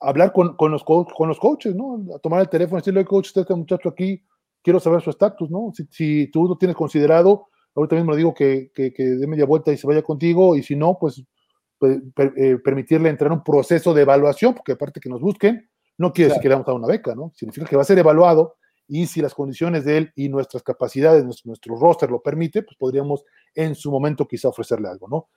hablar 0.00 0.32
con, 0.32 0.56
con, 0.56 0.72
los 0.72 0.84
con 0.84 1.28
los 1.28 1.38
coaches, 1.38 1.74
¿no? 1.74 2.04
Tomar 2.22 2.40
el 2.40 2.48
teléfono 2.48 2.78
y 2.78 2.80
decirle, 2.80 3.04
coach, 3.04 3.30
este 3.34 3.54
muchacho 3.54 3.88
aquí, 3.90 4.22
quiero 4.62 4.80
saber 4.80 5.00
su 5.00 5.10
estatus, 5.10 5.50
¿no? 5.50 5.72
Si, 5.74 5.86
si, 5.90 6.26
tú 6.28 6.48
lo 6.48 6.58
tienes 6.58 6.76
considerado, 6.76 7.46
ahorita 7.74 7.96
mismo 7.96 8.12
le 8.12 8.18
digo 8.18 8.34
que, 8.34 8.70
que, 8.74 8.92
dé 8.96 9.26
media 9.26 9.46
vuelta 9.46 9.72
y 9.72 9.76
se 9.76 9.86
vaya 9.86 10.02
contigo, 10.02 10.56
y 10.56 10.62
si 10.62 10.76
no, 10.76 10.98
pues, 10.98 11.22
eh, 11.80 12.58
permitirle 12.64 13.08
entrar 13.08 13.30
en 13.30 13.38
un 13.38 13.44
proceso 13.44 13.94
de 13.94 14.02
evaluación, 14.02 14.54
porque 14.54 14.72
aparte 14.72 15.00
que 15.00 15.08
nos 15.08 15.20
busquen, 15.20 15.68
no 15.98 16.12
quiere 16.12 16.28
claro. 16.28 16.34
decir 16.34 16.42
que 16.42 16.48
le 16.48 16.54
vamos 16.54 16.68
a 16.68 16.70
dar 16.70 16.78
una 16.78 16.88
beca, 16.88 17.14
¿no? 17.14 17.32
Significa 17.34 17.66
que 17.66 17.76
va 17.76 17.82
a 17.82 17.84
ser 17.84 17.98
evaluado 17.98 18.56
y 18.86 19.06
si 19.06 19.20
las 19.20 19.34
condiciones 19.34 19.84
de 19.84 19.98
él 19.98 20.12
y 20.16 20.30
nuestras 20.30 20.62
capacidades, 20.62 21.24
nuestro, 21.24 21.48
nuestro 21.48 21.76
roster 21.76 22.10
lo 22.10 22.22
permite, 22.22 22.62
pues 22.62 22.76
podríamos 22.78 23.24
en 23.54 23.74
su 23.74 23.90
momento 23.90 24.26
quizá 24.26 24.48
ofrecerle 24.48 24.88
algo, 24.88 25.08
¿no? 25.08 25.28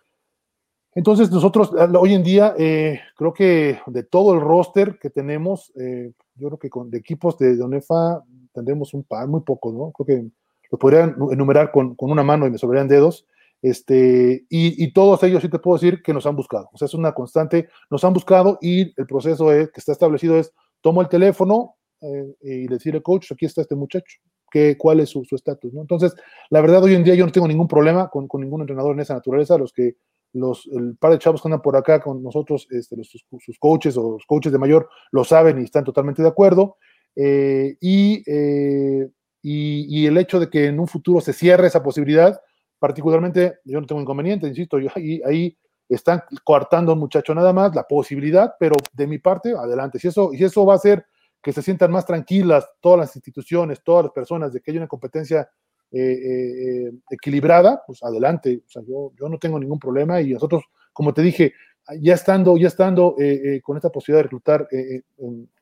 Entonces 0.93 1.31
nosotros 1.31 1.71
hoy 1.97 2.13
en 2.13 2.23
día 2.23 2.53
eh, 2.57 2.99
creo 3.15 3.33
que 3.33 3.79
de 3.87 4.03
todo 4.03 4.33
el 4.33 4.41
roster 4.41 4.99
que 4.99 5.09
tenemos, 5.09 5.71
eh, 5.75 6.11
yo 6.35 6.47
creo 6.47 6.59
que 6.59 6.69
con 6.69 6.89
de 6.89 6.97
equipos 6.97 7.37
de 7.37 7.55
Donefa 7.55 8.23
tendremos 8.53 8.93
un 8.93 9.03
par, 9.03 9.27
muy 9.27 9.41
pocos, 9.41 9.73
¿no? 9.73 9.91
Creo 9.91 10.05
que 10.05 10.31
lo 10.69 10.77
podrían 10.77 11.15
enumerar 11.31 11.71
con, 11.71 11.95
con 11.95 12.11
una 12.11 12.23
mano 12.23 12.45
y 12.45 12.51
me 12.51 12.57
sobrarían 12.57 12.87
dedos. 12.87 13.25
Este, 13.61 14.45
y, 14.49 14.83
y, 14.83 14.91
todos 14.91 15.21
ellos 15.23 15.43
sí 15.43 15.49
te 15.49 15.59
puedo 15.59 15.77
decir 15.77 16.01
que 16.01 16.13
nos 16.13 16.25
han 16.25 16.35
buscado. 16.35 16.69
O 16.73 16.77
sea, 16.77 16.87
es 16.87 16.93
una 16.95 17.13
constante, 17.13 17.69
nos 17.91 18.03
han 18.03 18.13
buscado 18.13 18.57
y 18.59 18.99
el 18.99 19.05
proceso 19.05 19.51
es, 19.51 19.69
que 19.71 19.79
está 19.79 19.91
establecido 19.91 20.37
es, 20.37 20.51
tomo 20.81 21.01
el 21.01 21.09
teléfono 21.09 21.75
eh, 22.01 22.35
y 22.41 22.67
decirle, 22.67 23.01
coach, 23.01 23.31
aquí 23.31 23.45
está 23.45 23.61
este 23.61 23.75
muchacho, 23.75 24.19
¿qué, 24.49 24.75
¿cuál 24.77 24.99
es 24.99 25.09
su 25.09 25.23
estatus? 25.31 25.71
Entonces, 25.75 26.15
la 26.49 26.61
verdad, 26.61 26.83
hoy 26.83 26.95
en 26.95 27.03
día 27.03 27.13
yo 27.13 27.25
no 27.25 27.31
tengo 27.31 27.47
ningún 27.47 27.67
problema 27.67 28.09
con, 28.09 28.27
con, 28.27 28.41
ningún 28.41 28.61
entrenador 28.61 28.93
en 28.93 29.01
esa 29.01 29.13
naturaleza. 29.13 29.57
Los 29.57 29.71
que, 29.71 29.95
los, 30.33 30.67
el 30.71 30.97
par 30.97 31.11
de 31.11 31.19
chavos 31.19 31.41
que 31.41 31.47
andan 31.47 31.61
por 31.61 31.75
acá 31.75 32.01
con 32.01 32.23
nosotros, 32.23 32.67
este, 32.71 32.97
los, 32.97 33.09
sus, 33.09 33.59
coaches 33.59 33.95
o 33.97 34.13
los 34.13 34.25
coaches 34.25 34.51
de 34.51 34.57
mayor, 34.57 34.89
lo 35.11 35.23
saben 35.23 35.61
y 35.61 35.65
están 35.65 35.83
totalmente 35.83 36.23
de 36.23 36.27
acuerdo. 36.27 36.77
Eh, 37.15 37.77
eh, 37.81 39.09
y, 39.43 40.01
y 40.01 40.05
el 40.07 40.17
hecho 40.17 40.39
de 40.39 40.49
que 40.49 40.65
en 40.65 40.79
un 40.79 40.87
futuro 40.87 41.21
se 41.21 41.33
cierre 41.33 41.67
esa 41.67 41.83
posibilidad, 41.83 42.39
particularmente 42.81 43.59
yo 43.63 43.79
no 43.79 43.85
tengo 43.85 44.01
inconveniente, 44.01 44.47
insisto, 44.47 44.79
yo 44.79 44.89
ahí, 44.95 45.21
ahí 45.23 45.55
están 45.87 46.23
coartando 46.43 46.91
a 46.91 46.95
un 46.95 46.99
muchacho 46.99 47.35
nada 47.35 47.53
más, 47.53 47.75
la 47.75 47.83
posibilidad, 47.83 48.55
pero 48.59 48.75
de 48.91 49.05
mi 49.05 49.19
parte, 49.19 49.53
adelante. 49.55 49.99
Si 49.99 50.07
eso, 50.07 50.31
si 50.31 50.43
eso 50.43 50.65
va 50.65 50.73
a 50.73 50.77
hacer 50.77 51.05
que 51.43 51.53
se 51.53 51.61
sientan 51.61 51.91
más 51.91 52.07
tranquilas 52.07 52.67
todas 52.79 53.01
las 53.01 53.15
instituciones, 53.15 53.83
todas 53.83 54.05
las 54.05 54.13
personas, 54.13 54.51
de 54.51 54.61
que 54.61 54.71
haya 54.71 54.79
una 54.79 54.87
competencia 54.87 55.47
eh, 55.91 55.99
eh, 56.01 56.91
equilibrada, 57.11 57.83
pues 57.85 58.01
adelante. 58.01 58.63
O 58.65 58.69
sea, 58.69 58.81
yo, 58.81 59.11
yo, 59.15 59.29
no 59.29 59.37
tengo 59.37 59.59
ningún 59.59 59.77
problema 59.77 60.19
y 60.19 60.33
nosotros, 60.33 60.63
como 60.91 61.13
te 61.13 61.21
dije, 61.21 61.53
ya 61.99 62.15
estando, 62.15 62.57
ya 62.57 62.67
estando 62.67 63.15
eh, 63.19 63.61
con 63.61 63.77
esta 63.77 63.91
posibilidad 63.91 64.21
de 64.21 64.23
reclutar 64.23 64.67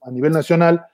a 0.04 0.12
nivel 0.12 0.32
nacional, 0.32 0.86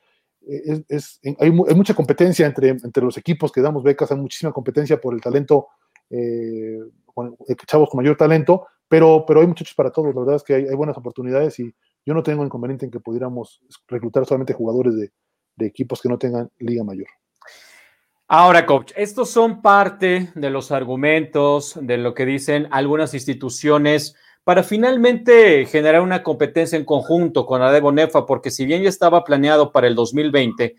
es, 0.42 1.20
hay, 1.24 1.36
hay, 1.50 1.76
mucha 1.76 1.94
competencia 1.94 2.48
entre, 2.48 2.70
entre 2.70 3.04
los 3.04 3.16
equipos 3.16 3.52
que 3.52 3.62
damos 3.62 3.84
becas, 3.84 4.12
hay 4.12 4.18
muchísima 4.18 4.52
competencia 4.52 5.00
por 5.00 5.14
el 5.14 5.22
talento 5.22 5.68
eh, 6.10 6.80
con, 7.06 7.36
chavos 7.66 7.90
con 7.90 8.02
mayor 8.02 8.18
talento, 8.18 8.68
pero, 8.88 9.26
pero 9.26 9.42
hay 9.42 9.48
muchachos 9.48 9.74
para 9.76 9.92
todos, 9.92 10.14
la 10.14 10.22
verdad 10.22 10.36
es 10.36 10.44
que 10.44 10.54
hay, 10.54 10.64
hay, 10.68 10.76
buenas 10.76 10.98
oportunidades 10.98 11.60
y 11.60 11.74
yo 12.06 12.14
no 12.14 12.24
tengo 12.24 12.46
inconveniente 12.46 12.86
en 12.86 12.92
que 12.92 13.00
pudiéramos 13.00 13.62
reclutar 13.88 14.26
solamente 14.26 14.54
jugadores 14.54 14.96
de, 14.96 15.12
de 15.56 15.66
equipos 15.66 16.02
que 16.02 16.10
no 16.10 16.18
tengan 16.18 16.50
liga 16.60 16.84
mayor. 16.84 17.08
Ahora, 18.28 18.66
coach, 18.66 18.92
estos 18.96 19.30
son 19.30 19.62
parte 19.62 20.32
de 20.34 20.50
los 20.50 20.72
argumentos 20.72 21.78
de 21.80 21.98
lo 21.98 22.16
que 22.16 22.26
dicen 22.26 22.68
algunas 22.72 23.14
instituciones 23.14 24.16
para 24.44 24.64
finalmente 24.64 25.66
generar 25.66 26.02
una 26.02 26.24
competencia 26.24 26.78
en 26.78 26.86
conjunto 26.86 27.46
con 27.46 27.62
la 27.62 27.72
de 27.72 27.82
Bonefa, 27.82 28.26
porque 28.26 28.52
si 28.52 28.66
bien 28.66 28.82
ya 28.82 28.90
estaba 28.90 29.24
planeado 29.24 29.72
para 29.72 29.88
el 29.88 29.96
2020, 29.96 30.76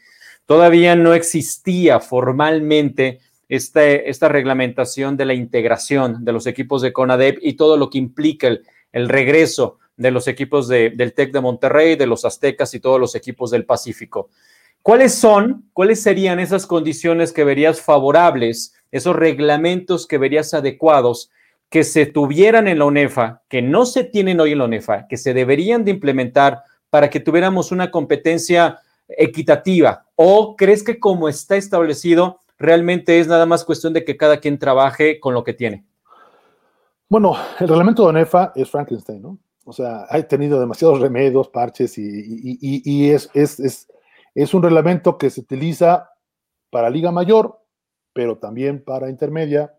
todavía 0.47 0.97
no 0.97 1.15
existía 1.15 2.01
formalmente 2.01 3.21
esta 3.49 4.29
reglamentación 4.29 5.17
de 5.17 5.25
la 5.25 5.35
integración 5.35 6.25
de 6.25 6.33
los 6.33 6.47
equipos 6.47 6.83
de 6.83 6.93
CONADEP 6.93 7.39
y 7.43 7.55
todo 7.55 7.77
lo 7.77 7.91
que 7.91 7.99
implica 7.99 8.49
el, 8.49 8.67
el 8.93 9.09
regreso 9.09 9.79
de 9.97 10.11
los 10.11 10.29
equipos 10.29 10.69
de, 10.69 10.91
del 10.91 11.15
TEC 11.15 11.33
de 11.33 11.41
Monterrey, 11.41 11.97
de 11.97 12.07
los 12.07 12.25
Aztecas 12.25 12.75
y 12.75 12.81
todos 12.81 13.01
los 13.01 13.15
equipos 13.15 13.51
del 13.51 13.65
Pacífico. 13.65 14.31
¿Cuáles 14.83 15.15
son, 15.15 15.69
cuáles 15.73 16.03
serían 16.03 16.39
esas 16.39 16.67
condiciones 16.67 17.33
que 17.33 17.45
verías 17.45 17.81
favorables, 17.81 18.75
esos 18.93 19.17
reglamentos 19.17 20.07
que 20.07 20.19
verías 20.19 20.55
adecuados 20.55 21.31
que 21.69 21.83
se 21.83 22.07
tuvieran 22.07 22.69
en 22.69 22.79
la 22.79 22.85
UNEFA, 22.85 23.43
que 23.49 23.63
no 23.63 23.85
se 23.85 24.05
tienen 24.05 24.39
hoy 24.39 24.53
en 24.53 24.59
la 24.59 24.67
UNEFA, 24.67 25.09
que 25.09 25.17
se 25.17 25.35
deberían 25.35 25.85
de 25.85 25.91
implementar 25.91 26.63
para 26.89 27.11
que 27.11 27.19
tuviéramos 27.19 27.73
una 27.73 27.91
competencia 27.91 28.79
equitativa? 29.09 30.07
¿O 30.15 30.55
crees 30.55 30.85
que 30.85 31.01
como 31.01 31.29
está 31.29 31.57
establecido, 31.57 32.41
realmente 32.59 33.21
es 33.21 33.29
nada 33.29 33.47
más 33.47 33.65
cuestión 33.65 33.93
de 33.93 34.05
que 34.05 34.17
cada 34.17 34.39
quien 34.39 34.59
trabaje 34.59 35.21
con 35.21 35.35
lo 35.35 35.45
que 35.45 35.55
tiene? 35.55 35.87
Bueno, 37.09 37.37
el 37.61 37.69
reglamento 37.69 38.03
de 38.03 38.09
ONEFA 38.09 38.53
es 38.57 38.71
Frankenstein, 38.71 39.23
¿no? 39.23 39.39
O 39.65 39.73
sea, 39.73 40.07
ha 40.09 40.23
tenido 40.23 40.61
demasiados 40.61 41.01
remedios, 41.01 41.49
parches 41.49 41.99
y, 41.99 43.11
es, 43.11 43.31
es, 43.35 43.59
es, 43.59 43.89
es, 44.35 44.55
un 44.55 44.63
reglamento 44.63 45.19
que 45.19 45.29
se 45.29 45.41
utiliza 45.41 46.11
para 46.71 46.89
Liga 46.89 47.11
Mayor, 47.11 47.61
pero 48.13 48.39
también 48.39 48.83
para 48.85 49.11
intermedia 49.11 49.75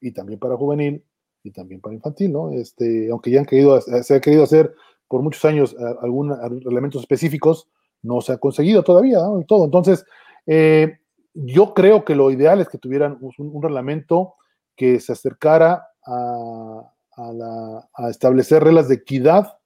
y 0.00 0.12
también 0.12 0.40
para 0.40 0.56
juvenil 0.56 1.04
y 1.44 1.52
también 1.52 1.80
para 1.80 1.94
infantil, 1.94 2.32
¿no? 2.32 2.50
Este, 2.50 3.10
aunque 3.10 3.30
ya 3.30 3.40
han 3.40 3.46
querido, 3.46 3.80
se 3.80 4.14
ha 4.14 4.20
querido 4.20 4.42
hacer 4.42 4.74
por 5.06 5.22
muchos 5.22 5.44
años 5.44 5.76
algunos 6.00 6.38
elementos 6.66 7.02
específicos, 7.02 7.68
no 8.02 8.20
se 8.20 8.32
ha 8.32 8.38
conseguido 8.38 8.82
todavía, 8.82 9.18
todo. 9.46 9.64
Entonces, 9.64 10.04
eh, 10.46 10.98
yo 11.34 11.74
creo 11.74 12.04
que 12.04 12.14
lo 12.14 12.30
ideal 12.30 12.60
es 12.60 12.68
que 12.68 12.78
tuvieran 12.78 13.18
un, 13.20 13.62
reglamento 13.62 14.34
que 14.76 15.00
se 15.00 15.12
acercara 15.12 15.86
a, 16.06 16.88
establecer 18.08 18.64
reglas 18.64 18.88
de 18.88 18.96
equidad 18.96 19.58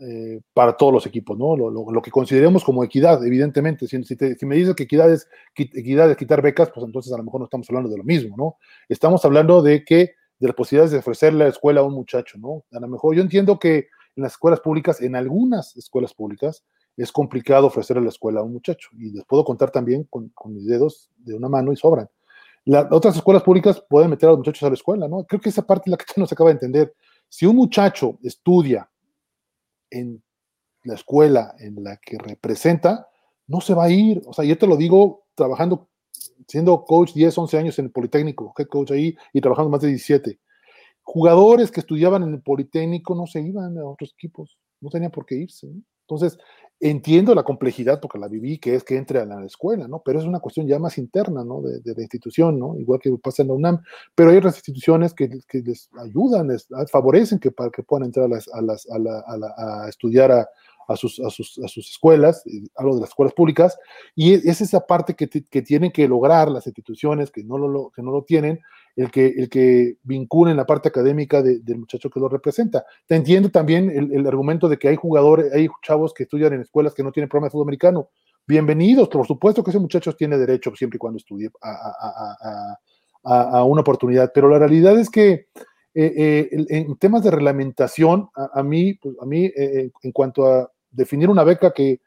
eh, 0.00 0.40
para 0.52 0.76
todos 0.76 0.92
los 0.92 1.06
equipos, 1.06 1.38
¿no? 1.38 1.56
Lo, 1.56 2.02
que 2.02 2.10
consideremos 2.10 2.64
como 2.64 2.82
equidad, 2.82 3.24
evidentemente. 3.24 3.86
Si, 3.86 4.02
si, 4.04 4.46
me 4.46 4.56
dices 4.56 4.74
que 4.74 4.84
equidad 4.84 5.12
es, 5.12 5.28
equidad 5.54 6.10
es 6.10 6.16
quitar 6.16 6.42
becas, 6.42 6.70
pues 6.70 6.84
entonces 6.84 7.12
a 7.12 7.18
lo 7.18 7.24
mejor 7.24 7.40
no 7.40 7.44
estamos 7.44 7.68
hablando 7.68 7.90
de 7.90 7.98
lo 7.98 8.04
mismo, 8.04 8.36
¿no? 8.36 8.56
Estamos 8.88 9.24
hablando 9.24 9.62
de 9.62 9.84
que 9.84 10.14
de 10.38 10.46
las 10.46 10.56
posibilidades 10.56 10.92
de 10.92 10.98
ofrecerle 10.98 11.44
a 11.44 11.46
la 11.46 11.52
escuela 11.52 11.80
a 11.80 11.84
un 11.84 11.94
muchacho, 11.94 12.38
¿no? 12.38 12.64
A 12.72 12.80
lo 12.80 12.88
mejor 12.88 13.14
yo 13.14 13.22
entiendo 13.22 13.58
que 13.58 13.88
en 14.16 14.22
las 14.22 14.32
escuelas 14.32 14.60
públicas, 14.60 15.00
en 15.00 15.16
algunas 15.16 15.76
escuelas 15.76 16.14
públicas, 16.14 16.64
es 16.96 17.12
complicado 17.12 17.66
ofrecerle 17.66 18.02
la 18.02 18.08
escuela 18.08 18.40
a 18.40 18.42
un 18.42 18.52
muchacho. 18.52 18.88
Y 18.98 19.10
les 19.10 19.24
puedo 19.24 19.44
contar 19.44 19.70
también 19.70 20.04
con, 20.04 20.32
mis 20.46 20.66
dedos 20.66 21.10
de 21.16 21.34
una 21.34 21.48
mano 21.48 21.72
y 21.72 21.76
sobran. 21.76 22.08
Las 22.64 22.90
otras 22.90 23.16
escuelas 23.16 23.42
públicas 23.42 23.82
pueden 23.88 24.10
meter 24.10 24.28
a 24.28 24.32
los 24.32 24.38
muchachos 24.38 24.62
a 24.64 24.70
la 24.70 24.74
escuela, 24.74 25.06
¿no? 25.06 25.24
Creo 25.24 25.40
que 25.40 25.50
esa 25.50 25.62
parte 25.62 25.84
es 25.86 25.90
la 25.92 25.96
que 25.96 26.04
no 26.16 26.26
se 26.26 26.34
acaba 26.34 26.50
de 26.50 26.54
entender. 26.54 26.94
Si 27.28 27.46
un 27.46 27.56
muchacho 27.56 28.18
estudia 28.22 28.90
en 29.90 30.22
la 30.84 30.94
escuela 30.94 31.54
en 31.58 31.82
la 31.82 31.96
que 31.98 32.18
representa, 32.18 33.08
no 33.46 33.60
se 33.60 33.74
va 33.74 33.84
a 33.84 33.90
ir. 33.90 34.22
O 34.26 34.32
sea, 34.32 34.44
yo 34.44 34.56
te 34.56 34.66
lo 34.66 34.76
digo 34.76 35.26
trabajando, 35.34 35.88
siendo 36.48 36.84
coach 36.84 37.12
10, 37.12 37.36
11 37.36 37.58
años 37.58 37.78
en 37.78 37.86
el 37.86 37.90
Politécnico, 37.90 38.54
head 38.56 38.66
coach 38.66 38.92
ahí 38.92 39.16
y 39.32 39.40
trabajando 39.40 39.70
más 39.70 39.82
de 39.82 39.88
17. 39.88 40.40
Jugadores 41.02 41.70
que 41.70 41.80
estudiaban 41.80 42.22
en 42.22 42.34
el 42.34 42.42
Politécnico 42.42 43.14
no 43.14 43.26
se 43.26 43.40
iban 43.40 43.78
a 43.78 43.84
otros 43.84 44.12
equipos, 44.14 44.58
no 44.80 44.90
tenían 44.90 45.12
por 45.12 45.26
qué 45.26 45.36
irse. 45.36 45.68
Entonces, 46.08 46.38
entiendo 46.78 47.34
la 47.34 47.42
complejidad 47.42 48.00
porque 48.00 48.18
la 48.18 48.28
viví, 48.28 48.58
que 48.58 48.74
es 48.74 48.84
que 48.84 48.96
entre 48.96 49.20
a 49.20 49.24
la 49.24 49.44
escuela, 49.44 49.88
¿no? 49.88 50.02
Pero 50.04 50.20
es 50.20 50.26
una 50.26 50.40
cuestión 50.40 50.66
ya 50.66 50.78
más 50.78 50.98
interna, 50.98 51.42
¿no? 51.42 51.62
De, 51.62 51.94
la 51.94 52.02
institución, 52.02 52.58
¿no? 52.58 52.78
Igual 52.78 53.00
que 53.00 53.10
pasa 53.18 53.42
en 53.42 53.48
la 53.48 53.54
UNAM. 53.54 53.82
Pero 54.14 54.30
hay 54.30 54.36
otras 54.36 54.56
instituciones 54.56 55.14
que, 55.14 55.28
les 55.52 55.90
ayudan, 55.98 56.48
les 56.48 56.68
favorecen 56.90 57.38
que, 57.38 57.50
para 57.50 57.70
que 57.70 57.82
puedan 57.82 58.06
entrar 58.06 58.26
a, 58.26 58.28
las, 58.28 58.86
a, 58.88 59.88
estudiar 59.88 60.30
a, 60.32 60.48
a 60.86 60.96
sus, 60.96 61.18
a 61.20 61.30
sus, 61.30 61.58
a 61.64 61.68
sus 61.68 61.90
escuelas, 61.90 62.44
hablo 62.76 62.94
de 62.94 63.00
las 63.00 63.10
escuelas 63.10 63.34
públicas, 63.34 63.78
y 64.14 64.34
es 64.34 64.60
esa 64.60 64.86
parte 64.86 65.14
que, 65.14 65.26
tienen 65.62 65.90
que 65.90 66.06
lograr 66.06 66.50
las 66.50 66.66
instituciones 66.66 67.30
que 67.30 67.42
no 67.42 67.58
lo 67.58 68.24
tienen, 68.24 68.60
el 68.96 69.10
que, 69.10 69.26
el 69.26 69.50
que 69.50 69.98
vinculen 70.02 70.56
la 70.56 70.64
parte 70.64 70.88
académica 70.88 71.42
del 71.42 71.78
muchacho 71.78 72.08
que 72.08 72.18
lo 72.18 72.30
representa. 72.30 72.86
Te 73.06 73.14
entiendo 73.14 73.50
también 73.50 73.90
el, 73.90 74.26
argumento 74.26 74.68
de 74.68 74.78
que 74.78 74.88
hay 74.88 74.96
jugadores, 74.96 75.52
hay 75.52 75.68
chavos 75.82 76.14
que 76.14 76.22
estudian 76.22 76.54
en 76.54 76.62
escuelas 76.62 76.94
que 76.94 77.02
no 77.02 77.12
tienen 77.12 77.28
programa 77.28 77.48
de 77.48 77.50
fútbol 77.50 77.66
americano. 77.66 78.08
Bienvenidos, 78.46 79.08
por 79.08 79.26
supuesto 79.26 79.62
que 79.62 79.70
ese 79.70 79.78
muchacho 79.78 80.14
tiene 80.14 80.38
derecho 80.38 80.74
siempre 80.74 80.96
y 80.96 80.98
cuando 80.98 81.18
estudie 81.18 81.50
a, 81.62 83.64
una 83.64 83.82
oportunidad, 83.82 84.30
pero 84.32 84.48
la 84.48 84.58
realidad 84.58 84.98
es 84.98 85.10
que 85.10 85.48
eh, 85.94 85.94
eh, 85.94 86.48
en 86.68 86.96
temas 86.96 87.24
de 87.24 87.32
reglamentación, 87.32 88.30
a, 88.34 88.62
mí, 88.62 88.94
pues, 88.94 89.16
a 89.20 89.26
mí 89.26 89.46
eh, 89.46 89.90
en 90.02 90.12
cuanto 90.12 90.46
a 90.46 90.70
definir 90.90 91.28
una 91.28 91.42
beca 91.42 91.72
que, 91.72 92.00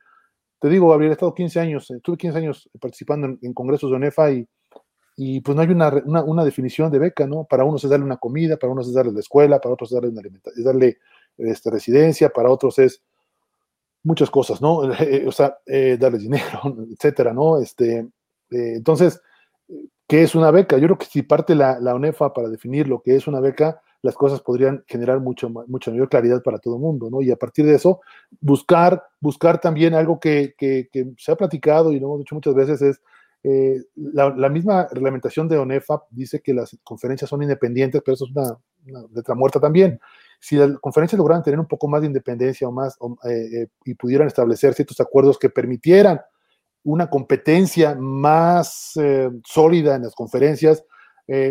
te 0.61 0.69
digo, 0.69 0.93
habría 0.93 1.11
estado 1.11 1.35
15 1.35 1.59
años, 1.59 1.91
estuve 1.91 2.17
15 2.17 2.37
años 2.37 2.69
participando 2.79 3.27
en, 3.27 3.39
en 3.41 3.53
congresos 3.53 3.89
de 3.89 3.97
ONEFA 3.97 4.31
y 4.31 4.47
y 5.21 5.41
pues 5.41 5.53
no 5.53 5.61
hay 5.61 5.67
una, 5.67 5.89
una, 6.05 6.45
definición 6.45 6.89
de 6.89 6.97
beca, 6.97 7.27
¿no? 7.27 7.43
Para 7.43 7.65
unos 7.65 7.83
es 7.83 7.89
darle 7.89 8.05
una 8.05 8.15
comida, 8.15 8.55
para 8.55 8.71
unos 8.71 8.87
es 8.87 8.93
darle 8.93 9.11
la 9.11 9.19
escuela, 9.19 9.59
para 9.59 9.73
otros 9.73 9.91
es 9.91 9.95
darle, 9.95 10.09
una 10.11 10.21
es 10.55 10.63
darle 10.63 10.97
este, 11.37 11.69
residencia, 11.69 12.29
para 12.29 12.49
otros 12.49 12.79
es 12.79 13.03
muchas 14.01 14.29
cosas, 14.29 14.61
¿no? 14.61 14.77
o 15.27 15.31
sea, 15.33 15.57
eh, 15.65 15.97
darles 15.99 16.21
dinero, 16.21 16.61
etcétera, 16.93 17.33
¿no? 17.33 17.59
Este, 17.59 17.97
eh, 17.99 18.75
entonces, 18.77 19.21
¿qué 20.07 20.23
es 20.23 20.35
una 20.35 20.51
beca? 20.51 20.77
Yo 20.77 20.85
creo 20.85 20.97
que 20.97 21.07
si 21.07 21.21
parte 21.21 21.53
la, 21.53 21.81
la, 21.81 21.95
ONEFA 21.95 22.31
para 22.31 22.47
definir 22.47 22.87
lo 22.87 23.01
que 23.01 23.17
es 23.17 23.27
una 23.27 23.41
beca, 23.41 23.81
las 24.01 24.15
cosas 24.15 24.39
podrían 24.39 24.85
generar 24.87 25.19
mucho, 25.19 25.49
mucha 25.49 25.91
mayor 25.91 26.07
claridad 26.07 26.41
para 26.41 26.59
todo 26.59 26.75
el 26.75 26.81
mundo, 26.81 27.09
¿no? 27.09 27.21
Y 27.21 27.29
a 27.29 27.35
partir 27.35 27.65
de 27.65 27.75
eso, 27.75 27.99
buscar, 28.39 29.03
buscar 29.19 29.59
también 29.59 29.95
algo 29.95 30.17
que, 30.17 30.55
que, 30.57 30.87
que 30.89 31.11
se 31.17 31.33
ha 31.33 31.35
platicado 31.35 31.91
y 31.91 31.99
lo 31.99 32.07
hemos 32.07 32.19
dicho 32.19 32.35
muchas 32.35 32.55
veces 32.55 32.81
es 32.81 33.01
eh, 33.41 33.81
la, 33.95 34.49
misma 34.49 34.87
reglamentación 34.91 35.47
de 35.47 35.57
ONEFA 35.57 36.03
dice 36.09 36.41
que 36.41 36.53
las 36.53 36.77
conferencias 36.83 37.29
son 37.29 37.41
independientes, 37.41 38.01
pero 38.03 38.15
eso 38.15 38.25
es 38.25 38.31
una, 38.31 38.57
letra 39.13 39.35
muerta 39.35 39.59
también. 39.59 39.99
Si 40.39 40.55
las 40.55 40.77
conferencias 40.79 41.17
lograran 41.17 41.43
tener 41.43 41.59
un 41.59 41.67
poco 41.67 41.87
más 41.87 42.01
de 42.01 42.07
independencia 42.07 42.67
o 42.67 42.71
más 42.71 42.97
eh, 43.25 43.61
eh, 43.61 43.67
y 43.85 43.93
pudieran 43.93 44.27
establecer 44.27 44.73
ciertos 44.73 44.99
acuerdos 44.99 45.37
que 45.37 45.49
permitieran 45.49 46.19
una 46.83 47.09
competencia 47.09 47.95
más 47.95 48.93
sólida 49.45 49.95
en 49.95 50.03
las 50.03 50.15
conferencias, 50.15 50.85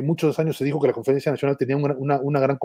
muchos 0.02 0.38
años 0.38 0.56
se 0.56 0.64
dijo 0.64 0.80
que 0.80 0.88
la 0.88 0.94
conferencia 0.94 1.30
nacional 1.30 1.56
tenía 1.58 1.76
una 1.76 2.40
gran 2.40 2.58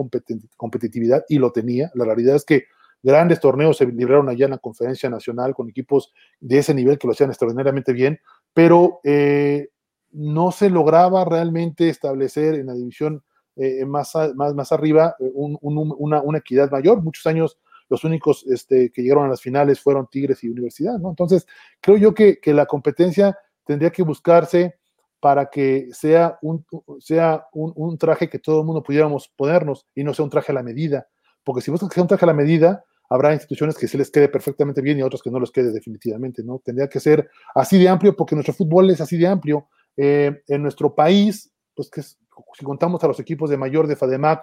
competitividad 0.56 1.24
y 1.28 1.38
lo 1.38 1.52
tenía. 1.52 1.90
La 1.94 2.06
realidad 2.06 2.34
es 2.34 2.44
que 2.44 2.64
grandes 3.04 3.38
torneos 3.38 3.76
se 3.76 3.86
libraron 3.86 4.30
allá 4.30 4.46
en 4.46 4.52
la 4.52 4.58
conferencia 4.58 5.10
nacional 5.10 5.54
con 5.54 5.68
equipos 5.68 6.12
de 6.40 6.58
ese 6.58 6.74
nivel 6.74 6.98
que 6.98 7.06
lo 7.06 7.12
hacían 7.12 7.28
extraordinariamente 7.28 7.92
bien, 7.92 8.18
pero 8.54 9.00
eh, 9.02 9.68
no 10.12 10.52
se 10.52 10.70
lograba 10.70 11.24
realmente 11.24 11.88
establecer 11.88 12.54
en 12.54 12.66
la 12.66 12.74
división 12.74 13.22
eh, 13.56 13.84
más, 13.84 14.14
más, 14.34 14.54
más, 14.54 14.72
arriba 14.72 15.16
eh, 15.18 15.30
una, 15.34 16.38
equidad 16.38 16.70
mayor. 16.70 17.02
Muchos 17.02 17.26
años 17.26 17.58
los 17.88 18.04
únicos 18.04 18.44
este, 18.48 18.90
que 18.90 19.02
llegaron 19.02 19.26
a 19.26 19.28
las 19.28 19.42
finales 19.42 19.80
fueron 19.80 20.08
Tigres 20.10 20.42
y 20.42 20.48
Universidad, 20.48 20.98
¿no? 20.98 21.10
Entonces, 21.10 21.46
creo 21.80 21.98
yo 21.98 22.14
que, 22.14 22.38
la 22.46 22.66
competencia 22.66 23.36
tendría 23.64 23.90
que 23.90 24.02
buscarse 24.02 24.76
para 25.20 25.46
que 25.46 25.88
sea, 25.92 26.38
un, 26.42 26.64
sea 27.00 27.46
un, 27.52 27.98
traje 27.98 28.28
que 28.28 28.38
todo 28.38 28.60
el 28.60 28.66
mundo 28.66 28.82
pudiéramos 28.82 29.28
ponernos 29.36 29.86
y 29.94 30.04
no 30.04 30.14
sea 30.14 30.24
un 30.24 30.30
traje 30.30 30.52
a 30.52 30.54
la 30.54 30.62
medida. 30.62 31.08
Porque 31.42 31.60
si 31.60 31.70
buscas 31.70 31.88
que 31.88 31.94
sea 31.94 32.02
un 32.02 32.08
traje 32.08 32.24
a 32.24 32.28
la 32.28 32.34
medida, 32.34 32.84
habrá 33.14 33.32
instituciones 33.32 33.78
que 33.78 33.86
se 33.86 33.96
les 33.96 34.10
quede 34.10 34.28
perfectamente 34.28 34.80
bien 34.80 34.98
y 34.98 35.02
otras 35.02 35.22
que 35.22 35.30
no 35.30 35.38
les 35.38 35.52
quede 35.52 35.70
definitivamente, 35.70 36.42
¿no? 36.42 36.60
Tendría 36.64 36.88
que 36.88 36.98
ser 36.98 37.30
así 37.54 37.78
de 37.78 37.88
amplio 37.88 38.16
porque 38.16 38.34
nuestro 38.34 38.54
fútbol 38.54 38.90
es 38.90 39.00
así 39.00 39.16
de 39.16 39.28
amplio. 39.28 39.68
Eh, 39.96 40.42
en 40.48 40.62
nuestro 40.62 40.96
país, 40.96 41.52
pues 41.76 41.88
que 41.90 42.02
si 42.02 42.64
contamos 42.64 43.04
a 43.04 43.06
los 43.06 43.20
equipos 43.20 43.50
de 43.50 43.56
mayor 43.56 43.86
de 43.86 43.94
FADEMAC, 43.94 44.40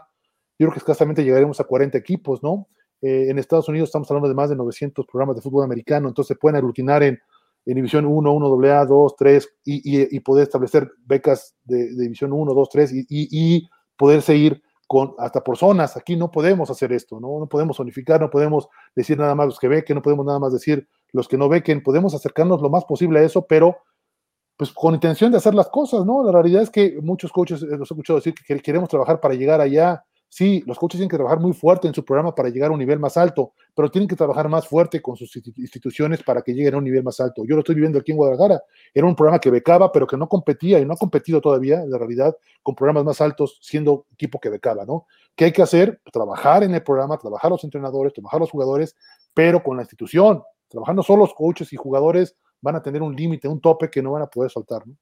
yo 0.57 0.67
creo 0.67 0.71
que 0.71 0.79
escasamente 0.79 1.23
llegaremos 1.23 1.59
a 1.59 1.65
40 1.65 1.97
equipos, 1.97 2.41
¿no? 2.41 2.69
Eh, 3.01 3.27
en 3.29 3.39
Estados 3.39 3.67
Unidos 3.67 3.89
estamos 3.89 4.09
hablando 4.09 4.29
de 4.29 4.35
más 4.35 4.49
de 4.49 4.55
900 4.55 5.05
programas 5.05 5.35
de 5.35 5.41
fútbol 5.41 5.65
americano, 5.65 6.07
entonces 6.07 6.29
se 6.29 6.39
pueden 6.39 6.55
aglutinar 6.55 7.03
en, 7.03 7.19
División 7.63 8.05
1, 8.05 8.33
1 8.33 8.73
AA, 8.73 8.85
2, 8.85 9.15
3 9.15 9.49
y, 9.65 10.15
y, 10.15 10.19
poder 10.21 10.43
establecer 10.43 10.89
becas 11.05 11.55
de, 11.63 11.95
División 11.95 12.33
1, 12.33 12.55
2, 12.55 12.69
3 12.71 12.91
y, 12.93 13.05
y 13.07 13.69
poder 13.95 14.23
seguir 14.23 14.63
hasta 15.17 15.43
por 15.43 15.57
zonas. 15.57 15.97
Aquí 15.97 16.15
no 16.15 16.31
podemos 16.31 16.69
hacer 16.69 16.91
esto, 16.91 17.19
¿no? 17.19 17.39
No 17.39 17.47
podemos 17.47 17.79
unificar, 17.79 18.19
no 18.21 18.29
podemos 18.29 18.67
decir 18.95 19.17
nada 19.17 19.35
más 19.35 19.47
los 19.47 19.59
que 19.59 19.67
bequen, 19.67 19.95
no 19.95 20.01
podemos 20.01 20.25
nada 20.25 20.39
más 20.39 20.53
decir 20.53 20.87
los 21.11 21.27
que 21.27 21.37
no 21.37 21.49
bequen, 21.49 21.83
podemos 21.83 22.13
acercarnos 22.13 22.61
lo 22.61 22.69
más 22.69 22.85
posible 22.85 23.19
a 23.19 23.23
eso, 23.23 23.45
pero 23.45 23.77
pues 24.57 24.71
con 24.71 24.93
intención 24.93 25.31
de 25.31 25.37
hacer 25.37 25.55
las 25.55 25.69
cosas, 25.69 26.05
¿no? 26.05 26.23
La 26.23 26.31
realidad 26.31 26.61
es 26.61 26.69
que 26.69 26.99
muchos 27.01 27.31
coaches 27.31 27.61
los 27.61 27.89
he 27.89 27.93
escuchado 27.93 28.19
decir 28.19 28.33
que 28.33 28.59
queremos 28.59 28.89
trabajar 28.89 29.19
para 29.19 29.33
llegar 29.33 29.59
allá, 29.59 30.05
Sí, 30.33 30.63
los 30.65 30.79
coaches 30.79 30.97
tienen 30.97 31.09
que 31.09 31.17
trabajar 31.17 31.41
muy 31.41 31.51
fuerte 31.51 31.89
en 31.89 31.93
su 31.93 32.05
programa 32.05 32.33
para 32.33 32.47
llegar 32.47 32.69
a 32.69 32.73
un 32.73 32.79
nivel 32.79 32.99
más 32.99 33.17
alto, 33.17 33.51
pero 33.75 33.91
tienen 33.91 34.07
que 34.07 34.15
trabajar 34.15 34.47
más 34.47 34.65
fuerte 34.65 35.01
con 35.01 35.17
sus 35.17 35.35
instituciones 35.35 36.23
para 36.23 36.41
que 36.41 36.53
lleguen 36.53 36.73
a 36.73 36.77
un 36.77 36.85
nivel 36.85 37.03
más 37.03 37.19
alto. 37.19 37.43
Yo 37.45 37.55
lo 37.55 37.59
estoy 37.59 37.75
viviendo 37.75 37.99
aquí 37.99 38.11
en 38.11 38.17
Guadalajara. 38.17 38.63
Era 38.93 39.05
un 39.07 39.13
programa 39.13 39.39
que 39.39 39.51
becaba, 39.51 39.91
pero 39.91 40.07
que 40.07 40.15
no 40.15 40.29
competía 40.29 40.79
y 40.79 40.85
no 40.85 40.93
ha 40.93 40.95
competido 40.95 41.41
todavía, 41.41 41.83
en 41.83 41.91
la 41.91 41.97
realidad, 41.97 42.33
con 42.63 42.75
programas 42.75 43.03
más 43.03 43.19
altos, 43.19 43.59
siendo 43.61 44.05
equipo 44.13 44.39
que 44.39 44.47
becaba, 44.47 44.85
¿no? 44.85 45.05
¿Qué 45.35 45.43
hay 45.43 45.51
que 45.51 45.63
hacer? 45.63 45.99
Trabajar 46.13 46.63
en 46.63 46.73
el 46.75 46.81
programa, 46.81 47.17
trabajar 47.17 47.51
los 47.51 47.65
entrenadores, 47.65 48.13
trabajar 48.13 48.39
los 48.39 48.51
jugadores, 48.51 48.95
pero 49.33 49.61
con 49.61 49.75
la 49.75 49.83
institución. 49.83 50.41
Trabajando 50.69 51.03
solo 51.03 51.23
los 51.23 51.33
coaches 51.33 51.73
y 51.73 51.75
jugadores 51.75 52.37
van 52.61 52.77
a 52.77 52.81
tener 52.81 53.01
un 53.01 53.13
límite, 53.13 53.49
un 53.49 53.59
tope 53.59 53.89
que 53.89 54.01
no 54.01 54.13
van 54.13 54.21
a 54.21 54.27
poder 54.27 54.49
soltar, 54.49 54.87
¿no? 54.87 54.95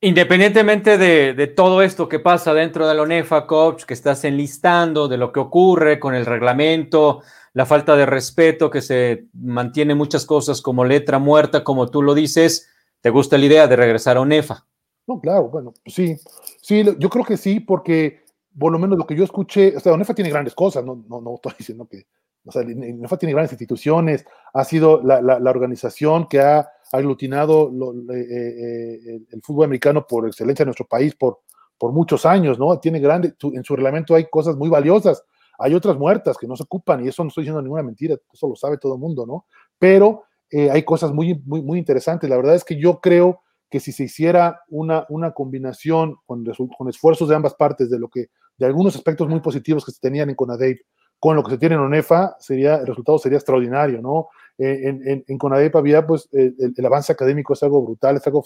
Independientemente 0.00 0.98
de, 0.98 1.46
todo 1.46 1.80
esto 1.80 2.08
que 2.08 2.18
pasa 2.18 2.52
dentro 2.52 2.86
de 2.86 2.94
la 2.94 3.02
ONEFA, 3.02 3.46
coach, 3.46 3.84
que 3.84 3.94
estás 3.94 4.24
enlistando, 4.24 5.08
de 5.08 5.16
lo 5.16 5.32
que 5.32 5.40
ocurre 5.40 5.98
con 5.98 6.14
el 6.14 6.26
reglamento, 6.26 7.22
la 7.54 7.64
falta 7.64 7.96
de 7.96 8.04
respeto, 8.04 8.68
que 8.68 8.82
se 8.82 9.28
mantiene 9.32 9.94
muchas 9.94 10.26
cosas 10.26 10.60
como 10.60 10.84
letra 10.84 11.18
muerta, 11.18 11.64
como 11.64 11.88
tú 11.88 12.02
lo 12.02 12.14
dices, 12.14 12.68
¿te 13.00 13.08
gusta 13.08 13.38
la 13.38 13.46
idea 13.46 13.66
de 13.66 13.76
regresar 13.76 14.18
a 14.18 14.20
ONEFA? 14.20 14.66
No, 15.06 15.18
claro, 15.18 15.48
bueno, 15.48 15.72
sí, 15.86 16.16
sí, 16.60 16.84
yo 16.98 17.08
creo 17.08 17.24
que 17.24 17.38
sí, 17.38 17.60
porque 17.60 18.24
por 18.58 18.72
lo 18.72 18.78
menos 18.78 18.98
lo 18.98 19.06
que 19.06 19.16
yo 19.16 19.24
escuché, 19.24 19.76
o 19.76 19.80
sea, 19.80 19.94
ONEFA 19.94 20.14
tiene 20.14 20.30
grandes 20.30 20.54
cosas, 20.54 20.84
no, 20.84 21.02
no, 21.08 21.22
no 21.22 21.36
estoy 21.36 21.54
diciendo 21.58 21.86
que, 21.86 22.06
o 22.46 22.52
sea, 22.52 22.62
ONEFA 22.62 23.16
tiene 23.18 23.32
grandes 23.32 23.52
instituciones, 23.52 24.24
ha 24.54 24.64
sido 24.64 25.02
la, 25.02 25.20
la 25.20 25.50
organización 25.50 26.28
que 26.28 26.40
ha 26.40 26.68
aglutinado 26.92 27.70
eh, 28.12 28.16
eh, 28.18 29.20
el, 29.30 29.42
fútbol 29.42 29.66
americano 29.66 30.06
por 30.06 30.26
excelencia 30.26 30.62
en 30.62 30.68
nuestro 30.68 30.86
país 30.86 31.14
por, 31.14 31.40
por 31.78 31.92
muchos 31.92 32.24
años, 32.26 32.58
¿no? 32.58 32.78
Tiene 32.78 33.00
grande, 33.00 33.34
en 33.42 33.64
su 33.64 33.74
reglamento 33.74 34.14
hay 34.14 34.26
cosas 34.30 34.56
muy 34.56 34.68
valiosas, 34.68 35.24
hay 35.58 35.74
otras 35.74 35.96
muertas 35.96 36.36
que 36.38 36.46
no 36.46 36.56
se 36.56 36.62
ocupan 36.62 37.04
y 37.04 37.08
eso 37.08 37.22
no 37.24 37.28
estoy 37.28 37.42
diciendo 37.42 37.62
ninguna 37.62 37.82
mentira, 37.82 38.16
eso 38.32 38.48
lo 38.48 38.56
sabe 38.56 38.78
todo 38.78 38.94
el 38.94 39.00
mundo, 39.00 39.26
¿no? 39.26 39.46
Pero 39.78 40.24
eh, 40.50 40.70
hay 40.70 40.82
cosas 40.84 41.12
muy, 41.12 41.40
muy, 41.44 41.62
muy 41.62 41.78
interesantes. 41.78 42.30
La 42.30 42.36
verdad 42.36 42.54
es 42.54 42.64
que 42.64 42.78
yo 42.78 43.00
creo 43.00 43.42
que 43.68 43.80
si 43.80 43.90
se 43.90 44.04
hiciera 44.04 44.60
una, 44.68 45.06
una 45.08 45.32
combinación 45.32 46.16
con, 46.24 46.44
con 46.78 46.88
esfuerzos 46.88 47.28
de 47.28 47.34
ambas 47.34 47.54
partes 47.54 47.90
de 47.90 47.98
lo 47.98 48.08
que, 48.08 48.26
de 48.56 48.66
algunos 48.66 48.94
aspectos 48.94 49.28
muy 49.28 49.40
positivos 49.40 49.84
que 49.84 49.90
se 49.90 50.00
tenían 50.00 50.30
en 50.30 50.36
CONADEIP 50.36 50.78
con 51.18 51.36
lo 51.36 51.42
que 51.42 51.52
se 51.52 51.58
tiene 51.58 51.74
en 51.74 51.80
ONEFA, 51.80 52.36
sería, 52.38 52.76
el 52.76 52.86
resultado 52.86 53.18
sería 53.18 53.38
extraordinario, 53.38 54.00
¿no? 54.02 54.28
Eh, 54.58 54.88
en, 54.88 55.06
en, 55.06 55.24
en 55.26 55.38
CONADEIP 55.38 55.76
había, 55.76 56.06
pues, 56.06 56.28
el, 56.32 56.54
el, 56.76 56.86
avance 56.86 57.12
académico 57.12 57.52
es 57.52 57.62
algo 57.62 57.82
brutal, 57.82 58.16
es 58.16 58.26
algo 58.26 58.44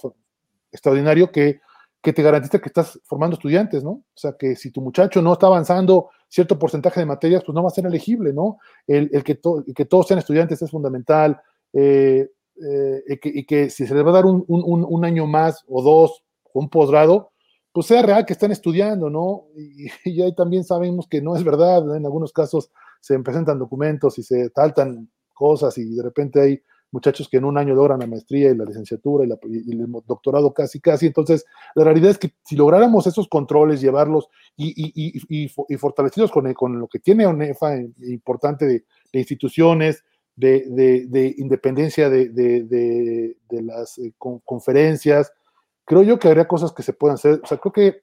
extraordinario 0.72 1.30
que, 1.30 1.60
que 2.02 2.12
te 2.12 2.22
garantiza 2.22 2.58
que 2.58 2.68
estás 2.68 2.98
formando 3.04 3.34
estudiantes, 3.34 3.84
¿no? 3.84 3.90
O 3.90 4.04
sea, 4.14 4.32
que 4.38 4.56
si 4.56 4.70
tu 4.70 4.80
muchacho 4.80 5.20
no 5.20 5.32
está 5.32 5.46
avanzando 5.46 6.10
cierto 6.28 6.58
porcentaje 6.58 7.00
de 7.00 7.06
materias, 7.06 7.42
pues 7.44 7.54
no 7.54 7.62
va 7.62 7.68
a 7.68 7.72
ser 7.72 7.86
elegible, 7.86 8.32
¿no? 8.32 8.58
El, 8.86 9.22
que, 9.24 9.34
to, 9.34 9.64
todos 9.88 10.06
sean 10.06 10.18
estudiantes 10.18 10.62
es 10.62 10.70
fundamental, 10.70 11.40
eh, 11.72 12.28
eh, 12.62 13.20
y, 13.24 13.44
que, 13.44 13.70
si 13.70 13.86
se 13.86 13.94
les 13.94 14.04
va 14.04 14.10
a 14.10 14.14
dar 14.14 14.26
un, 14.26 14.44
un 14.48 15.04
año 15.04 15.26
más 15.26 15.64
o 15.68 15.82
dos, 15.82 16.22
un 16.52 16.68
posgrado, 16.68 17.32
pues 17.72 17.86
sea 17.86 18.02
real 18.02 18.26
que 18.26 18.32
están 18.32 18.52
estudiando, 18.52 19.10
¿no? 19.10 19.46
Y, 19.56 19.88
ahí 20.22 20.34
también 20.34 20.64
sabemos 20.64 21.06
que 21.08 21.20
no 21.20 21.36
es 21.36 21.44
verdad, 21.44 21.96
en 21.96 22.04
algunos 22.04 22.32
casos 22.32 22.70
se 23.00 23.18
presentan 23.20 23.58
documentos 23.58 24.18
y 24.18 24.22
se 24.22 24.50
saltan 24.50 25.10
cosas 25.32 25.76
y 25.78 25.94
de 25.94 26.02
repente 26.02 26.40
hay 26.40 26.62
muchachos 26.92 27.28
que 27.28 27.36
en 27.36 27.44
un 27.44 27.56
año 27.56 27.74
logran 27.74 28.00
la 28.00 28.06
maestría 28.06 28.50
y 28.50 28.56
la 28.56 28.64
licenciatura 28.64 29.24
y, 29.24 29.28
la, 29.28 29.38
y, 29.48 29.72
el 29.72 29.86
doctorado 30.06 30.52
casi, 30.52 30.80
casi. 30.80 31.06
Entonces, 31.06 31.46
la 31.76 31.84
realidad 31.84 32.10
es 32.10 32.18
que 32.18 32.34
si 32.44 32.56
lográramos 32.56 33.06
esos 33.06 33.28
controles, 33.28 33.80
llevarlos 33.80 34.28
y, 34.56 34.92
y 34.96 35.78
fortalecidos 35.78 36.32
con, 36.32 36.52
con, 36.54 36.80
lo 36.80 36.88
que 36.88 36.98
tiene 36.98 37.26
ONEFA, 37.26 37.76
importante 38.00 38.66
de, 38.66 38.84
de 39.12 39.18
instituciones, 39.20 40.04
de, 40.36 40.64
de, 40.68 41.06
de 41.06 41.34
independencia 41.38 42.08
de, 42.08 42.28
de, 42.30 43.62
las 43.62 43.98
eh, 43.98 44.14
con, 44.16 44.40
conferencias. 44.40 45.32
Creo 45.90 46.04
yo 46.04 46.20
que 46.20 46.28
habría 46.28 46.46
cosas 46.46 46.70
que 46.70 46.84
se 46.84 46.92
puedan 46.92 47.16
hacer. 47.16 47.40
O 47.42 47.46
sea, 47.48 47.58
creo 47.58 47.72
que 47.72 48.02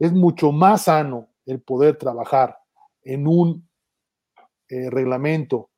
es 0.00 0.12
mucho 0.12 0.50
más 0.50 0.82
sano 0.82 1.28
el 1.46 1.60
poder 1.60 1.94
trabajar 1.96 2.58
en 3.04 3.28
un 3.28 3.68
eh, 4.68 4.90
reglamento, 4.90 5.70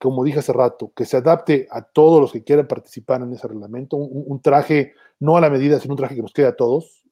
como 0.00 0.24
dije 0.24 0.40
hace 0.40 0.52
rato, 0.52 0.90
que 0.96 1.04
se 1.04 1.18
adapte 1.18 1.68
a 1.70 1.82
todos 1.82 2.20
los 2.20 2.32
que 2.32 2.42
quieran 2.42 2.66
participar 2.66 3.22
en 3.22 3.32
ese 3.32 3.46
reglamento, 3.46 3.96
un, 3.96 4.42
traje 4.42 4.94
no 5.20 5.36
a 5.36 5.40
la 5.40 5.48
medida, 5.48 5.78
sino 5.78 5.94
un 5.94 5.98
traje 5.98 6.16
que 6.16 6.22
nos 6.22 6.32
quede 6.32 6.48
a 6.48 6.56
todos, 6.56 7.04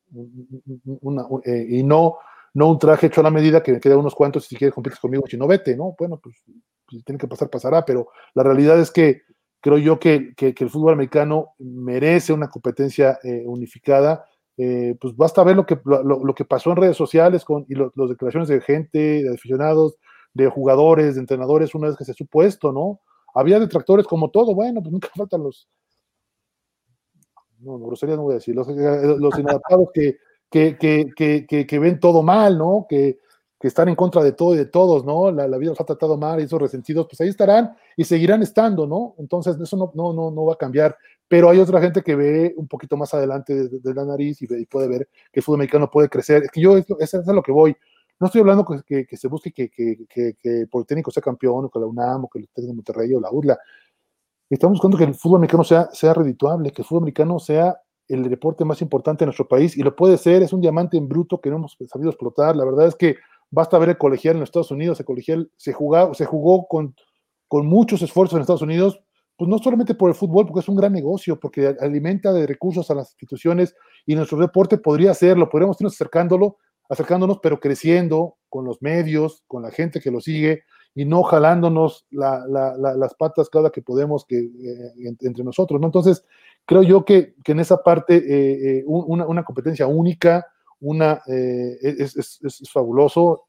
eh, 1.44 1.66
y 1.68 1.84
no, 1.84 2.16
no 2.52 2.70
un 2.70 2.80
traje 2.80 3.06
hecho 3.06 3.20
a 3.20 3.24
la 3.24 3.30
medida 3.30 3.62
que 3.62 3.74
me 3.74 3.78
quede 3.80 3.94
unos 3.94 4.16
cuantos, 4.16 4.46
si 4.46 4.56
quieres 4.56 4.74
compites 4.74 4.98
conmigo, 4.98 5.22
si 5.28 5.36
no 5.36 5.46
vete, 5.46 5.76
¿no? 5.76 5.94
Bueno, 5.96 6.18
pues 6.20 6.42
si 6.90 7.00
tiene 7.04 7.20
que 7.20 7.28
pasar, 7.28 7.48
pasará, 7.48 7.84
pero 7.84 8.08
la 8.34 8.42
realidad 8.42 8.80
es 8.80 8.90
que 8.90 9.22
creo 9.64 9.78
yo 9.78 9.98
que, 9.98 10.34
que, 10.34 10.54
el 10.58 10.68
fútbol 10.68 10.92
americano 10.92 11.54
merece 11.58 12.34
una 12.34 12.50
competencia 12.50 13.18
eh, 13.24 13.44
unificada. 13.46 14.26
Eh, 14.58 14.94
pues 15.00 15.16
basta 15.16 15.42
ver 15.42 15.56
lo 15.56 15.64
que, 15.64 15.80
lo, 15.86 16.02
lo, 16.22 16.34
que 16.34 16.44
pasó 16.44 16.70
en 16.70 16.76
redes 16.76 16.98
sociales 16.98 17.46
con 17.46 17.64
y 17.66 17.74
las 17.74 17.90
declaraciones 18.10 18.50
de 18.50 18.60
gente, 18.60 18.98
de 19.22 19.34
aficionados, 19.34 19.96
de 20.34 20.48
jugadores, 20.48 21.14
de 21.14 21.22
entrenadores, 21.22 21.74
una 21.74 21.88
vez 21.88 21.96
que 21.96 22.04
se 22.04 22.12
supo 22.12 22.42
esto, 22.42 22.72
¿no? 22.72 23.00
Había 23.34 23.58
detractores 23.58 24.06
como 24.06 24.30
todo, 24.30 24.54
bueno, 24.54 24.82
pues 24.82 24.92
nunca 24.92 25.08
faltan 25.16 25.42
los. 25.42 25.66
No, 27.60 27.78
groserías 27.78 28.18
no 28.18 28.24
voy 28.24 28.32
a 28.32 28.34
decir, 28.34 28.54
los, 28.54 28.68
los 28.68 29.38
inadaptados 29.38 29.88
que, 29.94 30.18
que, 30.50 30.76
que, 31.16 31.66
que 31.66 31.78
ven 31.78 31.98
todo 31.98 32.22
mal, 32.22 32.58
¿no? 32.58 32.84
Que, 32.86 33.18
que 33.64 33.68
están 33.68 33.88
en 33.88 33.94
contra 33.94 34.22
de 34.22 34.32
todo 34.32 34.54
y 34.54 34.58
de 34.58 34.66
todos, 34.66 35.06
¿no? 35.06 35.30
La, 35.30 35.48
la, 35.48 35.56
vida 35.56 35.70
los 35.70 35.80
ha 35.80 35.86
tratado 35.86 36.18
mal 36.18 36.38
y 36.38 36.42
esos 36.42 36.60
resentidos, 36.60 37.06
pues 37.08 37.18
ahí 37.22 37.28
estarán 37.28 37.74
y 37.96 38.04
seguirán 38.04 38.42
estando, 38.42 38.86
¿no? 38.86 39.14
Entonces, 39.16 39.58
eso 39.58 39.74
no, 39.78 39.90
no, 39.94 40.12
no, 40.12 40.30
no 40.30 40.44
va 40.44 40.52
a 40.52 40.56
cambiar. 40.56 40.94
Pero 41.28 41.48
hay 41.48 41.58
otra 41.60 41.80
gente 41.80 42.02
que 42.02 42.14
ve 42.14 42.52
un 42.58 42.68
poquito 42.68 42.98
más 42.98 43.14
adelante 43.14 43.54
de, 43.54 43.80
de 43.80 43.94
la 43.94 44.04
nariz 44.04 44.42
y, 44.42 44.46
ve, 44.46 44.60
y, 44.60 44.66
puede 44.66 44.86
ver 44.86 45.08
que 45.32 45.40
el 45.40 45.42
fútbol 45.42 45.60
mexicano 45.60 45.90
puede 45.90 46.10
crecer. 46.10 46.42
Es 46.42 46.50
que 46.50 46.60
yo, 46.60 46.76
eso, 46.76 46.98
eso 47.00 47.20
es 47.22 47.26
a 47.26 47.32
lo 47.32 47.42
que 47.42 47.52
voy. 47.52 47.74
No 48.20 48.26
estoy 48.26 48.42
hablando 48.42 48.66
que, 48.66 48.82
que, 48.84 49.06
que 49.06 49.16
se 49.16 49.28
busque 49.28 49.50
que, 49.50 49.70
que, 49.70 50.34
que, 50.38 50.66
Politécnico 50.70 51.10
sea 51.10 51.22
campeón, 51.22 51.64
o 51.64 51.70
que 51.70 51.78
la 51.78 51.86
UNAM, 51.86 52.26
o 52.26 52.28
que 52.28 52.40
el 52.40 52.48
Técnico 52.48 52.70
de 52.70 52.76
Monterrey, 52.76 53.14
o 53.14 53.20
la 53.20 53.30
UDLA. 53.32 53.58
Estamos 54.50 54.74
buscando 54.74 54.98
que 54.98 55.04
el 55.04 55.14
fútbol 55.14 55.40
mexicano 55.40 55.64
sea, 55.64 55.88
sea 55.90 56.12
redituable, 56.12 56.70
que 56.70 56.82
el 56.82 56.86
fútbol 56.86 57.04
mexicano 57.04 57.38
sea 57.38 57.80
el 58.08 58.28
deporte 58.28 58.66
más 58.66 58.82
importante 58.82 59.24
en 59.24 59.28
nuestro 59.28 59.48
país, 59.48 59.74
y 59.78 59.82
lo 59.82 59.96
puede 59.96 60.18
ser, 60.18 60.42
es 60.42 60.52
un 60.52 60.60
diamante 60.60 60.98
en 60.98 61.08
bruto 61.08 61.40
que 61.40 61.48
no 61.48 61.56
hemos 61.56 61.78
sabido 61.88 62.10
explotar. 62.10 62.54
La 62.56 62.66
verdad 62.66 62.88
es 62.88 62.94
que 62.94 63.16
Basta 63.50 63.78
ver 63.78 63.90
el 63.90 63.98
colegial 63.98 64.34
en 64.34 64.40
los 64.40 64.48
Estados 64.48 64.70
Unidos, 64.70 64.98
el 65.00 65.06
colegial 65.06 65.50
se, 65.56 65.72
jugaba, 65.72 66.14
se 66.14 66.24
jugó 66.24 66.66
con, 66.66 66.94
con 67.48 67.66
muchos 67.66 68.02
esfuerzos 68.02 68.36
en 68.36 68.40
Estados 68.42 68.62
Unidos, 68.62 69.00
pues 69.36 69.48
no 69.48 69.58
solamente 69.58 69.94
por 69.94 70.10
el 70.10 70.14
fútbol, 70.14 70.46
porque 70.46 70.60
es 70.60 70.68
un 70.68 70.76
gran 70.76 70.92
negocio, 70.92 71.38
porque 71.38 71.74
alimenta 71.80 72.32
de 72.32 72.46
recursos 72.46 72.90
a 72.90 72.94
las 72.94 73.10
instituciones 73.10 73.74
y 74.06 74.14
nuestro 74.14 74.38
deporte 74.38 74.78
podría 74.78 75.10
hacerlo, 75.10 75.48
podríamos 75.48 75.80
irnos 75.80 75.94
acercándolo, 75.94 76.58
acercándonos, 76.88 77.38
pero 77.42 77.58
creciendo 77.58 78.36
con 78.48 78.64
los 78.64 78.80
medios, 78.82 79.42
con 79.46 79.62
la 79.62 79.70
gente 79.70 80.00
que 80.00 80.10
lo 80.10 80.20
sigue 80.20 80.62
y 80.94 81.04
no 81.04 81.22
jalándonos 81.24 82.06
la, 82.10 82.44
la, 82.46 82.76
la, 82.76 82.94
las 82.94 83.14
patas 83.14 83.48
cada 83.48 83.70
que 83.70 83.82
podemos 83.82 84.24
que, 84.24 84.38
eh, 84.38 85.14
entre 85.20 85.42
nosotros. 85.42 85.80
¿no? 85.80 85.88
Entonces, 85.88 86.24
creo 86.64 86.82
yo 86.82 87.04
que, 87.04 87.34
que 87.42 87.52
en 87.52 87.60
esa 87.60 87.82
parte 87.82 88.16
eh, 88.16 88.78
eh, 88.78 88.84
una, 88.86 89.42
competencia 89.42 89.86
única, 89.86 90.46
una, 90.80 91.22
eh, 91.26 91.76
es, 91.80 92.16
es, 92.16 92.40
es, 92.42 92.70
fabuloso, 92.70 93.44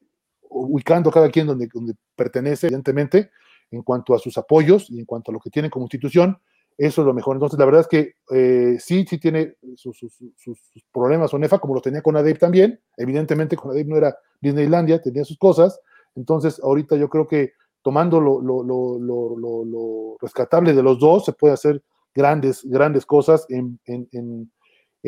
ubicando 0.49 1.09
a 1.09 1.13
cada 1.13 1.29
quien 1.29 1.47
donde, 1.47 1.67
donde 1.73 1.93
pertenece, 2.15 2.67
evidentemente, 2.67 3.31
en 3.71 3.81
cuanto 3.83 4.13
a 4.13 4.19
sus 4.19 4.37
apoyos 4.37 4.89
y 4.89 4.99
en 4.99 5.05
cuanto 5.05 5.31
a 5.31 5.33
lo 5.33 5.39
que 5.39 5.49
tiene 5.49 5.69
como 5.69 5.85
institución, 5.85 6.37
eso 6.77 7.01
es 7.01 7.05
lo 7.05 7.13
mejor. 7.13 7.35
Entonces, 7.35 7.57
la 7.57 7.65
verdad 7.65 7.81
es 7.81 7.87
que 7.87 8.15
eh, 8.31 8.77
sí, 8.79 9.05
sí 9.07 9.17
tiene 9.17 9.55
sus, 9.75 9.97
sus, 9.97 10.13
sus, 10.35 10.59
sus 10.59 10.83
problemas 10.91 11.33
ONEFA, 11.33 11.59
como 11.59 11.75
lo 11.75 11.81
tenía 11.81 12.01
con 12.01 12.17
ADEP 12.17 12.37
también. 12.37 12.79
Evidentemente, 12.97 13.55
con 13.55 13.71
ADEP 13.71 13.87
no 13.87 13.97
era 13.97 14.15
Disneylandia, 14.41 15.01
tenía 15.01 15.23
sus 15.23 15.37
cosas. 15.37 15.79
Entonces, 16.15 16.59
ahorita 16.61 16.97
yo 16.97 17.09
creo 17.09 17.27
que 17.27 17.53
tomando 17.81 18.19
lo, 18.19 18.41
lo, 18.41 18.63
lo, 18.63 19.65
lo 19.65 20.17
rescatable 20.19 20.73
de 20.73 20.83
los 20.83 20.99
dos, 20.99 21.25
se 21.25 21.33
puede 21.33 21.53
hacer 21.53 21.81
grandes, 22.13 22.63
grandes 22.65 23.05
cosas 23.05 23.45
en, 23.49 23.79
en, 23.85 24.07
en 24.11 24.51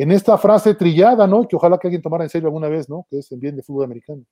en 0.02 0.12
esta 0.12 0.38
frase 0.38 0.74
trillada, 0.74 1.26
¿no? 1.26 1.46
Que 1.48 1.56
ojalá 1.56 1.76
que 1.76 1.88
alguien 1.88 2.02
tomara 2.02 2.22
en 2.22 2.30
serio 2.30 2.46
alguna 2.46 2.68
vez, 2.68 2.88
¿no? 2.88 3.04
Que 3.10 3.18
es 3.18 3.32
en 3.32 3.40
bien 3.40 3.56
de 3.56 3.64
fútbol 3.64 3.84
americano. 3.84 4.22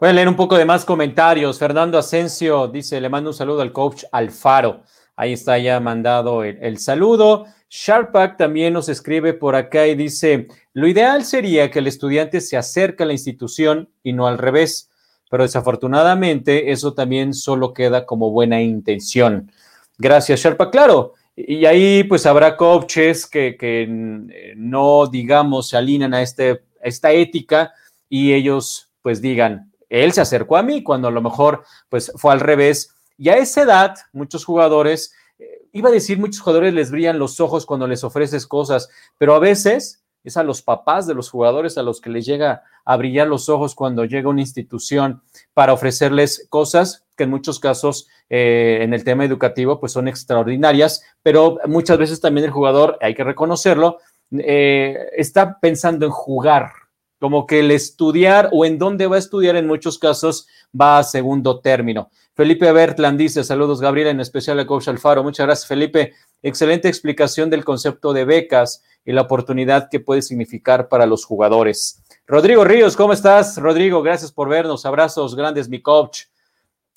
Voy 0.00 0.08
a 0.08 0.12
leer 0.14 0.26
un 0.26 0.36
poco 0.36 0.56
de 0.56 0.64
más 0.64 0.86
comentarios. 0.86 1.58
Fernando 1.58 1.98
Asensio 1.98 2.66
dice, 2.68 2.98
le 2.98 3.10
mando 3.10 3.30
un 3.30 3.34
saludo 3.34 3.60
al 3.60 3.72
coach 3.72 4.04
Alfaro. 4.10 4.82
Ahí 5.16 5.34
está 5.34 5.58
ya 5.58 5.78
mandado 5.80 6.42
el, 6.42 6.78
saludo. 6.78 7.44
Sharpak 7.68 8.38
también 8.38 8.72
nos 8.72 8.88
escribe 8.88 9.34
por 9.34 9.54
acá 9.54 9.86
y 9.86 9.94
dice, 9.94 10.48
lo 10.72 10.88
ideal 10.88 11.24
sería 11.24 11.70
que 11.70 11.80
el 11.80 11.86
estudiante 11.86 12.40
se 12.40 12.56
acerque 12.56 13.02
a 13.02 13.06
la 13.06 13.12
institución 13.12 13.90
y 14.02 14.14
no 14.14 14.26
al 14.26 14.38
revés, 14.38 14.90
pero 15.30 15.42
desafortunadamente 15.42 16.72
eso 16.72 16.94
también 16.94 17.34
solo 17.34 17.74
queda 17.74 18.06
como 18.06 18.30
buena 18.30 18.62
intención. 18.62 19.52
Gracias, 19.98 20.40
Sharpak. 20.40 20.72
Claro, 20.72 21.12
y 21.36 21.66
ahí 21.66 22.04
pues 22.04 22.26
habrá 22.26 22.56
coaches 22.56 23.26
que, 23.26 23.56
que 23.56 23.82
eh, 23.82 24.54
no, 24.56 25.06
digamos, 25.06 25.68
se 25.68 25.76
alinean 25.76 26.14
a, 26.14 26.22
este, 26.22 26.64
esta 26.80 27.12
ética 27.12 27.72
y 28.08 28.32
ellos 28.32 28.90
pues 29.02 29.20
digan, 29.20 29.72
él 29.88 30.12
se 30.12 30.20
acercó 30.20 30.56
a 30.56 30.62
mí 30.62 30.82
cuando 30.82 31.08
a 31.08 31.10
lo 31.10 31.20
mejor 31.20 31.64
pues 31.88 32.12
fue 32.16 32.32
al 32.32 32.40
revés. 32.40 32.94
Y 33.18 33.28
a 33.28 33.36
esa 33.36 33.62
edad, 33.62 33.96
muchos 34.12 34.44
jugadores, 34.44 35.12
eh, 35.38 35.66
iba 35.72 35.88
a 35.88 35.92
decir, 35.92 36.18
muchos 36.18 36.40
jugadores 36.40 36.72
les 36.72 36.90
brillan 36.90 37.18
los 37.18 37.40
ojos 37.40 37.66
cuando 37.66 37.86
les 37.86 38.04
ofreces 38.04 38.46
cosas, 38.46 38.88
pero 39.18 39.34
a 39.34 39.40
veces 39.40 40.04
es 40.22 40.36
a 40.36 40.42
los 40.42 40.62
papás 40.62 41.06
de 41.06 41.14
los 41.14 41.30
jugadores 41.30 41.76
a 41.76 41.82
los 41.82 42.00
que 42.00 42.10
les 42.10 42.24
llega 42.24 42.62
a 42.84 42.96
brillar 42.96 43.26
los 43.26 43.48
ojos 43.48 43.74
cuando 43.74 44.04
llega 44.04 44.28
una 44.28 44.40
institución 44.40 45.22
para 45.52 45.72
ofrecerles 45.72 46.46
cosas 46.48 47.03
que 47.16 47.24
en 47.24 47.30
muchos 47.30 47.60
casos 47.60 48.08
eh, 48.28 48.78
en 48.82 48.94
el 48.94 49.04
tema 49.04 49.24
educativo 49.24 49.80
pues 49.80 49.92
son 49.92 50.08
extraordinarias, 50.08 51.02
pero 51.22 51.58
muchas 51.66 51.98
veces 51.98 52.20
también 52.20 52.46
el 52.46 52.50
jugador, 52.50 52.98
hay 53.00 53.14
que 53.14 53.24
reconocerlo, 53.24 53.98
eh, 54.32 55.10
está 55.16 55.58
pensando 55.60 56.06
en 56.06 56.12
jugar, 56.12 56.70
como 57.20 57.46
que 57.46 57.60
el 57.60 57.70
estudiar 57.70 58.50
o 58.52 58.64
en 58.64 58.78
dónde 58.78 59.06
va 59.06 59.16
a 59.16 59.20
estudiar 59.20 59.56
en 59.56 59.66
muchos 59.66 59.98
casos 59.98 60.46
va 60.78 60.98
a 60.98 61.04
segundo 61.04 61.60
término. 61.60 62.10
Felipe 62.34 62.70
Bertland 62.72 63.16
dice, 63.16 63.44
saludos 63.44 63.80
Gabriela, 63.80 64.10
en 64.10 64.20
especial 64.20 64.58
a 64.58 64.66
Coach 64.66 64.88
Alfaro. 64.88 65.22
Muchas 65.22 65.46
gracias 65.46 65.68
Felipe. 65.68 66.14
Excelente 66.42 66.88
explicación 66.88 67.48
del 67.48 67.64
concepto 67.64 68.12
de 68.12 68.24
becas 68.24 68.82
y 69.04 69.12
la 69.12 69.22
oportunidad 69.22 69.88
que 69.88 70.00
puede 70.00 70.20
significar 70.20 70.88
para 70.88 71.06
los 71.06 71.24
jugadores. 71.24 72.02
Rodrigo 72.26 72.64
Ríos, 72.64 72.96
¿cómo 72.96 73.12
estás? 73.12 73.58
Rodrigo, 73.58 74.02
gracias 74.02 74.32
por 74.32 74.48
vernos. 74.48 74.84
Abrazos 74.84 75.36
grandes, 75.36 75.68
mi 75.68 75.80
coach. 75.80 76.24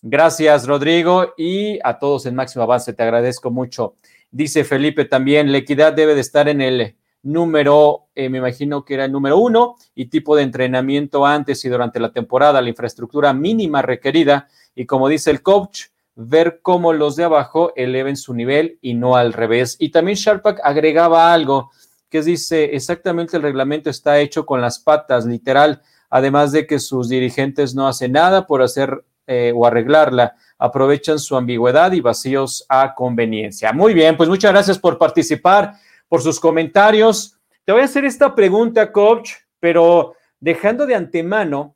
Gracias, 0.09 0.65
Rodrigo, 0.65 1.33
y 1.35 1.79
a 1.83 1.99
todos 1.99 2.25
en 2.27 2.33
Máximo 2.33 2.63
Avance, 2.63 2.93
te 2.93 3.03
agradezco 3.03 3.51
mucho. 3.51 3.95
Dice 4.31 4.63
Felipe 4.63 5.03
también, 5.03 5.51
la 5.51 5.57
equidad 5.57 5.91
debe 5.91 6.15
de 6.15 6.21
estar 6.21 6.47
en 6.47 6.61
el 6.61 6.95
número, 7.23 8.05
eh, 8.15 8.29
me 8.29 8.37
imagino 8.37 8.85
que 8.85 8.93
era 8.93 9.03
el 9.03 9.11
número 9.11 9.37
uno, 9.37 9.75
y 9.95 10.05
tipo 10.05 10.37
de 10.37 10.43
entrenamiento 10.43 11.25
antes 11.25 11.65
y 11.65 11.67
durante 11.67 11.99
la 11.99 12.13
temporada, 12.13 12.61
la 12.61 12.69
infraestructura 12.69 13.33
mínima 13.33 13.81
requerida, 13.81 14.47
y 14.73 14.85
como 14.85 15.09
dice 15.09 15.29
el 15.29 15.41
coach, 15.41 15.87
ver 16.15 16.61
cómo 16.61 16.93
los 16.93 17.17
de 17.17 17.25
abajo 17.25 17.73
eleven 17.75 18.15
su 18.15 18.33
nivel 18.33 18.79
y 18.81 18.93
no 18.93 19.17
al 19.17 19.33
revés. 19.33 19.75
Y 19.77 19.89
también 19.89 20.15
Sharpak 20.15 20.61
agregaba 20.63 21.33
algo 21.33 21.71
que 22.09 22.21
dice, 22.21 22.75
exactamente 22.75 23.35
el 23.35 23.43
reglamento 23.43 23.89
está 23.89 24.19
hecho 24.19 24.45
con 24.45 24.61
las 24.61 24.79
patas, 24.79 25.25
literal, 25.25 25.81
además 26.09 26.53
de 26.53 26.65
que 26.65 26.79
sus 26.79 27.09
dirigentes 27.09 27.75
no 27.75 27.89
hacen 27.89 28.13
nada 28.13 28.47
por 28.47 28.61
hacer 28.61 29.03
eh, 29.27 29.51
o 29.53 29.65
arreglarla, 29.65 30.35
aprovechan 30.57 31.19
su 31.19 31.35
ambigüedad 31.35 31.91
y 31.91 31.99
vacíos 31.99 32.65
a 32.69 32.95
conveniencia. 32.95 33.73
Muy 33.73 33.93
bien, 33.93 34.15
pues 34.15 34.29
muchas 34.29 34.51
gracias 34.51 34.79
por 34.79 34.97
participar, 34.97 35.73
por 36.07 36.21
sus 36.21 36.39
comentarios. 36.39 37.37
Te 37.65 37.73
voy 37.73 37.81
a 37.81 37.85
hacer 37.85 38.05
esta 38.05 38.33
pregunta, 38.33 38.91
coach, 38.93 39.31
pero 39.59 40.13
dejando 40.39 40.85
de 40.85 40.95
antemano 40.95 41.75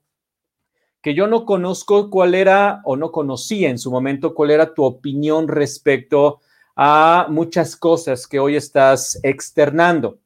que 1.01 1.13
yo 1.13 1.27
no 1.27 1.45
conozco 1.45 2.09
cuál 2.09 2.35
era 2.35 2.81
o 2.85 2.95
no 2.95 3.11
conocía 3.11 3.69
en 3.69 3.77
su 3.77 3.91
momento 3.91 4.33
cuál 4.33 4.51
era 4.51 4.73
tu 4.73 4.83
opinión 4.83 5.47
respecto 5.47 6.39
a 6.75 7.25
muchas 7.29 7.75
cosas 7.75 8.27
que 8.27 8.39
hoy 8.39 8.55
estás 8.55 9.19
externando. 9.23 10.19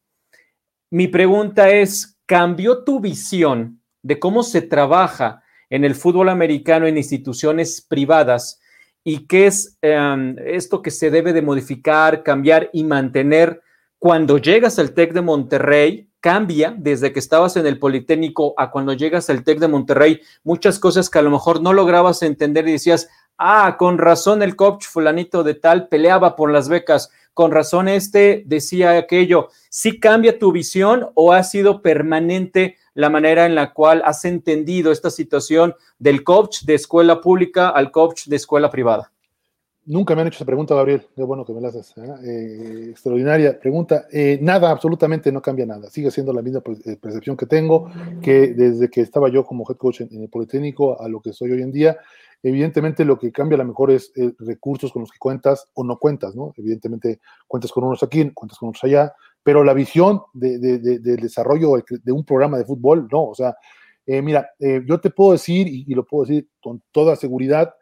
Mi 0.91 1.07
pregunta 1.07 1.69
es, 1.69 2.19
¿cambió 2.25 2.83
tu 2.83 2.99
visión 2.99 3.81
de 4.03 4.19
cómo 4.19 4.43
se 4.43 4.61
trabaja 4.61 5.41
en 5.75 5.83
el 5.83 5.93
fútbol 5.93 6.29
americano 6.29 6.87
en 6.87 6.97
instituciones 6.97 7.81
privadas 7.81 8.61
y 9.03 9.27
qué 9.27 9.47
es 9.47 9.77
em, 9.81 10.37
esto 10.39 10.81
que 10.81 10.89
se 10.89 11.11
debe 11.11 11.33
de 11.33 11.41
modificar, 11.41 12.23
cambiar 12.23 12.69
y 12.71 12.85
mantener 12.85 13.61
cuando 13.99 14.37
llegas 14.37 14.79
al 14.79 14.93
TEC 14.93 15.11
de 15.11 15.21
Monterrey? 15.21 16.09
Cambia 16.21 16.73
desde 16.77 17.11
que 17.11 17.19
estabas 17.19 17.57
en 17.57 17.67
el 17.67 17.77
Politécnico 17.77 18.53
a 18.57 18.71
cuando 18.71 18.93
llegas 18.93 19.29
al 19.29 19.43
TEC 19.43 19.59
de 19.59 19.67
Monterrey, 19.67 20.21
muchas 20.45 20.79
cosas 20.79 21.09
que 21.09 21.19
a 21.19 21.21
lo 21.21 21.29
mejor 21.29 21.61
no 21.61 21.73
lograbas 21.73 22.23
entender 22.23 22.65
y 22.69 22.71
decías, 22.71 23.09
ah, 23.37 23.75
con 23.77 23.97
razón 23.97 24.41
el 24.41 24.55
coach 24.55 24.85
fulanito 24.85 25.43
de 25.43 25.55
tal 25.55 25.87
peleaba 25.87 26.35
por 26.35 26.51
las 26.51 26.69
becas, 26.69 27.09
con 27.33 27.51
razón 27.51 27.87
este 27.87 28.43
decía 28.45 28.97
aquello. 28.97 29.49
¿Sí 29.69 29.99
cambia 29.99 30.39
tu 30.39 30.51
visión 30.51 31.09
o 31.15 31.33
ha 31.33 31.43
sido 31.43 31.81
permanente 31.81 32.77
la 32.93 33.09
manera 33.09 33.45
en 33.45 33.55
la 33.55 33.73
cual 33.73 34.01
has 34.05 34.23
entendido 34.25 34.91
esta 34.91 35.09
situación 35.09 35.75
del 35.99 36.23
coach 36.23 36.61
de 36.63 36.75
escuela 36.75 37.19
pública 37.21 37.69
al 37.69 37.91
coach 37.91 38.27
de 38.27 38.37
escuela 38.37 38.69
privada? 38.69 39.11
Nunca 39.87 40.15
me 40.15 40.21
han 40.21 40.27
hecho 40.27 40.37
esa 40.37 40.45
pregunta, 40.45 40.73
Gabriel. 40.73 41.05
Qué 41.15 41.21
bueno 41.21 41.45
que 41.45 41.53
me 41.53 41.61
la 41.61 41.67
haces. 41.67 41.93
¿eh? 41.97 42.13
Eh, 42.23 42.87
extraordinaria 42.89 43.59
pregunta. 43.59 44.07
Eh, 44.11 44.39
nada, 44.41 44.71
absolutamente 44.71 45.31
no 45.31 45.43
cambia 45.43 45.67
nada. 45.67 45.91
Sigue 45.91 46.09
siendo 46.09 46.33
la 46.33 46.41
misma 46.41 46.61
percepción 46.61 47.37
que 47.37 47.45
tengo, 47.45 47.91
que 48.19 48.47
desde 48.47 48.89
que 48.89 49.01
estaba 49.01 49.29
yo 49.29 49.45
como 49.45 49.63
head 49.69 49.77
coach 49.77 50.01
en, 50.01 50.23
el 50.23 50.29
Politécnico 50.29 50.99
a 50.99 51.07
lo 51.07 51.21
que 51.21 51.33
soy 51.33 51.51
hoy 51.51 51.61
en 51.61 51.71
día. 51.71 51.97
Evidentemente 52.41 53.05
lo 53.05 53.19
que 53.19 53.31
cambia 53.31 53.57
a 53.57 53.59
lo 53.59 53.65
mejor 53.65 53.91
es 53.91 54.11
recursos 54.39 54.91
con 54.91 55.01
los 55.01 55.11
que 55.11 55.19
cuentas 55.19 55.67
o 55.75 55.83
no 55.83 55.99
cuentas, 55.99 56.35
¿no? 56.35 56.51
Evidentemente 56.57 57.19
cuentas 57.47 57.71
con 57.71 57.83
unos 57.83 58.01
aquí, 58.01 58.31
cuentas 58.31 58.57
con 58.57 58.69
otros 58.69 58.83
allá, 58.85 59.13
pero 59.43 59.63
la 59.63 59.73
visión 59.73 60.21
de, 60.33 60.57
del 60.57 61.17
desarrollo 61.17 61.73
de 61.89 62.11
un 62.11 62.25
programa 62.25 62.57
de 62.57 62.65
fútbol, 62.65 63.07
no. 63.11 63.25
O 63.25 63.35
sea, 63.35 63.55
mira, 64.07 64.49
yo 64.59 64.99
te 64.99 65.11
puedo 65.11 65.33
decir, 65.33 65.67
y, 65.67 65.93
lo 65.93 66.05
puedo 66.05 66.25
decir 66.25 66.49
con 66.61 66.81
toda 66.91 67.15
seguridad, 67.15 67.73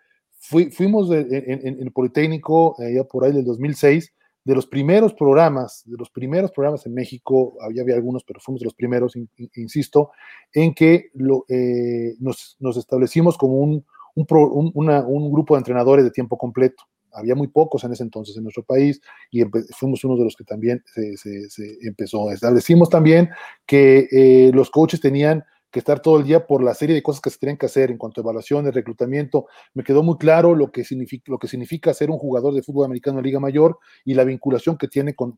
fuimos 0.43 1.09
en, 1.11 1.77
el 1.79 1.91
Politécnico, 1.91 2.75
ya 2.79 3.03
por 3.03 3.23
ahí 3.23 3.31
del 3.31 3.45
2006, 3.45 4.13
de 4.45 4.55
los 4.55 4.67
primeros 4.67 5.13
programas, 5.13 5.83
de 5.85 5.95
los 5.97 6.09
primeros 6.09 6.51
programas 6.51 6.85
en 6.85 6.93
México, 6.93 7.55
había, 7.61 7.81
había 7.81 7.95
algunos, 7.95 8.23
pero 8.23 8.39
fuimos 8.41 8.59
de 8.59 8.65
los 8.65 8.73
primeros, 8.73 9.13
insisto, 9.55 10.11
en 10.51 10.73
que 10.73 11.11
lo, 11.13 11.45
eh, 11.47 12.15
nos, 12.19 12.57
establecimos 12.77 13.37
como 13.37 13.59
un, 13.59 13.85
un, 14.15 15.31
grupo 15.31 15.55
de 15.55 15.59
entrenadores 15.59 16.03
de 16.03 16.11
tiempo 16.11 16.37
completo. 16.37 16.83
Había 17.13 17.35
muy 17.35 17.47
pocos 17.47 17.83
en 17.83 17.93
ese 17.93 18.03
entonces 18.03 18.35
en 18.35 18.43
nuestro 18.43 18.63
país 18.63 18.99
y 19.31 19.43
fuimos 19.77 20.03
uno 20.03 20.17
de 20.17 20.23
los 20.23 20.35
que 20.35 20.43
también 20.43 20.83
se, 20.85 21.15
se 21.15 21.77
empezó. 21.81 22.31
Establecimos 22.31 22.89
también 22.89 23.29
que 23.67 24.07
eh, 24.11 24.51
los 24.51 24.71
coaches 24.71 24.99
tenían 24.99 25.43
que 25.73 25.79
estar 25.79 26.01
todo 26.01 26.19
el 26.19 26.23
día 26.23 26.45
por 26.45 26.63
la 26.63 26.75
serie 26.75 26.93
de 26.93 27.01
cosas 27.01 27.19
que 27.19 27.31
se 27.31 27.39
tienen 27.39 27.57
que 27.57 27.65
hacer 27.65 27.89
en 27.89 27.97
cuanto 27.97 28.21
a 28.21 28.23
evaluaciones, 28.23 28.75
reclutamiento. 28.75 29.47
Me 29.73 29.83
quedó 29.83 30.03
muy 30.03 30.17
claro 30.17 30.53
lo 30.53 30.71
que 30.71 30.83
significa, 30.83 31.31
lo 31.31 31.39
que 31.39 31.47
significa 31.47 31.91
ser 31.95 32.11
un 32.11 32.19
jugador 32.19 32.53
de 32.53 32.61
fútbol 32.61 32.85
americano 32.85 33.17
en 33.17 33.25
Liga 33.25 33.39
Mayor 33.39 33.79
y 34.05 34.13
la 34.13 34.23
vinculación 34.23 34.77
que 34.77 34.87
tiene 34.87 35.15
con, 35.15 35.35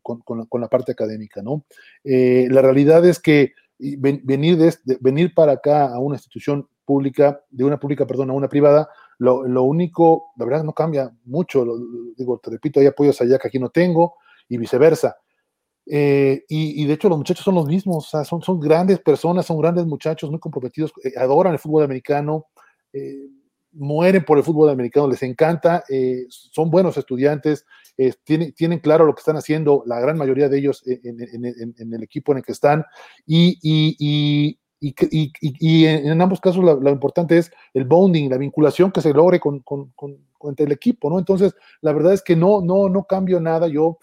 la, 0.60 0.68
parte 0.68 0.92
académica, 0.92 1.40
¿no? 1.40 1.64
Eh, 2.04 2.48
la 2.50 2.60
realidad 2.60 3.06
es 3.06 3.18
que 3.18 3.54
venir, 3.78 4.58
de, 4.58 4.74
venir 5.00 5.32
para 5.34 5.52
acá 5.52 5.86
a 5.86 5.98
una 6.00 6.16
institución 6.16 6.68
pública, 6.84 7.40
de 7.48 7.64
una 7.64 7.80
pública, 7.80 8.06
perdón, 8.06 8.28
a 8.28 8.34
una 8.34 8.48
privada, 8.48 8.90
lo, 9.18 9.62
único, 9.62 10.32
la 10.36 10.44
verdad 10.44 10.64
no 10.64 10.74
cambia 10.74 11.10
mucho, 11.24 11.64
digo, 12.14 12.38
te 12.38 12.50
repito, 12.50 12.78
hay 12.78 12.86
apoyos 12.86 13.18
allá 13.22 13.38
que 13.38 13.48
aquí 13.48 13.58
no 13.58 13.70
tengo 13.70 14.16
y 14.50 14.58
viceversa. 14.58 15.16
Eh, 15.88 16.44
y, 16.48 16.84
de 16.84 16.94
hecho 16.94 17.08
los 17.08 17.18
muchachos 17.18 17.44
son 17.44 17.54
los 17.54 17.66
mismos, 17.66 18.08
son, 18.08 18.42
son 18.42 18.58
grandes 18.58 18.98
personas, 18.98 19.46
son 19.46 19.60
grandes 19.60 19.86
muchachos 19.86 20.30
muy 20.30 20.40
comprometidos, 20.40 20.92
eh, 21.04 21.12
adoran 21.16 21.52
el 21.52 21.60
fútbol 21.60 21.84
americano, 21.84 22.46
eh, 22.92 23.28
mueren 23.72 24.24
por 24.24 24.36
el 24.36 24.44
fútbol 24.44 24.70
americano, 24.70 25.06
les 25.06 25.22
encanta, 25.22 25.84
son 26.28 26.70
buenos 26.70 26.96
estudiantes, 26.96 27.66
tienen, 28.24 28.52
tienen, 28.52 28.78
claro 28.80 29.04
lo 29.04 29.14
que 29.14 29.20
están 29.20 29.36
haciendo 29.36 29.82
la 29.86 30.00
gran 30.00 30.16
mayoría 30.16 30.48
de 30.48 30.58
ellos 30.58 30.82
en, 30.86 31.92
el 31.94 32.02
equipo 32.02 32.32
en 32.32 32.38
el 32.38 32.44
que 32.44 32.52
están 32.52 32.84
y, 33.26 33.58
y, 33.62 34.58
y 34.80 35.86
en 35.86 36.20
ambos 36.22 36.40
casos 36.40 36.64
lo, 36.64 36.90
importante 36.90 37.36
es 37.36 37.52
el 37.74 37.84
bonding, 37.84 38.30
la 38.30 38.38
vinculación 38.38 38.90
que 38.92 39.02
se 39.02 39.12
logre 39.12 39.38
con, 39.40 39.60
con, 39.60 39.92
con, 39.92 40.16
el 40.56 40.72
equipo, 40.72 41.10
¿no? 41.10 41.18
Entonces, 41.18 41.54
la 41.80 41.92
verdad 41.92 42.12
es 42.12 42.22
que 42.22 42.36
no, 42.36 42.60
no, 42.60 42.88
no 42.88 43.04
cambio 43.04 43.40
nada, 43.40 43.66
yo 43.66 43.98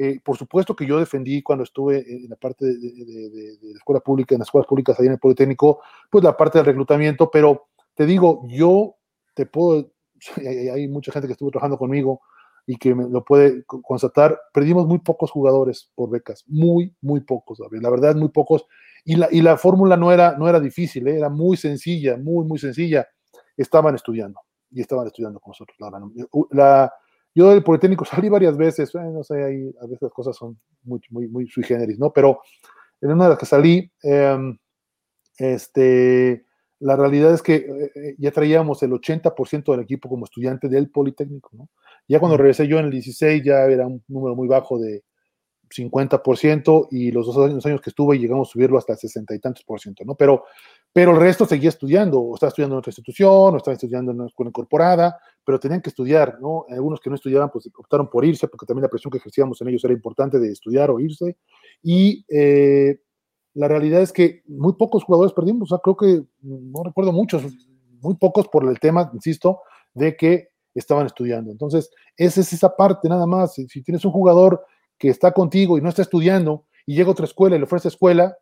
eh, 0.00 0.20
por 0.22 0.36
supuesto 0.36 0.76
que 0.76 0.86
yo 0.86 1.00
defendí 1.00 1.42
cuando 1.42 1.64
estuve 1.64 2.04
en 2.08 2.30
la 2.30 2.36
parte 2.36 2.64
de, 2.64 3.58
la 3.60 3.78
escuela 3.78 3.98
pública, 3.98 4.32
en 4.32 4.38
las 4.38 4.46
escuelas 4.46 4.68
públicas 4.68 4.98
ahí 4.98 5.06
en 5.06 5.12
el 5.14 5.18
Politécnico, 5.18 5.80
pues 6.08 6.22
la 6.22 6.36
parte 6.36 6.58
del 6.58 6.66
reclutamiento, 6.66 7.28
pero 7.32 7.66
te 7.94 8.06
digo, 8.06 8.44
yo 8.46 8.94
te 9.34 9.46
puedo, 9.46 9.90
hay, 10.72 10.86
mucha 10.86 11.10
gente 11.10 11.26
que 11.26 11.32
estuvo 11.32 11.50
trabajando 11.50 11.78
conmigo 11.78 12.20
y 12.64 12.76
que 12.76 12.94
me 12.94 13.08
lo 13.08 13.24
puede 13.24 13.64
constatar, 13.64 14.38
perdimos 14.52 14.86
muy 14.86 15.00
pocos 15.00 15.32
jugadores 15.32 15.90
por 15.96 16.10
becas, 16.10 16.44
muy, 16.46 16.94
muy 17.00 17.20
pocos, 17.22 17.58
la 17.72 17.90
verdad, 17.90 18.14
muy 18.14 18.28
pocos, 18.28 18.66
y 19.04 19.16
la, 19.16 19.28
y 19.32 19.40
la 19.40 19.56
fórmula 19.56 19.96
no 19.96 20.12
era, 20.12 20.36
no 20.38 20.48
era 20.48 20.60
difícil, 20.60 21.08
¿eh? 21.08 21.16
era 21.16 21.28
muy 21.28 21.56
sencilla, 21.56 22.16
muy, 22.16 22.44
muy 22.44 22.58
sencilla, 22.60 23.08
estaban 23.56 23.96
estudiando, 23.96 24.38
y 24.70 24.80
estaban 24.80 25.08
estudiando 25.08 25.40
con 25.40 25.50
nosotros, 25.50 25.76
la 26.52 26.92
yo 27.38 27.50
del 27.50 27.62
Politécnico 27.62 28.04
salí 28.04 28.28
varias 28.28 28.56
veces, 28.56 28.92
eh, 28.96 28.98
no 28.98 29.22
sé, 29.22 29.44
ahí 29.44 29.72
a 29.80 29.84
veces 29.84 30.02
las 30.02 30.12
cosas 30.12 30.36
son 30.36 30.58
muy, 30.82 31.00
muy, 31.10 31.28
muy 31.28 31.46
sui 31.46 31.62
generis, 31.62 31.96
¿no? 31.96 32.12
Pero 32.12 32.40
en 33.00 33.12
una 33.12 33.24
de 33.24 33.30
las 33.30 33.38
que 33.38 33.46
salí, 33.46 33.88
em, 34.02 34.58
este, 35.38 36.44
la 36.80 36.96
realidad 36.96 37.32
es 37.32 37.42
que 37.42 37.54
eh, 37.54 37.92
eh, 37.94 38.14
ya 38.18 38.32
traíamos 38.32 38.82
el 38.82 38.92
80% 38.92 39.70
del 39.70 39.82
equipo 39.82 40.08
como 40.08 40.24
estudiante 40.24 40.68
del 40.68 40.90
Politécnico, 40.90 41.50
¿no? 41.52 41.68
Ya 42.08 42.18
cuando 42.18 42.36
regresé 42.36 42.66
yo 42.66 42.80
en 42.80 42.86
el 42.86 42.90
16 42.90 43.44
ya 43.44 43.66
era 43.66 43.86
un 43.86 44.02
número 44.08 44.34
muy 44.34 44.48
bajo 44.48 44.80
de 44.80 45.04
50% 45.70 46.88
y 46.90 47.12
los 47.12 47.26
dos 47.26 47.36
años, 47.48 47.64
años 47.66 47.80
que 47.80 47.90
estuve 47.90 48.18
llegamos 48.18 48.48
a 48.48 48.52
subirlo 48.52 48.78
hasta 48.78 48.94
el 48.94 48.98
60 48.98 49.34
y 49.34 49.38
tantos 49.38 49.62
por 49.64 49.78
ciento, 49.78 50.02
¿no? 50.04 50.16
Pero 50.16 50.44
pero 50.92 51.12
el 51.12 51.18
resto 51.18 51.46
seguía 51.46 51.68
estudiando, 51.68 52.20
o 52.20 52.34
estaba 52.34 52.48
estudiando 52.48 52.74
en 52.74 52.78
otra 52.78 52.90
institución, 52.90 53.54
o 53.54 53.56
estaba 53.56 53.74
estudiando 53.74 54.12
en 54.12 54.20
una 54.20 54.28
escuela 54.28 54.48
incorporada, 54.48 55.18
pero 55.48 55.58
tenían 55.58 55.80
que 55.80 55.88
estudiar, 55.88 56.36
¿no? 56.42 56.66
Algunos 56.68 57.00
que 57.00 57.08
no 57.08 57.16
estudiaban, 57.16 57.50
pues 57.50 57.66
optaron 57.74 58.10
por 58.10 58.22
irse, 58.22 58.46
porque 58.48 58.66
también 58.66 58.82
la 58.82 58.90
presión 58.90 59.10
que 59.10 59.16
ejercíamos 59.16 59.58
en 59.62 59.68
ellos 59.68 59.82
era 59.82 59.94
importante 59.94 60.38
de 60.38 60.52
estudiar 60.52 60.90
o 60.90 61.00
irse. 61.00 61.38
Y 61.82 62.22
eh, 62.28 63.00
la 63.54 63.66
realidad 63.66 64.02
es 64.02 64.12
que 64.12 64.42
muy 64.46 64.74
pocos 64.74 65.04
jugadores 65.04 65.32
perdimos, 65.32 65.72
o 65.72 65.74
sea, 65.74 65.78
creo 65.82 65.96
que, 65.96 66.22
no 66.42 66.82
recuerdo 66.84 67.12
muchos, 67.12 67.44
muy 68.02 68.16
pocos 68.16 68.46
por 68.48 68.68
el 68.68 68.78
tema, 68.78 69.10
insisto, 69.14 69.62
de 69.94 70.18
que 70.18 70.48
estaban 70.74 71.06
estudiando. 71.06 71.50
Entonces, 71.50 71.90
esa 72.18 72.42
es 72.42 72.52
esa 72.52 72.76
parte 72.76 73.08
nada 73.08 73.24
más. 73.24 73.54
Si, 73.54 73.66
si 73.68 73.82
tienes 73.82 74.04
un 74.04 74.12
jugador 74.12 74.62
que 74.98 75.08
está 75.08 75.32
contigo 75.32 75.78
y 75.78 75.80
no 75.80 75.88
está 75.88 76.02
estudiando 76.02 76.66
y 76.84 76.94
llega 76.94 77.08
a 77.08 77.12
otra 77.12 77.24
escuela 77.24 77.56
y 77.56 77.58
le 77.58 77.64
ofrece 77.64 77.88
escuela, 77.88 78.36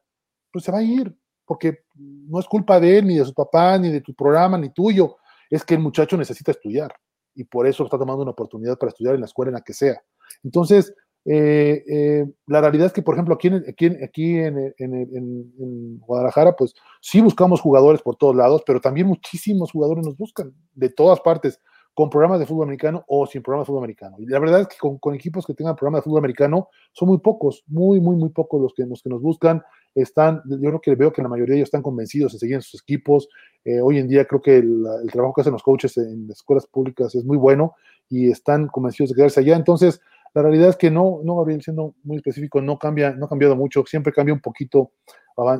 pues 0.51 0.65
se 0.65 0.73
va 0.73 0.79
a 0.79 0.83
ir, 0.83 1.17
porque 1.45 1.85
no 1.95 2.41
es 2.41 2.47
culpa 2.47 2.81
de 2.81 2.99
él, 2.99 3.07
ni 3.07 3.17
de 3.17 3.25
su 3.25 3.33
papá, 3.33 3.79
ni 3.79 3.91
de 3.91 4.01
tu 4.01 4.13
programa, 4.13 4.59
ni 4.59 4.71
tuyo. 4.71 5.19
Es 5.51 5.65
que 5.65 5.75
el 5.75 5.81
muchacho 5.81 6.17
necesita 6.17 6.51
estudiar 6.51 6.95
y 7.35 7.45
por 7.45 7.67
eso 7.67 7.85
está 7.85 7.99
tomando 7.99 8.23
una 8.23 8.33
oportunidad 8.33 8.79
para 8.79 8.91
estudiar 8.91 9.15
en 9.15 9.21
la 9.21 9.27
escuela 9.27 9.51
en 9.51 9.55
la 9.55 9.61
que 9.61 9.75
sea. 9.75 10.01
Entonces, 10.43 10.95
eh, 11.29 11.83
eh, 11.89 12.25
la 12.47 12.61
realidad 12.61 12.87
es 12.87 12.93
que, 12.93 13.03
por 13.03 13.15
ejemplo, 13.15 13.35
aquí, 13.35 13.49
en, 13.49 13.65
aquí, 13.69 13.87
aquí 14.03 14.39
en, 14.39 14.75
en, 14.79 15.99
Guadalajara, 15.99 16.55
pues 16.55 16.73
sí 17.01 17.21
buscamos 17.21 17.61
jugadores 17.61 18.01
por 18.01 18.17
todos 18.17 18.37
lados, 18.37 18.63
pero 18.65 18.81
también 18.81 19.09
muchísimos 19.09 19.73
jugadores 19.73 20.05
nos 20.05 20.17
buscan 20.17 20.55
de 20.73 20.89
todas 20.89 21.21
partes. 21.21 21.61
Con 21.97 22.11
programas 22.11 22.39
de 22.39 22.45
fútbol 22.45 22.65
americano 22.65 23.07
o 23.09 23.25
sin 23.27 23.43
programas 23.43 23.65
de 23.65 23.69
fútbol 23.69 23.85
americano. 23.85 24.17
Y 24.19 24.27
la 24.27 24.39
verdad 24.39 24.61
es 24.61 24.69
que 24.69 24.77
con, 24.77 25.15
equipos 25.15 25.47
que 25.47 25.55
tengan 25.55 25.75
programas 25.75 26.01
de 26.01 26.03
fútbol 26.03 26.19
americano 26.19 26.69
son 26.93 27.09
muy 27.09 27.17
pocos, 27.21 27.65
muy, 27.69 28.03
muy, 28.03 28.17
muy 28.17 28.29
pocos 28.29 28.61
los 28.61 28.75
que, 28.75 28.85
los 28.85 29.03
que 29.03 29.09
nos 29.09 29.23
buscan. 29.23 29.63
Están, 29.95 30.43
yo 30.45 30.59
creo 30.59 30.81
que 30.83 30.95
veo 30.95 31.11
que 31.11 31.23
la 31.23 31.29
mayoría 31.29 31.55
de 31.55 31.61
ellos 31.61 31.69
están 31.69 31.81
convencidos 31.81 32.35
de 32.35 32.39
seguir 32.39 32.57
en 32.57 32.61
sus 32.61 32.83
equipos. 32.83 33.31
Eh, 33.65 33.81
hoy 33.81 33.97
en 33.97 34.09
día 34.09 34.27
creo 34.27 34.43
que 34.43 34.59
el, 34.59 34.85
trabajo 35.11 35.33
que 35.33 35.41
hacen 35.41 35.55
los 35.55 35.63
coaches 35.63 35.97
en 35.97 36.29
las 36.29 36.37
escuelas 36.37 36.67
públicas 36.67 37.15
es 37.15 37.25
muy 37.25 37.39
bueno 37.39 37.77
y 38.11 38.31
están 38.31 38.69
convencidos 38.69 39.09
de 39.09 39.17
quedarse 39.17 39.41
allá. 39.41 39.57
Entonces, 39.57 40.03
la 40.35 40.43
realidad 40.43 40.69
es 40.69 40.77
que 40.77 40.91
no, 40.91 41.21
no, 41.25 41.37
Gabriel, 41.37 41.63
siendo 41.63 41.95
muy 42.03 42.19
específico, 42.19 42.61
no 42.61 42.79
cambia, 42.79 43.13
no 43.13 43.25
ha 43.25 43.29
cambiado 43.31 43.57
mucho, 43.57 43.83
siempre 43.87 44.13
cambia 44.13 44.35
un 44.35 44.41
poquito, 44.41 44.93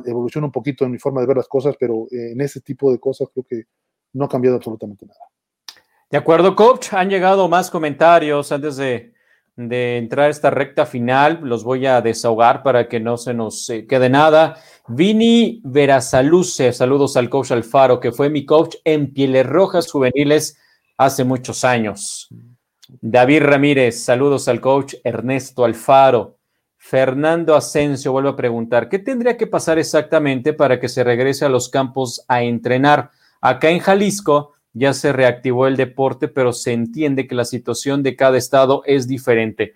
evoluciona 0.05 0.45
un 0.45 0.51
poquito 0.51 0.85
en 0.85 0.91
mi 0.91 0.99
forma 0.99 1.19
de 1.21 1.25
ver 1.25 1.37
las 1.37 1.47
cosas, 1.47 1.75
pero 1.79 2.05
eh, 2.11 2.33
en 2.33 2.41
ese 2.41 2.61
tipo 2.61 2.91
de 2.91 2.99
cosas 2.99 3.27
creo 3.33 3.43
que 3.43 3.63
no 4.13 4.25
ha 4.25 4.29
cambiado 4.29 4.57
absolutamente 4.57 5.07
nada. 5.07 5.19
De 6.09 6.17
acuerdo, 6.17 6.55
coach. 6.55 6.93
Han 6.93 7.09
llegado 7.09 7.49
más 7.49 7.69
comentarios 7.69 8.51
antes 8.53 8.77
de, 8.77 9.13
entrar 9.57 10.27
a 10.27 10.29
esta 10.29 10.49
recta 10.49 10.85
final. 10.85 11.41
Los 11.43 11.65
voy 11.65 11.85
a 11.85 12.01
desahogar 12.01 12.63
para 12.63 12.87
que 12.87 12.99
no 12.99 13.17
se 13.17 13.33
nos 13.33 13.69
eh, 13.69 13.85
quede 13.85 14.09
nada. 14.09 14.55
Vini 14.87 15.61
Verasaluce, 15.65 16.71
saludos 16.71 17.17
al 17.17 17.29
coach 17.29 17.51
Alfaro, 17.51 17.99
que 17.99 18.13
fue 18.13 18.29
mi 18.29 18.45
coach 18.45 18.75
en 18.85 19.13
Pieles 19.13 19.45
Rojas 19.45 19.91
Juveniles 19.91 20.57
hace 20.97 21.25
muchos 21.25 21.65
años. 21.65 22.29
David 23.01 23.41
Ramírez, 23.41 24.01
saludos 24.01 24.47
al 24.47 24.61
coach 24.61 24.95
Ernesto 25.03 25.65
Alfaro. 25.65 26.37
Fernando 26.77 27.53
Asensio 27.53 28.13
vuelve 28.13 28.29
a 28.29 28.35
preguntar, 28.37 28.87
¿qué 28.87 28.99
tendría 28.99 29.35
que 29.35 29.45
pasar 29.45 29.77
exactamente 29.77 30.53
para 30.53 30.79
que 30.79 30.87
se 30.87 31.03
regrese 31.03 31.43
a 31.43 31.49
los 31.49 31.67
campos 31.67 32.23
a 32.29 32.43
entrenar? 32.43 33.11
Acá 33.41 33.69
en 33.69 33.79
Jalisco 33.79 34.53
ya 34.77 34.93
se 34.93 35.11
reactivó 35.11 35.67
el 35.67 35.75
deporte, 35.75 36.27
pero 36.27 36.53
se 36.53 36.73
entiende 36.73 37.27
que 37.27 37.35
la 37.35 37.45
situación 37.45 38.03
de 38.03 38.15
cada 38.15 38.37
estado 38.37 38.83
es 38.85 39.07
diferente. 39.07 39.73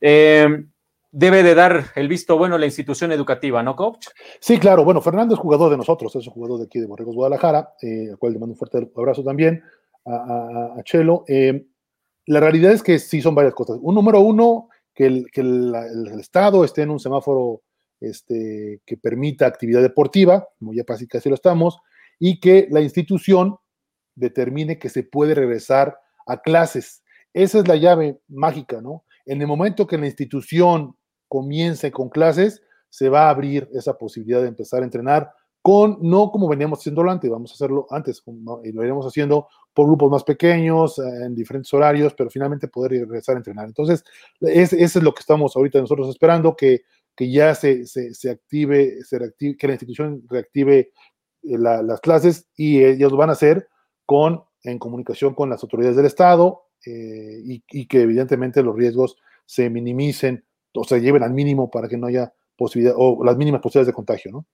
Eh, 0.00 0.64
debe 1.10 1.42
de 1.42 1.54
dar 1.54 1.86
el 1.94 2.08
visto 2.08 2.36
bueno 2.38 2.58
la 2.58 2.66
institución 2.66 3.12
educativa, 3.12 3.62
¿no, 3.62 3.76
coach? 3.76 4.08
Sí, 4.40 4.58
claro. 4.58 4.84
Bueno, 4.84 5.00
Fernando 5.00 5.34
es 5.34 5.40
jugador 5.40 5.70
de 5.70 5.76
nosotros, 5.76 6.14
es 6.16 6.26
un 6.26 6.32
jugador 6.32 6.58
de 6.58 6.64
aquí 6.66 6.78
de 6.78 6.86
Borregos, 6.86 7.14
Guadalajara, 7.14 7.74
eh, 7.82 8.08
al 8.10 8.18
cual 8.18 8.32
le 8.32 8.38
mando 8.38 8.52
un 8.52 8.58
fuerte 8.58 8.90
abrazo 8.96 9.22
también 9.22 9.62
a, 10.06 10.80
Chelo. 10.84 11.24
Eh, 11.28 11.66
la 12.26 12.40
realidad 12.40 12.72
es 12.72 12.82
que 12.82 12.98
sí 12.98 13.20
son 13.20 13.34
varias 13.34 13.54
cosas. 13.54 13.78
Un 13.80 13.94
número 13.94 14.20
uno, 14.20 14.68
que 14.94 15.06
el, 15.06 15.26
Estado 16.18 16.64
esté 16.64 16.82
en 16.82 16.90
un 16.90 16.98
semáforo 16.98 17.62
este, 18.00 18.80
que 18.84 18.96
permita 18.96 19.46
actividad 19.46 19.80
deportiva, 19.80 20.48
como 20.58 20.72
ya 20.72 20.84
casi 20.84 21.28
lo 21.28 21.34
estamos, 21.34 21.78
y 22.18 22.40
que 22.40 22.66
la 22.70 22.80
institución 22.80 23.58
determine 24.18 24.78
que 24.78 24.88
se 24.88 25.02
puede 25.02 25.34
regresar 25.34 25.98
a 26.26 26.40
clases. 26.40 27.02
Esa 27.32 27.58
es 27.58 27.68
la 27.68 27.76
llave 27.76 28.20
mágica, 28.28 28.80
¿no? 28.80 29.04
En 29.26 29.40
el 29.40 29.46
momento 29.46 29.86
que 29.86 29.98
la 29.98 30.06
institución 30.06 30.96
comience 31.28 31.90
con 31.92 32.08
clases, 32.08 32.62
se 32.90 33.08
va 33.08 33.26
a 33.26 33.30
abrir 33.30 33.68
esa 33.72 33.96
posibilidad 33.96 34.40
de 34.40 34.48
empezar 34.48 34.80
a 34.80 34.84
entrenar 34.84 35.30
con, 35.60 35.98
no 36.00 36.30
como 36.30 36.48
veníamos 36.48 36.78
haciendo 36.78 37.02
antes, 37.02 37.30
vamos 37.30 37.50
a 37.50 37.54
hacerlo 37.54 37.86
antes, 37.90 38.22
y 38.64 38.72
lo 38.72 38.82
iremos 38.82 39.06
haciendo 39.06 39.48
por 39.74 39.86
grupos 39.86 40.10
más 40.10 40.24
pequeños, 40.24 40.98
en 40.98 41.34
diferentes 41.34 41.72
horarios, 41.74 42.14
pero 42.14 42.30
finalmente 42.30 42.68
poder 42.68 42.92
regresar 42.92 43.34
a 43.34 43.38
entrenar. 43.38 43.66
Entonces, 43.66 44.02
eso 44.40 44.76
es 44.76 45.02
lo 45.02 45.12
que 45.12 45.20
estamos 45.20 45.54
ahorita 45.56 45.80
nosotros 45.80 46.08
esperando, 46.08 46.56
que, 46.56 46.82
que 47.14 47.30
ya 47.30 47.54
se, 47.54 47.84
se, 47.86 48.30
active, 48.30 49.02
se 49.02 49.18
reactive, 49.18 49.56
que 49.56 49.66
la 49.66 49.72
institución 49.74 50.22
reactive 50.28 50.78
eh, 51.42 51.58
las 51.58 52.00
clases 52.00 52.48
y 52.56 52.82
ellos 52.82 53.12
lo 53.12 53.18
van 53.18 53.30
a 53.30 53.32
hacer 53.32 53.68
con, 54.08 54.42
en 54.62 54.78
comunicación 54.78 55.34
con 55.34 55.50
las 55.50 55.62
autoridades 55.62 55.94
del 55.94 56.06
Estado 56.06 56.62
eh, 56.86 57.42
y, 57.44 57.86
que 57.86 58.00
evidentemente 58.00 58.62
los 58.62 58.74
riesgos 58.74 59.18
se 59.44 59.68
minimicen 59.68 60.46
o 60.72 60.82
se 60.84 61.02
lleven 61.02 61.22
al 61.22 61.34
mínimo 61.34 61.70
para 61.70 61.88
que 61.88 61.98
no 61.98 62.06
haya 62.06 62.32
posibilidad 62.56 62.94
o 62.96 63.22
las 63.22 63.36
mínimas 63.36 63.60
posibilidades 63.60 63.88
de 63.88 63.92
contagio, 63.92 64.32
¿no? 64.32 64.46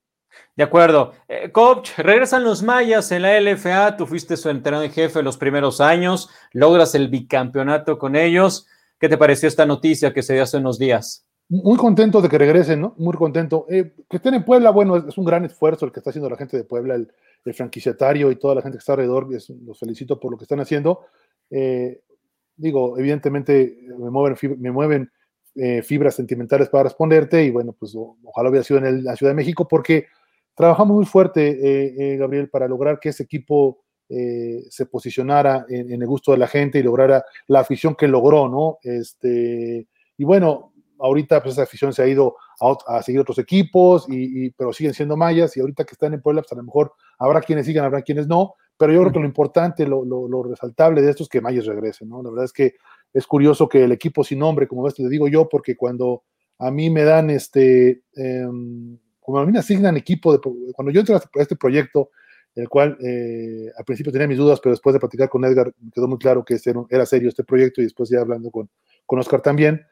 De 0.57 0.65
acuerdo. 0.65 1.13
Eh, 1.29 1.53
coach, 1.53 1.91
regresan 1.99 2.43
los 2.43 2.65
mayas 2.65 3.13
en 3.13 3.23
la 3.23 3.41
LFA, 3.41 3.97
tú 3.97 4.07
fuiste 4.07 4.37
su 4.37 4.51
entrenador 4.51 4.87
en 4.87 4.93
jefe 4.93 5.23
los 5.23 5.37
primeros 5.37 5.81
años, 5.81 6.31
logras 6.51 6.97
el 6.97 7.07
bicampeonato 7.07 7.97
con 7.97 8.17
ellos. 8.17 8.67
¿Qué 8.99 9.09
te 9.09 9.17
pareció 9.17 9.47
esta 9.47 9.67
noticia 9.67 10.13
que 10.13 10.25
se 10.25 10.35
dio 10.35 10.43
hace 10.43 10.57
unos 10.57 10.81
días? 10.81 11.29
Muy 11.49 11.77
contento 11.77 12.23
de 12.23 12.29
que 12.29 12.39
regresen, 12.39 12.81
¿no? 12.81 12.95
Muy 12.97 13.15
contento. 13.17 13.67
Eh, 13.69 13.93
que 14.09 14.17
estén 14.17 14.33
en 14.35 14.45
Puebla, 14.45 14.71
bueno, 14.71 14.97
es, 14.97 15.19
un 15.19 15.27
gran 15.27 15.45
esfuerzo 15.45 15.85
el 15.85 15.93
que 15.93 16.01
está 16.01 16.09
haciendo 16.09 16.31
la 16.31 16.37
gente 16.37 16.57
de 16.57 16.65
Puebla, 16.65 16.95
el, 16.95 17.13
franquiciatario 17.53 18.31
y 18.31 18.37
toda 18.37 18.55
la 18.55 18.63
gente 18.63 18.79
que 18.79 18.81
está 18.81 18.95
alrededor, 18.95 19.29
los 19.31 19.79
felicito 19.79 20.19
por 20.19 20.33
lo 20.33 20.39
que 20.39 20.45
están 20.45 20.61
haciendo. 20.61 21.01
Eh, 21.51 22.01
digo, 22.57 22.99
evidentemente 22.99 23.81
me 23.99 24.09
mueven, 24.09 24.37
me 24.59 24.73
mueven 24.73 25.11
eh, 25.55 25.83
fibras 25.83 26.15
sentimentales 26.15 26.71
para 26.71 26.85
responderte 26.85 27.45
y 27.45 27.51
bueno, 27.51 27.75
pues 27.79 27.95
ojalá 27.95 28.49
hubiera 28.49 28.65
sido 28.65 28.79
en 28.83 29.05
la 29.05 29.15
Ciudad 29.15 29.33
de 29.33 29.37
México 29.37 29.69
porque 29.69 30.07
trabajamos 30.55 30.97
muy 30.97 31.05
fuerte, 31.05 32.15
eh, 32.15 32.17
Gabriel, 32.17 32.49
para 32.49 32.67
lograr 32.67 32.99
que 32.99 33.11
ese 33.11 33.25
equipo 33.25 33.85
se 34.09 34.87
posicionara 34.87 35.67
en, 35.69 35.93
en, 35.93 36.01
el 36.01 36.07
gusto 36.07 36.33
de 36.33 36.39
la 36.39 36.47
gente 36.47 36.79
y 36.79 36.83
lograra 36.83 37.25
la 37.49 37.61
afición 37.61 37.95
que 37.95 38.07
logró, 38.07 38.49
¿no? 38.49 38.79
Este, 38.83 39.89
y 40.17 40.25
bueno, 40.25 40.74
ahorita 40.99 41.43
pues 41.43 41.55
esa 41.55 41.63
afición 41.63 41.93
se 41.93 42.03
ha 42.03 42.07
ido 42.07 42.37
a, 42.87 43.03
seguir 43.03 43.21
otros 43.21 43.39
equipos, 43.39 44.07
y, 44.09 44.51
pero 44.51 44.73
siguen 44.73 44.95
siendo 44.95 45.17
mayas 45.17 45.57
y 45.57 45.61
ahorita 45.61 45.85
que 45.85 45.93
están 45.93 46.15
en 46.15 46.23
Puebla, 46.23 46.43
pues 46.43 46.53
a 46.53 46.57
lo 46.57 46.63
mejor 46.63 46.93
habrá 47.19 47.41
quienes 47.41 47.67
sigan, 47.67 47.85
habrá 47.85 48.03
quienes 48.03 48.27
no, 48.27 48.55
pero 48.77 48.93
yo 48.93 49.01
creo 49.01 49.13
que 49.13 49.21
lo 49.21 49.27
importante, 49.27 49.87
lo, 49.87 50.05
lo, 50.05 50.43
resaltable 50.43 51.03
de 51.03 51.11
esto 51.11 51.23
es 51.23 51.29
que 51.29 51.41
mayas 51.41 51.67
regresen, 51.67 52.09
¿no? 52.09 52.23
La 52.23 52.31
verdad 52.31 52.45
es 52.47 52.53
que 52.53 52.75
es 53.13 53.27
curioso 53.27 53.69
que 53.69 53.85
el 53.85 53.93
equipo 53.93 54.25
sin 54.25 54.41
nombre, 54.41 54.67
como 54.67 54.83
ves, 54.83 54.95
te 54.95 55.09
digo 55.09 55.29
yo, 55.29 55.49
porque 55.49 55.77
cuando 55.77 56.25
a 56.59 56.71
mí 56.71 56.91
me 56.91 57.05
dan 57.05 57.31
este, 57.31 58.03
em, 58.15 58.99
como 59.21 59.39
a 59.39 59.47
mí 59.47 59.53
me 59.53 59.61
asignan 59.61 59.97
equipo, 59.97 60.33
de, 60.33 60.41
cuando 60.73 60.93
yo 60.93 61.01
entré 61.01 61.15
a 61.15 61.21
este 61.37 61.57
proyecto, 61.57 62.11
el 62.55 62.69
cual 62.69 62.97
eh, 63.01 63.71
al 63.77 63.85
principio 63.85 64.13
tenía 64.13 64.29
mis 64.29 64.39
dudas, 64.39 64.61
pero 64.61 64.73
después 64.73 64.93
de 64.93 65.01
platicar 65.01 65.29
con 65.29 65.45
Edgar 65.45 65.73
me 65.81 65.91
quedó 65.91 66.07
muy 66.07 66.19
claro 66.19 66.45
que 66.45 66.57
era 66.89 67.07
serio 67.07 67.29
este 67.29 67.43
proyecto 67.43 67.81
y 67.81 67.85
después 67.85 68.09
ya 68.09 68.21
hablando 68.21 68.51
con, 68.51 68.71
con 69.07 69.19
Oscar 69.19 69.41
también, 69.41 69.85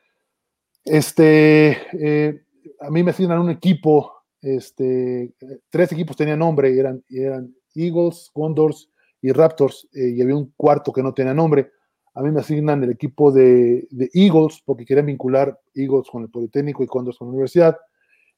este, 0.85 1.79
eh, 1.93 2.43
a 2.81 2.91
mí 2.91 3.03
me 3.03 3.11
asignan 3.13 3.41
un 3.41 3.51
equipo, 3.51 4.13
este, 4.41 5.33
tres 5.71 5.93
equipos 5.93 6.17
tenían 6.17 6.41
nombre, 6.41 6.77
eran, 6.77 7.03
eran 7.09 7.55
Eagles, 7.75 8.31
Condors 8.33 8.91
y 9.21 9.33
Raptors, 9.33 9.89
eh, 9.93 10.11
y 10.17 10.23
había 10.23 10.37
un 10.37 10.53
cuarto 10.57 10.93
que 10.93 11.03
no 11.03 11.15
tenía 11.15 11.35
nombre. 11.35 11.71
A 12.15 12.23
mí 12.23 12.31
me 12.31 12.41
asignan 12.41 12.83
el 12.83 12.91
equipo 12.91 13.33
de, 13.33 13.89
Eagles 14.13 14.63
porque 14.65 14.85
querían 14.85 15.07
vincular 15.07 15.59
Eagles 15.75 16.09
con 16.11 16.23
el 16.23 16.29
Politécnico 16.29 16.83
y 16.83 16.87
Condors 16.87 17.19
con 17.19 17.29
la 17.29 17.33
universidad. 17.33 17.79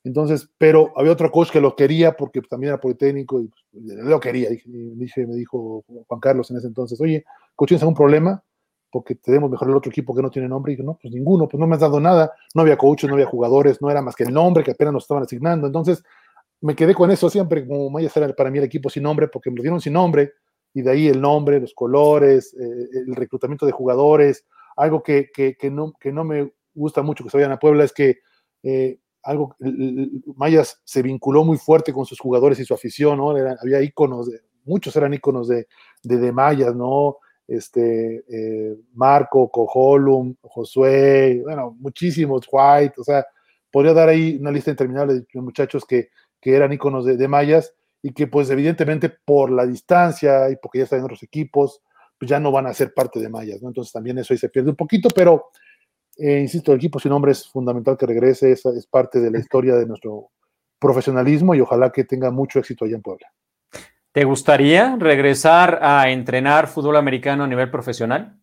Entonces, 0.05 0.49
pero 0.59 0.93
había 0.97 1.13
otro 1.13 1.31
coach 1.31 1.51
que 1.51 1.63
lo 1.63 1.75
quería 1.75 2.13
porque 2.13 2.43
también 2.43 2.75
era 2.75 2.81
Politécnico 2.81 3.41
y 3.41 3.49
pues, 3.49 3.65
lo 3.73 4.21
quería. 4.21 4.51
Y 4.53 4.61
dije, 4.97 5.27
me 5.27 5.35
dijo 5.35 5.83
Juan 6.07 6.21
Carlos 6.21 6.51
en 6.51 6.59
ese 6.59 6.67
entonces, 6.67 7.01
oye, 7.01 7.25
coach, 7.57 7.69
¿tienes 7.69 7.83
algún 7.83 7.97
problema? 7.97 8.45
Porque 8.95 9.17
tenemos 9.17 9.51
mejor 9.51 9.69
el 9.69 9.75
otro 9.75 9.91
equipo 9.91 10.15
que 10.15 10.23
no 10.23 10.31
tiene 10.31 10.47
nombre. 10.47 10.73
Y 10.73 10.77
no, 10.77 10.97
pues 11.03 11.13
ninguno, 11.13 11.49
pues 11.49 11.59
no 11.59 11.67
me 11.67 11.75
has 11.75 11.81
dado 11.81 11.99
nada. 11.99 12.33
No 12.55 12.63
había 12.63 12.79
coaches, 12.79 13.09
no 13.09 13.15
había 13.15 13.27
jugadores, 13.27 13.83
no 13.83 13.91
era 13.91 14.01
más 14.01 14.15
que 14.15 14.23
el 14.23 14.33
nombre 14.33 14.63
que 14.63 14.71
apenas 14.71 14.95
nos 14.95 15.03
estaban 15.03 15.25
asignando. 15.25 15.67
Entonces 15.67 16.05
me 16.61 16.77
quedé 16.77 16.95
con 16.95 17.11
eso 17.11 17.29
siempre, 17.29 17.67
como 17.67 17.91
vaya 17.91 18.07
a 18.07 18.11
ser 18.13 18.33
para 18.37 18.53
mí 18.53 18.59
el 18.59 18.65
equipo 18.65 18.89
sin 18.89 19.03
nombre, 19.03 19.27
porque 19.27 19.51
me 19.51 19.57
lo 19.57 19.63
dieron 19.63 19.81
sin 19.81 19.95
nombre. 19.95 20.35
Y 20.73 20.83
de 20.83 20.93
ahí 20.93 21.09
el 21.09 21.21
nombre, 21.21 21.59
los 21.59 21.75
colores, 21.75 22.55
eh, 22.55 23.01
el 23.05 23.17
reclutamiento 23.17 23.67
de 23.67 23.73
jugadores. 23.73 24.47
Algo 24.77 25.03
que, 25.03 25.29
que, 25.35 25.57
que, 25.57 25.73
no, 25.73 25.93
que 25.99 26.13
no 26.13 26.23
me 26.23 26.53
gusta 26.73 27.03
mucho 27.03 27.25
que 27.25 27.31
se 27.31 27.37
vayan 27.37 27.51
a 27.51 27.59
Puebla 27.59 27.83
es 27.83 27.93
que 27.93 28.19
eh, 28.63 29.01
algo, 29.25 29.57
Mayas 30.37 30.81
se 30.85 31.03
vinculó 31.03 31.43
muy 31.43 31.59
fuerte 31.59 31.93
con 31.93 32.07
sus 32.07 32.21
jugadores 32.21 32.61
y 32.61 32.65
su 32.65 32.75
afición, 32.75 33.19
¿no? 33.19 33.31
había 33.31 33.83
íconos, 33.83 34.31
de, 34.31 34.39
muchos 34.65 34.95
eran 34.95 35.15
íconos 35.15 35.49
de, 35.49 35.67
de, 36.05 36.19
de 36.19 36.31
Mayas, 36.31 36.77
¿no? 36.77 37.17
Este, 37.47 38.25
eh, 38.29 38.77
Marco, 38.95 39.51
Cojolum, 39.51 40.35
Josué, 40.43 41.41
bueno, 41.43 41.77
muchísimos, 41.79 42.47
White, 42.51 42.95
o 42.99 43.05
sea, 43.05 43.27
podría 43.71 43.93
dar 43.93 44.09
ahí 44.09 44.39
una 44.41 44.51
lista 44.51 44.71
interminable 44.71 45.15
de 45.15 45.41
muchachos 45.41 45.85
que, 45.85 46.11
que 46.41 46.55
eran 46.55 46.73
íconos 46.73 47.05
de, 47.05 47.29
mayas 47.29 47.75
y 48.03 48.13
que 48.13 48.27
pues 48.27 48.51
evidentemente 48.51 49.09
por 49.09 49.51
la 49.51 49.67
distancia 49.67 50.51
y 50.51 50.57
porque 50.57 50.79
ya 50.79 50.85
están 50.85 51.01
en 51.01 51.07
otros 51.07 51.23
equipos, 51.23 51.83
pues 52.19 52.29
ya 52.29 52.39
no 52.39 52.53
van 52.53 52.67
a 52.67 52.75
ser 52.75 52.95
parte 52.95 53.19
de 53.21 53.29
mayas, 53.29 53.63
¿no? 53.63 53.69
Entonces 53.69 53.93
también 53.93 54.19
eso 54.19 54.33
ahí 54.33 54.39
se 54.39 54.49
pierde 54.49 54.71
un 54.71 54.77
poquito, 54.77 55.09
pero 55.15 55.47
eh, 56.17 56.41
insisto, 56.41 56.73
el 56.73 56.77
equipo 56.77 57.01
sin 57.01 57.11
nombre 57.11 57.33
es 57.33 57.49
fundamental 57.49 57.97
que 57.97 58.07
regrese, 58.07 58.53
es, 58.53 58.65
es 58.67 58.87
parte 58.87 59.21
de 59.21 59.31
la 59.31 59.39
historia 59.39 59.75
de 59.75 59.87
nuestro 59.87 60.31
profesionalismo 60.79 61.55
y 61.55 61.61
ojalá 61.61 61.91
que 61.91 62.05
tenga 62.05 62.31
mucho 62.31 62.59
éxito 62.59 62.85
allá 62.85 62.97
en 62.97 63.03
Puebla. 63.03 63.27
¿Te 64.15 64.23
gustaría 64.23 64.95
regresar 64.95 65.81
a 65.83 66.09
entrenar 66.09 66.69
fútbol 66.69 66.97
americano 66.97 67.43
a 67.43 67.49
nivel 67.49 67.69
profesional? 67.69 68.39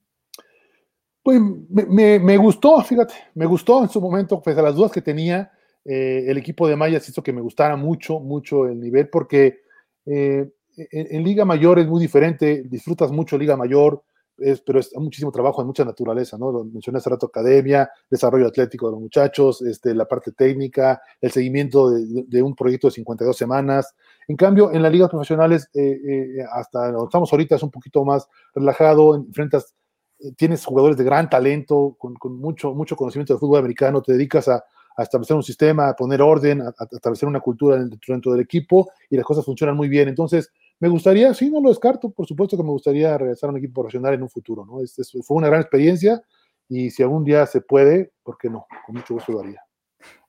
Pues 1.24 1.40
me, 1.40 2.36
gustó, 2.36 2.82
fíjate, 2.82 3.14
me 3.36 3.46
gustó 3.46 3.82
en 3.82 3.88
su 3.88 4.02
momento, 4.02 4.42
pues 4.42 4.58
a 4.58 4.62
las 4.62 4.76
dudas 4.76 4.92
que 4.92 5.02
tenía, 5.02 5.50
eh, 5.86 6.26
el 6.28 6.38
equipo 6.38 6.68
de 6.68 6.76
Mayas 6.76 7.08
hizo 7.08 7.24
que 7.24 7.32
me 7.32 7.40
gustara 7.40 7.78
mucho, 7.78 8.20
mucho 8.20 8.66
el 8.66 8.82
nivel, 8.82 9.08
porque 9.08 9.62
eh, 10.06 10.52
en, 10.76 11.24
Liga 11.24 11.46
Mayor 11.46 11.80
es 11.80 11.88
muy 11.88 12.02
diferente, 12.02 12.64
disfrutas 12.66 13.10
mucho 13.10 13.38
Liga 13.38 13.56
Mayor, 13.56 14.04
es, 14.38 14.62
pero 14.62 14.80
es 14.80 14.96
muchísimo 14.96 15.32
trabajo, 15.32 15.62
hay 15.62 15.68
mucha 15.68 15.86
naturaleza, 15.86 16.38
¿no? 16.38 16.52
Lo 16.52 16.64
mencioné 16.64 16.98
hace 16.98 17.10
rato, 17.10 17.28
academia, 17.28 17.90
desarrollo 18.10 18.48
atlético 18.48 18.88
de 18.88 18.94
los 18.94 19.02
muchachos, 19.02 19.62
este, 19.62 19.94
la 19.94 20.06
parte 20.06 20.32
técnica, 20.32 21.02
el 21.20 21.32
seguimiento 21.32 21.90
de, 21.92 22.42
un 22.42 22.56
proyecto 22.56 22.88
de 22.88 22.92
52 22.92 23.36
semanas. 23.36 23.96
En 24.28 24.36
cambio, 24.36 24.72
en 24.72 24.82
las 24.82 24.92
ligas 24.92 25.10
profesionales, 25.10 25.70
eh, 25.74 25.82
eh, 25.82 26.46
hasta 26.52 26.92
donde 26.92 27.06
estamos 27.06 27.32
ahorita, 27.32 27.56
es 27.56 27.64
un 27.64 27.72
poquito 27.72 28.04
más 28.04 28.28
relajado, 28.54 29.16
enfrentas, 29.16 29.76
eh, 30.20 30.32
tienes 30.36 30.66
jugadores 30.66 30.98
de 30.98 31.04
gran 31.04 31.30
talento, 31.30 31.96
con, 31.98 32.16
con, 32.16 32.38
mucho, 32.38 32.74
mucho 32.74 32.96
conocimiento 32.96 33.34
del 33.34 33.40
fútbol 33.40 33.60
americano, 33.60 34.02
te 34.02 34.14
dedicas 34.14 34.48
a, 34.48 34.64
a 34.98 35.04
establecer 35.04 35.36
un 35.36 35.44
sistema, 35.44 35.90
a 35.90 35.96
poner 35.96 36.22
orden, 36.22 36.62
a, 36.62 36.68
a, 36.68 36.88
establecer 36.92 37.28
una 37.28 37.40
cultura 37.40 37.78
dentro, 37.78 38.00
dentro 38.08 38.32
del 38.32 38.42
equipo 38.42 38.90
y 39.10 39.16
las 39.16 39.26
cosas 39.26 39.46
funcionan 39.46 39.76
muy 39.76 39.88
bien. 39.88 40.10
Entonces, 40.10 40.52
me 40.82 40.90
gustaría, 40.90 41.32
sí, 41.36 41.50
no 41.52 41.62
lo 41.62 41.70
descarto, 41.70 42.10
por 42.10 42.26
supuesto 42.26 42.58
que 42.58 42.64
me 42.64 42.72
gustaría 42.72 43.16
regresar 43.16 43.50
a 43.50 43.52
un 43.52 43.60
equipo 43.60 43.82
profesional 43.82 44.16
en 44.16 44.24
un 44.24 44.30
futuro, 44.30 44.66
¿no? 44.66 44.82
Es, 44.82 44.98
es, 44.98 45.12
fue 45.24 45.38
una 45.38 45.48
gran 45.48 45.62
experiencia 45.62 46.24
y 46.68 46.90
si 46.90 47.04
algún 47.04 47.24
día 47.24 47.46
se 47.46 47.62
puede, 47.62 48.12
¿por 48.24 48.38
qué 48.40 48.50
no? 48.50 48.66
Con 48.88 48.96
mucho 48.96 49.14
gusto 49.14 49.32
lo 49.32 49.42
haría. 49.42 49.64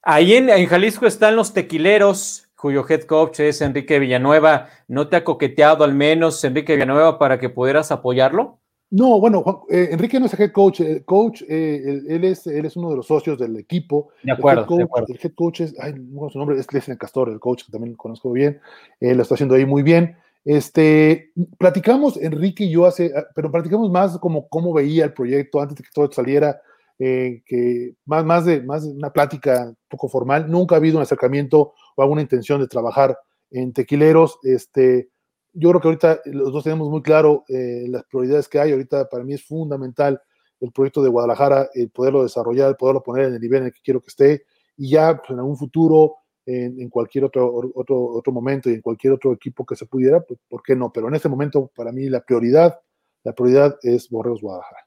Ahí 0.03 0.35
en, 0.35 0.51
en, 0.51 0.67
Jalisco 0.67 1.07
están 1.07 1.37
los 1.37 1.55
tequileros, 1.55 2.51
cuyo 2.55 2.85
head 2.87 3.05
coach 3.05 3.41
es 3.41 3.63
Enrique 3.63 3.99
Villanueva. 3.99 4.69
¿No 4.89 5.09
te 5.09 5.17
ha 5.17 5.25
coqueteado 5.25 5.85
al 5.85 5.95
menos 5.95 6.45
Enrique 6.45 6.75
Villanueva 6.75 7.19
para 7.19 7.41
que 7.41 7.49
pudieras 7.49 7.91
apoyarlo? 7.91 8.59
No, 8.91 9.19
bueno, 9.21 9.41
Juan, 9.41 9.57
eh, 9.71 9.89
Enrique 9.93 10.21
no 10.21 10.27
es 10.27 10.35
el 10.35 10.43
head 10.43 10.53
coach. 10.53 10.81
El 10.81 11.03
coach, 11.07 11.43
eh, 11.49 11.81
él, 11.83 12.07
él, 12.11 12.25
es, 12.25 12.47
él 12.47 12.67
es 12.67 12.77
uno 12.77 12.91
de 12.91 12.97
los 12.97 13.07
socios 13.07 13.39
del 13.39 13.57
equipo. 13.57 14.11
De 14.23 14.33
acuerdo, 14.33 14.61
el 14.61 14.65
head 14.65 14.69
coach, 14.69 14.79
de 14.79 14.85
acuerdo. 14.85 15.07
El 15.09 15.21
head 15.23 15.35
coach 15.35 15.61
es, 15.63 15.75
ay, 15.81 15.95
no 15.97 16.29
su 16.29 16.39
nombre, 16.39 16.59
es 16.61 16.71
Leslie 16.71 16.99
Castor, 16.99 17.31
el 17.31 17.41
coach 17.41 17.65
que 17.65 17.73
también 17.73 17.95
conozco 17.95 18.33
bien. 18.33 18.61
Él 19.01 19.17
lo 19.17 19.23
está 19.23 19.37
haciendo 19.37 19.55
ahí 19.55 19.65
muy 19.65 19.83
bien. 19.83 20.19
Este, 20.45 21.33
platicamos, 21.59 22.17
Enrique 22.17 22.65
y 22.65 22.71
yo 22.71 22.87
hace, 22.87 23.13
pero 23.35 23.51
platicamos 23.51 23.91
más 23.91 24.19
como 24.19 24.49
cómo 24.49 24.73
veía 24.73 25.05
el 25.05 25.13
proyecto 25.13 25.61
antes 25.61 25.77
de 25.77 25.85
que 25.85 25.91
todo 25.95 26.11
saliera, 26.11 26.61
eh, 26.99 27.43
que 27.47 27.95
más, 28.05 28.25
más, 28.25 28.45
de, 28.45 28.63
más 28.63 28.85
de 28.85 28.91
una 28.91 29.13
plática 29.13 29.73
poco 29.89 30.09
formal. 30.09 30.51
Nunca 30.51 30.75
ha 30.75 30.79
habido 30.79 30.97
un 30.97 31.03
acercamiento 31.03 31.75
o 31.97 32.03
alguna 32.03 32.23
intención 32.23 32.61
de 32.61 32.69
trabajar 32.69 33.17
en 33.51 33.73
tequileros. 33.73 34.39
Este, 34.43 35.11
yo 35.53 35.71
creo 35.71 35.81
que 35.81 35.89
ahorita 35.89 36.21
los 36.27 36.53
dos 36.53 36.65
tenemos 36.65 36.89
muy 36.89 37.03
claro 37.03 37.45
eh, 37.49 37.87
las 37.89 38.05
prioridades 38.05 38.49
que 38.49 38.59
hay. 38.59 38.73
Ahorita 38.73 39.09
para 39.09 39.25
mí 39.25 39.35
es 39.35 39.45
fundamental 39.45 40.21
el 40.61 40.73
proyecto 40.73 41.03
de 41.03 41.09
Guadalajara, 41.09 41.71
el 41.75 41.91
poderlo 41.91 42.23
desarrollar, 42.23 42.69
el 42.69 42.77
poderlo 42.77 43.03
poner 43.03 43.27
en 43.27 43.35
el 43.35 43.41
nivel 43.41 43.61
en 43.61 43.67
el 43.67 43.73
que 43.73 43.81
quiero 43.83 44.01
que 44.01 44.09
esté 44.09 44.45
y 44.77 44.91
ya 44.91 45.17
pues, 45.17 45.31
en 45.31 45.39
algún 45.39 45.57
futuro 45.57 46.17
en, 46.47 46.81
en, 46.81 46.89
cualquier 46.89 47.25
otro, 47.25 47.73
otro, 47.75 48.05
otro 48.05 48.33
momento 48.33 48.69
y 48.71 48.75
en 48.75 48.81
cualquier 48.81 49.13
otro 49.13 49.33
equipo 49.33 49.65
que 49.65 49.77
se 49.77 49.87
pudiera, 49.87 50.21
pues, 50.21 50.41
¿por 50.49 50.63
qué 50.63 50.75
no? 50.75 50.93
Pero 50.93 51.09
en 51.09 51.15
este 51.15 51.29
momento, 51.29 51.71
para 51.75 51.93
mí, 51.93 52.09
la 52.09 52.21
prioridad, 52.21 52.81
la 53.25 53.33
prioridad 53.33 53.79
es 53.83 54.09
Borreos 54.09 54.41
Guadalajara. 54.41 54.87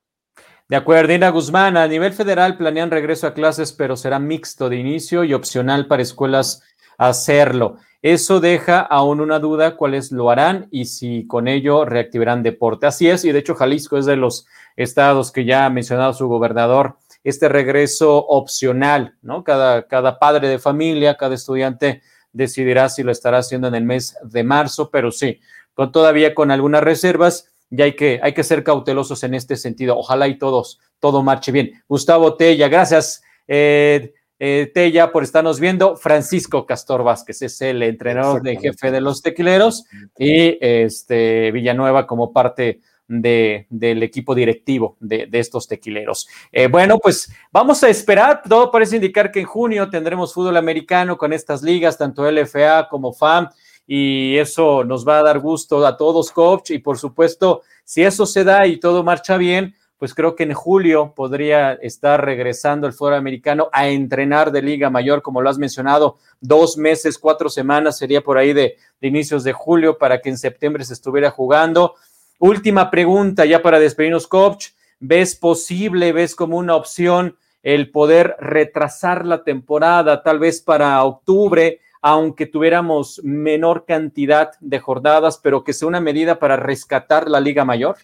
De 0.67 0.75
acuerdo, 0.75 1.11
Dina 1.11 1.29
Guzmán, 1.29 1.77
a 1.77 1.87
nivel 1.87 2.13
federal 2.13 2.57
planean 2.57 2.89
regreso 2.89 3.27
a 3.27 3.33
clases, 3.35 3.71
pero 3.71 3.95
será 3.95 4.17
mixto 4.17 4.67
de 4.67 4.77
inicio 4.77 5.23
y 5.23 5.33
opcional 5.33 5.87
para 5.87 6.01
escuelas 6.01 6.63
hacerlo. 6.97 7.77
Eso 8.01 8.39
deja 8.39 8.81
aún 8.81 9.21
una 9.21 9.39
duda 9.39 9.77
cuáles 9.77 10.11
lo 10.11 10.29
harán 10.29 10.67
y 10.71 10.85
si 10.85 11.27
con 11.27 11.47
ello 11.47 11.85
reactivarán 11.85 12.43
deporte. 12.43 12.87
Así 12.87 13.07
es, 13.07 13.25
y 13.25 13.31
de 13.31 13.39
hecho 13.39 13.55
Jalisco 13.55 13.97
es 13.97 14.05
de 14.05 14.15
los 14.15 14.47
estados 14.75 15.31
que 15.31 15.45
ya 15.45 15.65
ha 15.65 15.69
mencionado 15.69 16.13
su 16.13 16.27
gobernador 16.27 16.97
este 17.25 17.49
regreso 17.49 18.17
opcional, 18.27 19.15
¿no? 19.23 19.43
Cada, 19.43 19.87
cada 19.87 20.19
padre 20.19 20.47
de 20.47 20.59
familia, 20.59 21.17
cada 21.17 21.33
estudiante 21.33 22.03
decidirá 22.31 22.87
si 22.87 23.01
lo 23.01 23.11
estará 23.11 23.39
haciendo 23.39 23.67
en 23.67 23.73
el 23.73 23.83
mes 23.83 24.15
de 24.23 24.43
marzo, 24.43 24.91
pero 24.91 25.11
sí, 25.11 25.39
con 25.73 25.91
todavía 25.91 26.35
con 26.35 26.51
algunas 26.51 26.83
reservas, 26.83 27.51
ya 27.71 27.85
hay 27.85 27.95
que, 27.95 28.19
hay 28.21 28.33
que 28.33 28.43
ser 28.43 28.63
cautelosos 28.63 29.23
en 29.23 29.33
este 29.33 29.55
sentido. 29.55 29.97
Ojalá 29.97 30.27
y 30.27 30.37
todos, 30.37 30.79
todo 30.99 31.23
marche 31.23 31.51
bien. 31.51 31.83
Gustavo 31.87 32.35
Tella, 32.35 32.67
gracias. 32.67 33.23
Eh, 33.47 34.13
eh, 34.37 34.71
Tella 34.71 35.11
por 35.11 35.23
estarnos 35.23 35.59
viendo. 35.59 35.95
Francisco 35.95 36.67
Castor 36.67 37.03
Vázquez 37.03 37.41
es 37.41 37.59
el 37.61 37.81
entrenador 37.81 38.43
de 38.43 38.57
jefe 38.57 38.91
de 38.91 39.01
los 39.01 39.23
tequileros 39.23 39.85
y 40.15 40.59
este 40.61 41.51
Villanueva 41.51 42.05
como 42.05 42.31
parte 42.31 42.81
de, 43.07 43.67
del 43.69 44.03
equipo 44.03 44.33
directivo 44.33 44.97
de, 44.99 45.27
estos 45.33 45.67
tequileros. 45.67 46.27
Eh, 46.51 46.67
bueno, 46.67 46.97
pues 46.99 47.31
vamos 47.51 47.83
a 47.83 47.89
esperar. 47.89 48.41
Todo 48.47 48.71
parece 48.71 48.95
indicar 48.95 49.31
que 49.31 49.41
en 49.41 49.45
junio 49.45 49.89
tendremos 49.89 50.33
fútbol 50.33 50.57
americano 50.57 51.17
con 51.17 51.33
estas 51.33 51.61
ligas, 51.61 51.97
tanto 51.97 52.29
LFA 52.29 52.87
como 52.89 53.13
FAM, 53.13 53.49
y 53.87 54.37
eso 54.37 54.83
nos 54.83 55.07
va 55.07 55.19
a 55.19 55.23
dar 55.23 55.39
gusto 55.39 55.85
a 55.85 55.95
todos, 55.95 56.31
coach. 56.31 56.71
Y 56.71 56.79
por 56.79 56.97
supuesto, 56.97 57.61
si 57.83 58.03
eso 58.03 58.25
se 58.25 58.43
da 58.43 58.65
y 58.65 58.77
todo 58.77 59.03
marcha 59.03 59.37
bien, 59.37 59.75
pues 59.97 60.13
creo 60.13 60.35
que 60.35 60.43
en 60.43 60.53
julio 60.53 61.13
podría 61.15 61.73
estar 61.73 62.23
regresando 62.23 62.85
el 62.85 62.93
fútbol 62.93 63.13
americano 63.13 63.69
a 63.71 63.87
entrenar 63.87 64.51
de 64.51 64.61
Liga 64.61 64.89
Mayor, 64.89 65.21
como 65.21 65.41
lo 65.41 65.49
has 65.49 65.57
mencionado, 65.57 66.17
dos 66.41 66.77
meses, 66.77 67.17
cuatro 67.17 67.49
semanas 67.49 67.97
sería 67.97 68.21
por 68.21 68.37
ahí 68.37 68.53
de 68.53 68.75
inicios 69.01 69.43
de 69.43 69.53
julio 69.53 69.97
para 69.97 70.19
que 70.19 70.29
en 70.29 70.37
septiembre 70.37 70.83
se 70.83 70.93
estuviera 70.93 71.31
jugando. 71.31 71.95
Última 72.39 72.91
pregunta, 72.91 73.45
ya 73.45 73.61
para 73.61 73.79
despedirnos, 73.79 74.27
coach. 74.27 74.67
¿Ves 74.99 75.35
posible, 75.35 76.13
ves 76.13 76.35
como 76.35 76.57
una 76.57 76.75
opción 76.75 77.37
el 77.63 77.91
poder 77.91 78.35
retrasar 78.39 79.25
la 79.25 79.43
temporada, 79.43 80.21
tal 80.23 80.39
vez 80.39 80.61
para 80.61 81.03
octubre, 81.03 81.79
aunque 82.01 82.45
tuviéramos 82.45 83.19
menor 83.23 83.85
cantidad 83.85 84.51
de 84.59 84.79
jornadas, 84.79 85.39
pero 85.41 85.63
que 85.63 85.73
sea 85.73 85.87
una 85.87 85.99
medida 85.99 86.37
para 86.37 86.55
rescatar 86.55 87.27
la 87.27 87.39
Liga 87.39 87.65
Mayor? 87.65 87.97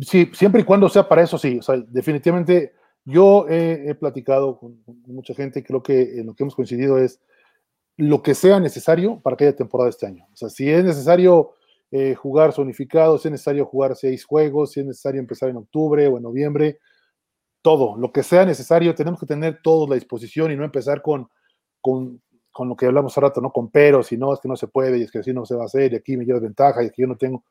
Sí, 0.00 0.30
siempre 0.34 0.60
y 0.60 0.64
cuando 0.64 0.88
sea 0.88 1.08
para 1.08 1.22
eso, 1.22 1.38
sí. 1.38 1.58
O 1.58 1.62
sea, 1.62 1.76
definitivamente 1.88 2.74
yo 3.04 3.46
he, 3.48 3.94
platicado 3.94 4.58
con, 4.58 4.82
mucha 5.06 5.34
gente 5.34 5.64
creo 5.64 5.82
que 5.82 6.20
en 6.20 6.26
lo 6.26 6.34
que 6.34 6.42
hemos 6.42 6.54
coincidido 6.54 6.98
es 6.98 7.20
lo 7.96 8.22
que 8.22 8.34
sea 8.34 8.60
necesario 8.60 9.18
para 9.20 9.36
que 9.36 9.44
haya 9.44 9.56
temporada 9.56 9.88
este 9.88 10.06
año. 10.06 10.26
O 10.32 10.36
sea, 10.36 10.50
si 10.50 10.70
es 10.70 10.84
necesario 10.84 11.54
eh, 11.90 12.14
jugar 12.14 12.52
zonificados, 12.52 13.22
si 13.22 13.28
es 13.28 13.32
necesario 13.32 13.64
jugar 13.66 13.96
seis 13.96 14.24
juegos, 14.24 14.72
si 14.72 14.80
es 14.80 14.86
necesario 14.86 15.20
empezar 15.20 15.48
en 15.48 15.56
octubre 15.56 16.06
o 16.06 16.16
en 16.16 16.22
noviembre, 16.22 16.78
todo, 17.62 17.96
lo 17.96 18.12
que 18.12 18.22
sea 18.22 18.44
necesario, 18.44 18.94
tenemos 18.94 19.20
que 19.20 19.26
tener 19.26 19.60
todos 19.62 19.88
la 19.88 19.94
disposición 19.94 20.52
y 20.52 20.56
no 20.56 20.64
empezar 20.64 21.02
con, 21.02 21.28
con, 21.80 22.22
con 22.52 22.68
lo 22.68 22.76
que 22.76 22.86
hablamos 22.86 23.12
hace 23.12 23.20
rato, 23.20 23.40
¿no? 23.40 23.50
Con 23.50 23.70
peros 23.70 24.12
y 24.12 24.16
no, 24.16 24.32
es 24.32 24.40
que 24.40 24.48
no 24.48 24.56
se 24.56 24.68
puede 24.68 24.98
y 24.98 25.02
es 25.02 25.10
que 25.10 25.18
así 25.18 25.32
no 25.32 25.44
se 25.44 25.54
va 25.54 25.62
a 25.62 25.66
hacer 25.66 25.92
y 25.92 25.96
aquí 25.96 26.16
me 26.16 26.24
lleva 26.24 26.40
ventaja 26.40 26.82
y 26.82 26.86
es 26.86 26.92
que 26.92 27.02
yo 27.02 27.08
no 27.08 27.16
tengo. 27.16 27.44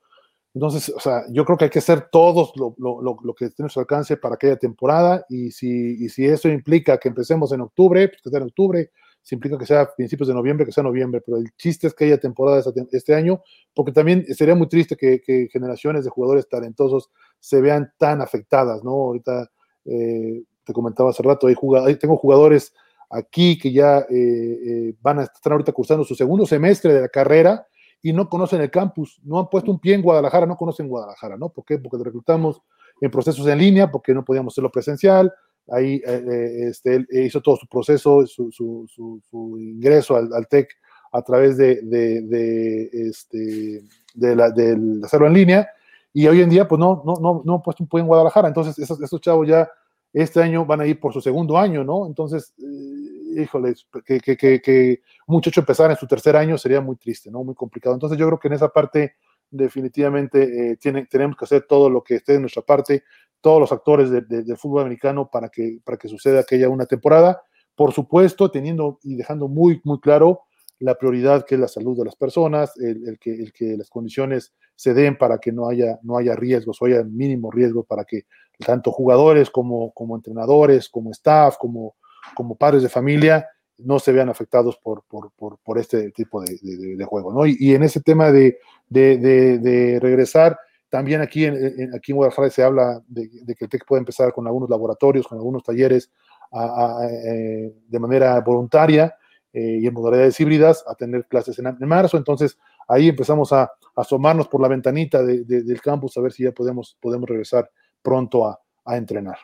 Entonces, 0.54 0.90
o 0.96 1.00
sea, 1.00 1.24
yo 1.30 1.46
creo 1.46 1.58
que 1.58 1.66
hay 1.66 1.70
que 1.70 1.80
hacer 1.80 2.10
todos 2.12 2.54
lo, 2.56 2.74
lo, 2.78 3.02
lo, 3.02 3.34
que 3.36 3.46
esté 3.46 3.62
a 3.62 3.66
nuestro 3.66 3.82
alcance 3.82 4.18
para 4.18 4.38
que 4.38 4.48
haya 4.48 4.56
temporada 4.58 5.26
y 5.30 5.52
si, 5.52 6.04
y 6.04 6.10
si 6.10 6.26
eso 6.26 6.50
implica 6.50 6.98
que 6.98 7.10
empecemos 7.10 7.52
en 7.52 7.62
octubre, 7.62 8.08
pues 8.08 8.22
que 8.22 8.30
sea 8.30 8.40
en 8.40 8.46
octubre, 8.46 8.92
implica 9.36 9.58
que 9.58 9.66
sea 9.66 9.90
principios 9.96 10.28
de 10.28 10.34
noviembre, 10.34 10.66
que 10.66 10.72
sea 10.72 10.84
noviembre, 10.84 11.22
pero 11.26 11.38
el 11.38 11.52
chiste 11.58 11.88
es 11.88 11.94
que 11.94 12.06
haya 12.06 12.18
temporada 12.18 12.64
este 12.92 13.14
año, 13.14 13.42
porque 13.74 13.92
también 13.92 14.26
sería 14.34 14.56
muy 14.56 14.68
triste 14.68 14.96
que, 14.96 15.50
generaciones 15.52 16.04
de 16.04 16.10
jugadores 16.10 16.48
talentosos 16.48 17.10
se 17.40 17.62
vean 17.62 17.92
tan 17.98 18.22
afectadas, 18.22 18.84
¿no? 18.84 18.92
Ahorita 18.92 19.52
eh, 19.86 20.44
te 20.64 20.74
comentaba 20.74 21.10
hace 21.10 21.24
rato, 21.24 21.48
hay 21.48 21.96
tengo 21.96 22.18
jugadores 22.18 22.74
aquí 23.10 23.58
que 23.58 23.72
ya 23.72 24.00
eh, 24.00 24.06
eh, 24.10 24.94
van 25.02 25.20
a 25.20 25.24
estar 25.24 25.52
ahorita 25.52 25.72
cursando 25.72 26.04
su 26.04 26.16
segundo 26.16 26.46
semestre 26.46 26.94
de 26.94 27.02
la 27.02 27.10
carrera 27.10 27.66
y 28.02 28.14
no 28.14 28.30
conocen 28.30 28.62
el 28.62 28.70
campus, 28.70 29.20
no 29.24 29.40
han 29.40 29.50
puesto 29.50 29.72
un 29.72 29.80
pie 29.80 29.96
en 29.96 30.02
Guadalajara, 30.02 30.46
no 30.46 30.56
conocen 30.56 30.88
Guadalajara, 30.88 31.38
¿no? 31.38 31.50
¿Por 31.50 31.66
qué? 31.66 31.80
Porque 31.80 32.04
reclutamos 32.04 32.62
en 33.02 33.12
procesos 33.12 33.46
en 33.48 33.58
línea, 33.58 33.92
porque 33.92 34.14
no 34.14 34.24
podíamos 34.24 34.54
hacerlo 34.54 34.72
presencial, 34.72 35.34
ahí 35.72 36.02
eh, 36.06 36.68
este, 36.70 36.96
él 36.96 37.08
hizo 37.12 37.42
todo 37.42 37.58
su 37.58 37.68
proceso, 37.68 38.26
su, 38.26 39.58
ingreso 39.60 40.16
al, 40.16 40.34
al, 40.34 40.48
TEC 40.48 40.70
a 41.12 41.22
través 41.22 41.58
de, 41.58 41.82
de, 41.82 42.22
de, 42.22 42.90
este, 42.92 43.84
de, 44.14 44.36
la, 44.36 44.50
de 44.52 45.02
hacerlo 45.04 45.28
en 45.28 45.34
línea, 45.34 45.70
y 46.14 46.28
hoy 46.28 46.42
en 46.42 46.50
día 46.50 46.68
pues 46.68 46.80
no, 46.80 47.04
no, 47.06 47.16
no, 47.22 47.42
no 47.46 47.62
puesto 47.62 47.86
un 47.90 48.00
en 48.00 48.08
Guadalajara, 48.08 48.48
entonces 48.48 48.78
esos, 48.80 49.22
chavos 49.22 49.48
ya 49.48 49.70
este 50.14 50.42
año 50.42 50.66
van 50.66 50.82
a 50.82 50.88
ir 50.88 51.00
por 51.00 51.14
su 51.14 51.22
segundo 51.22 51.58
año, 51.58 51.84
¿no? 51.84 52.08
Entonces, 52.08 52.54
eh, 52.58 53.42
híjole, 53.44 53.76
que, 54.06 54.20
que, 54.20 54.62
que, 54.62 55.02
muchacho 55.28 55.60
empezar 55.60 55.92
en 55.92 55.98
su 55.98 56.08
tercer 56.08 56.36
año 56.36 56.58
sería 56.58 56.82
muy 56.82 56.96
triste, 56.96 57.30
¿no? 57.30 57.44
Muy 57.44 57.54
complicado. 57.54 57.94
Entonces 57.94 58.18
yo 58.18 58.26
creo 58.26 58.40
que 58.40 58.48
en 58.48 58.56
esa 58.56 58.70
parte 58.70 59.16
definitivamente 59.50 60.72
eh, 60.72 60.78
tenemos 61.10 61.38
que 61.38 61.46
hacer 61.46 61.66
todo 61.68 61.90
lo 61.90 62.04
que 62.04 62.16
esté 62.16 62.36
en 62.36 62.42
nuestra 62.42 62.62
parte, 62.62 63.04
todos 63.42 63.60
los 63.60 63.72
actores 63.72 64.10
del 64.10 64.28
de, 64.28 64.44
de 64.44 64.56
fútbol 64.56 64.82
americano 64.82 65.30
para 65.32 65.50
que, 65.50 65.80
para 65.84 65.98
que 65.98 66.08
suceda 66.08 66.44
que 66.44 66.56
haya 66.56 66.70
una 66.70 66.86
temporada. 66.86 67.42
Por 67.76 67.94
supuesto, 67.94 68.50
teniendo 68.50 69.00
y 69.04 69.16
dejando 69.16 69.48
muy, 69.48 69.82
muy 69.84 70.00
claro 70.00 70.42
la 70.80 70.96
prioridad 70.96 71.46
que 71.46 71.56
es 71.56 71.62
la 71.62 71.68
salud 71.68 71.98
de 71.98 72.06
las 72.06 72.16
personas, 72.16 72.78
el, 72.78 73.18
que, 73.20 73.34
el 73.34 73.52
que 73.52 73.78
las 73.78 73.90
condiciones 73.90 74.54
se 74.76 74.94
den 74.94 75.18
para 75.18 75.40
que 75.40 75.52
no 75.52 75.68
haya, 75.68 76.00
no 76.04 76.18
haya 76.18 76.36
riesgos 76.36 76.82
o 76.82 76.86
haya 76.86 77.04
mínimo 77.04 77.50
riesgo 77.52 77.84
para 77.84 78.04
que 78.06 78.26
tanto 78.64 78.92
jugadores 78.92 79.50
como, 79.50 79.92
como 79.92 80.16
entrenadores, 80.16 80.90
como 80.90 81.12
staff, 81.12 81.58
como, 81.58 81.96
como 82.36 82.56
padres 82.56 82.84
de 82.84 82.90
familia, 82.90 83.48
no 83.80 84.00
se 84.00 84.12
vean 84.12 84.30
afectados 84.30 84.78
por, 84.78 85.04
por, 85.08 85.32
por, 85.64 85.78
este 85.78 86.12
tipo 86.12 86.42
de, 86.42 87.06
juego. 87.06 87.32
¿no? 87.32 87.46
Y, 87.46 87.56
y, 87.60 87.76
en 87.76 87.84
ese 87.84 88.02
tema 88.02 88.32
de, 88.32 88.58
de 88.90 90.00
regresar, 90.02 90.58
También 90.90 91.22
aquí 91.22 91.46
en, 91.46 91.94
aquí 91.94 92.12
en 92.12 92.18
Guadalajara 92.18 92.50
se 92.50 92.64
habla 92.64 93.02
de, 93.08 93.30
que 93.30 93.66
el 93.66 93.70
TEC 93.70 93.86
puede 93.86 94.00
empezar 94.00 94.32
con 94.32 94.48
algunos 94.48 94.70
laboratorios, 94.70 95.28
con 95.28 95.38
algunos 95.38 95.64
talleres 95.64 96.12
eh, 96.54 97.74
de 97.88 98.00
manera 98.00 98.40
voluntaria 98.40 99.14
eh, 99.52 99.80
y 99.82 99.88
en 99.88 99.94
modalidades 99.94 100.40
híbridas 100.40 100.86
a 100.88 100.96
tener 100.96 101.26
clases 101.28 101.60
en, 101.60 101.76
marzo. 101.88 102.18
Entonces 102.18 102.58
ahí 102.88 103.10
empezamos 103.10 103.52
a, 103.52 103.72
asomarnos 103.96 104.48
por 104.48 104.62
la 104.62 104.68
ventanita 104.68 105.24
del 105.24 105.82
campus 105.82 106.16
a 106.18 106.22
ver 106.22 106.32
si 106.32 106.44
ya 106.44 106.52
podemos, 106.52 106.96
podemos 107.02 107.28
regresar 107.28 107.70
pronto 108.02 108.46
a, 108.46 108.60
a 108.86 108.96
entrenar. 108.96 109.38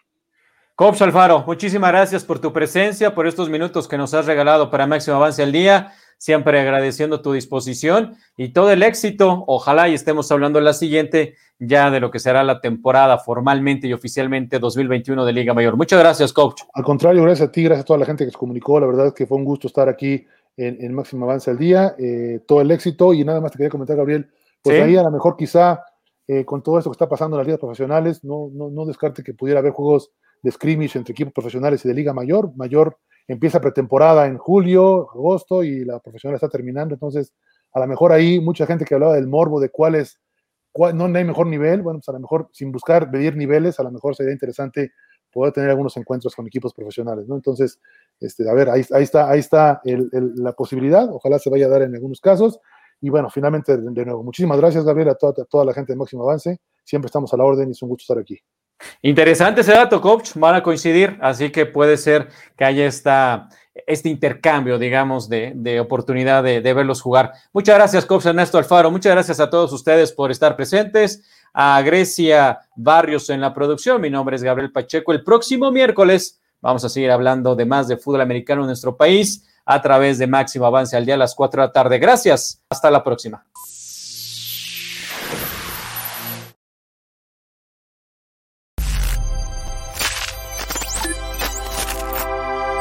Cops 0.76 1.02
Alfaro, 1.02 1.44
muchísimas 1.46 1.92
gracias 1.92 2.24
por 2.24 2.40
tu 2.40 2.54
presencia, 2.54 3.14
por 3.14 3.28
estos 3.28 3.50
minutos 3.50 3.88
que 3.88 3.98
nos 3.98 4.14
has 4.14 4.26
regalado 4.26 4.72
para 4.72 4.88
Máximo 4.88 5.18
Avance 5.18 5.44
al 5.44 5.52
Día. 5.52 5.94
Siempre 6.24 6.58
agradeciendo 6.58 7.22
tu 7.22 7.34
disposición 7.34 8.16
y 8.38 8.54
todo 8.54 8.72
el 8.72 8.82
éxito. 8.82 9.44
Ojalá 9.46 9.90
y 9.90 9.94
estemos 9.94 10.32
hablando 10.32 10.58
en 10.58 10.64
la 10.64 10.72
siguiente 10.72 11.36
ya 11.60 11.92
de 11.92 12.00
lo 12.00 12.12
que 12.12 12.20
será 12.20 12.46
la 12.46 12.62
temporada 12.62 13.18
formalmente 13.18 13.88
y 13.88 13.94
oficialmente 13.94 14.58
2021 14.58 15.26
de 15.26 15.34
Liga 15.34 15.54
Mayor. 15.54 15.76
Muchas 15.76 16.00
gracias, 16.00 16.32
coach. 16.32 16.62
Al 16.76 16.86
contrario, 16.86 17.24
gracias 17.24 17.50
a 17.50 17.52
ti, 17.52 17.64
gracias 17.64 17.84
a 17.84 17.86
toda 17.88 18.00
la 18.00 18.06
gente 18.06 18.24
que 18.24 18.32
se 18.32 18.38
comunicó. 18.38 18.80
La 18.80 18.88
verdad 18.88 19.08
es 19.08 19.14
que 19.14 19.28
fue 19.28 19.38
un 19.38 19.44
gusto 19.44 19.68
estar 19.68 19.90
aquí 19.90 20.26
en, 20.56 20.94
Máximo 20.94 21.26
Avance 21.26 21.52
al 21.52 21.58
Día. 21.58 21.94
Eh, 22.00 22.40
todo 22.48 22.62
el 22.62 22.72
éxito 22.72 23.14
y 23.14 23.26
nada 23.26 23.42
más 23.42 23.52
te 23.52 23.58
quería 23.58 23.70
comentar, 23.70 23.98
Gabriel. 23.98 24.32
Pues 24.62 24.82
ahí 24.82 24.96
a 24.96 25.04
lo 25.04 25.12
mejor 25.12 25.36
quizá 25.36 25.84
eh, 26.26 26.46
con 26.46 26.64
todo 26.64 26.78
esto 26.78 26.90
que 26.90 26.96
está 26.96 27.10
pasando 27.10 27.36
en 27.36 27.40
las 27.40 27.48
ligas 27.48 27.60
profesionales, 27.60 28.24
no, 28.24 28.50
no, 28.54 28.70
no 28.70 28.86
descarte 28.86 29.24
que 29.24 29.34
pudiera 29.34 29.60
haber 29.60 29.74
juegos 29.74 30.14
de 30.42 30.52
scrimmage 30.52 30.98
entre 30.98 31.12
equipos 31.12 31.34
profesionales 31.34 31.84
y 31.84 31.90
de 31.90 31.94
Liga 31.94 32.14
Mayor. 32.14 32.56
Mayor 32.56 32.98
empieza 33.28 33.62
pretemporada 33.62 34.26
en 34.28 34.38
julio, 34.38 35.10
agosto 35.12 35.64
y 35.64 35.86
la 35.86 36.00
profesional 36.00 36.36
está 36.36 36.50
terminando. 36.50 36.94
Entonces, 36.94 37.34
a 37.74 37.80
lo 37.80 37.88
mejor 37.88 38.12
ahí 38.12 38.40
mucha 38.40 38.66
gente 38.66 38.86
que 38.86 38.94
hablaba 38.94 39.16
del 39.16 39.28
morbo 39.28 39.60
de 39.60 39.70
cuál 39.70 39.96
es, 39.96 40.20
cuál, 40.72 40.98
no 40.98 41.06
hay 41.06 41.24
mejor 41.24 41.48
nivel, 41.48 41.82
bueno, 41.82 42.00
pues 42.00 42.10
a 42.10 42.14
lo 42.14 42.20
mejor 42.20 42.50
sin 42.52 42.72
buscar 42.72 43.10
medir 43.12 43.36
niveles, 43.36 43.80
a 43.80 43.84
lo 43.84 43.92
mejor 43.92 44.16
sería 44.16 44.34
interesante 44.34 44.92
poder 45.32 45.52
tener 45.52 45.70
algunos 45.70 45.98
encuentros 45.98 46.36
con 46.36 46.46
equipos 46.46 46.74
profesionales, 46.74 47.28
¿no? 47.28 47.36
Entonces, 47.36 47.80
este, 48.20 48.48
a 48.48 48.54
ver, 48.54 48.70
ahí, 48.70 48.86
ahí 48.94 49.04
está, 49.04 49.30
ahí 49.30 49.40
está 49.40 49.82
la 49.84 50.54
posibilidad, 50.54 51.10
ojalá 51.12 51.40
se 51.40 51.50
vaya 51.50 51.66
a 51.66 51.70
dar 51.70 51.82
en 51.82 51.96
algunos 51.96 52.22
casos. 52.22 52.60
Y 53.02 53.10
bueno, 53.10 53.30
finalmente, 53.30 53.76
de, 53.76 54.06
nuevo, 54.06 54.24
muchísimas 54.24 54.58
gracias, 54.58 54.86
Gabriel, 54.86 55.10
a 55.10 55.16
toda, 55.16 55.44
a 55.44 55.46
toda 55.46 55.66
la 55.66 55.74
gente 55.74 55.92
de 55.92 55.98
Máximo 55.98 56.24
Avance. 56.24 56.60
Siempre 56.86 57.08
estamos 57.08 57.34
a 57.34 57.38
la 57.38 57.44
orden 57.44 57.68
y 57.68 57.72
es 57.72 57.82
un 57.82 57.90
gusto 57.90 58.04
estar 58.04 58.20
aquí. 58.20 58.40
Interesante 59.02 59.62
ese 59.62 59.74
dato, 59.74 60.02
coach. 60.02 60.32
Van 60.36 60.56
a 60.56 60.64
coincidir, 60.64 61.18
así 61.22 61.50
que 61.50 61.66
puede 61.66 61.98
ser 61.98 62.30
que 62.58 62.66
haya 62.66 62.86
esta, 62.86 63.50
este 63.88 64.10
intercambio, 64.10 64.78
digamos, 64.78 65.30
de, 65.30 65.80
oportunidad 65.80 66.44
de, 66.44 66.62
verlos 66.74 67.02
jugar. 67.02 67.34
Muchas 67.52 67.76
gracias, 67.76 68.06
coach 68.06 68.26
Ernesto 68.26 68.58
Alfaro. 68.58 68.92
Muchas 68.92 69.14
gracias 69.14 69.40
a 69.40 69.50
todos 69.50 69.72
ustedes 69.74 70.12
por 70.12 70.32
estar 70.32 70.56
presentes. 70.56 71.24
A 71.54 71.82
Grecia 71.82 72.62
Barrios 72.76 73.30
en 73.30 73.42
la 73.42 73.54
producción. 73.54 74.02
Mi 74.02 74.10
nombre 74.10 74.36
es 74.36 74.44
Gabriel 74.44 74.72
Pacheco. 74.72 75.12
El 75.12 75.24
próximo 75.24 75.72
miércoles 75.72 76.42
vamos 76.62 76.84
a 76.84 76.90
seguir 76.90 77.12
hablando 77.12 77.56
de 77.56 77.66
más 77.66 77.88
de 77.88 77.98
fútbol 77.98 78.22
americano 78.22 78.62
en 78.62 78.68
nuestro 78.68 78.98
país 78.98 79.48
a 79.66 79.82
través 79.82 80.18
de 80.18 80.28
Máximo 80.28 80.66
Avance 80.66 80.98
al 80.98 81.06
día 81.06 81.16
a 81.16 81.18
las 81.18 81.36
4 81.36 81.62
de 81.62 81.68
la 81.68 81.74
tarde. 81.74 82.00
Gracias. 82.00 82.62
Hasta 82.70 82.90
la 82.90 83.04
próxima. 83.04 83.46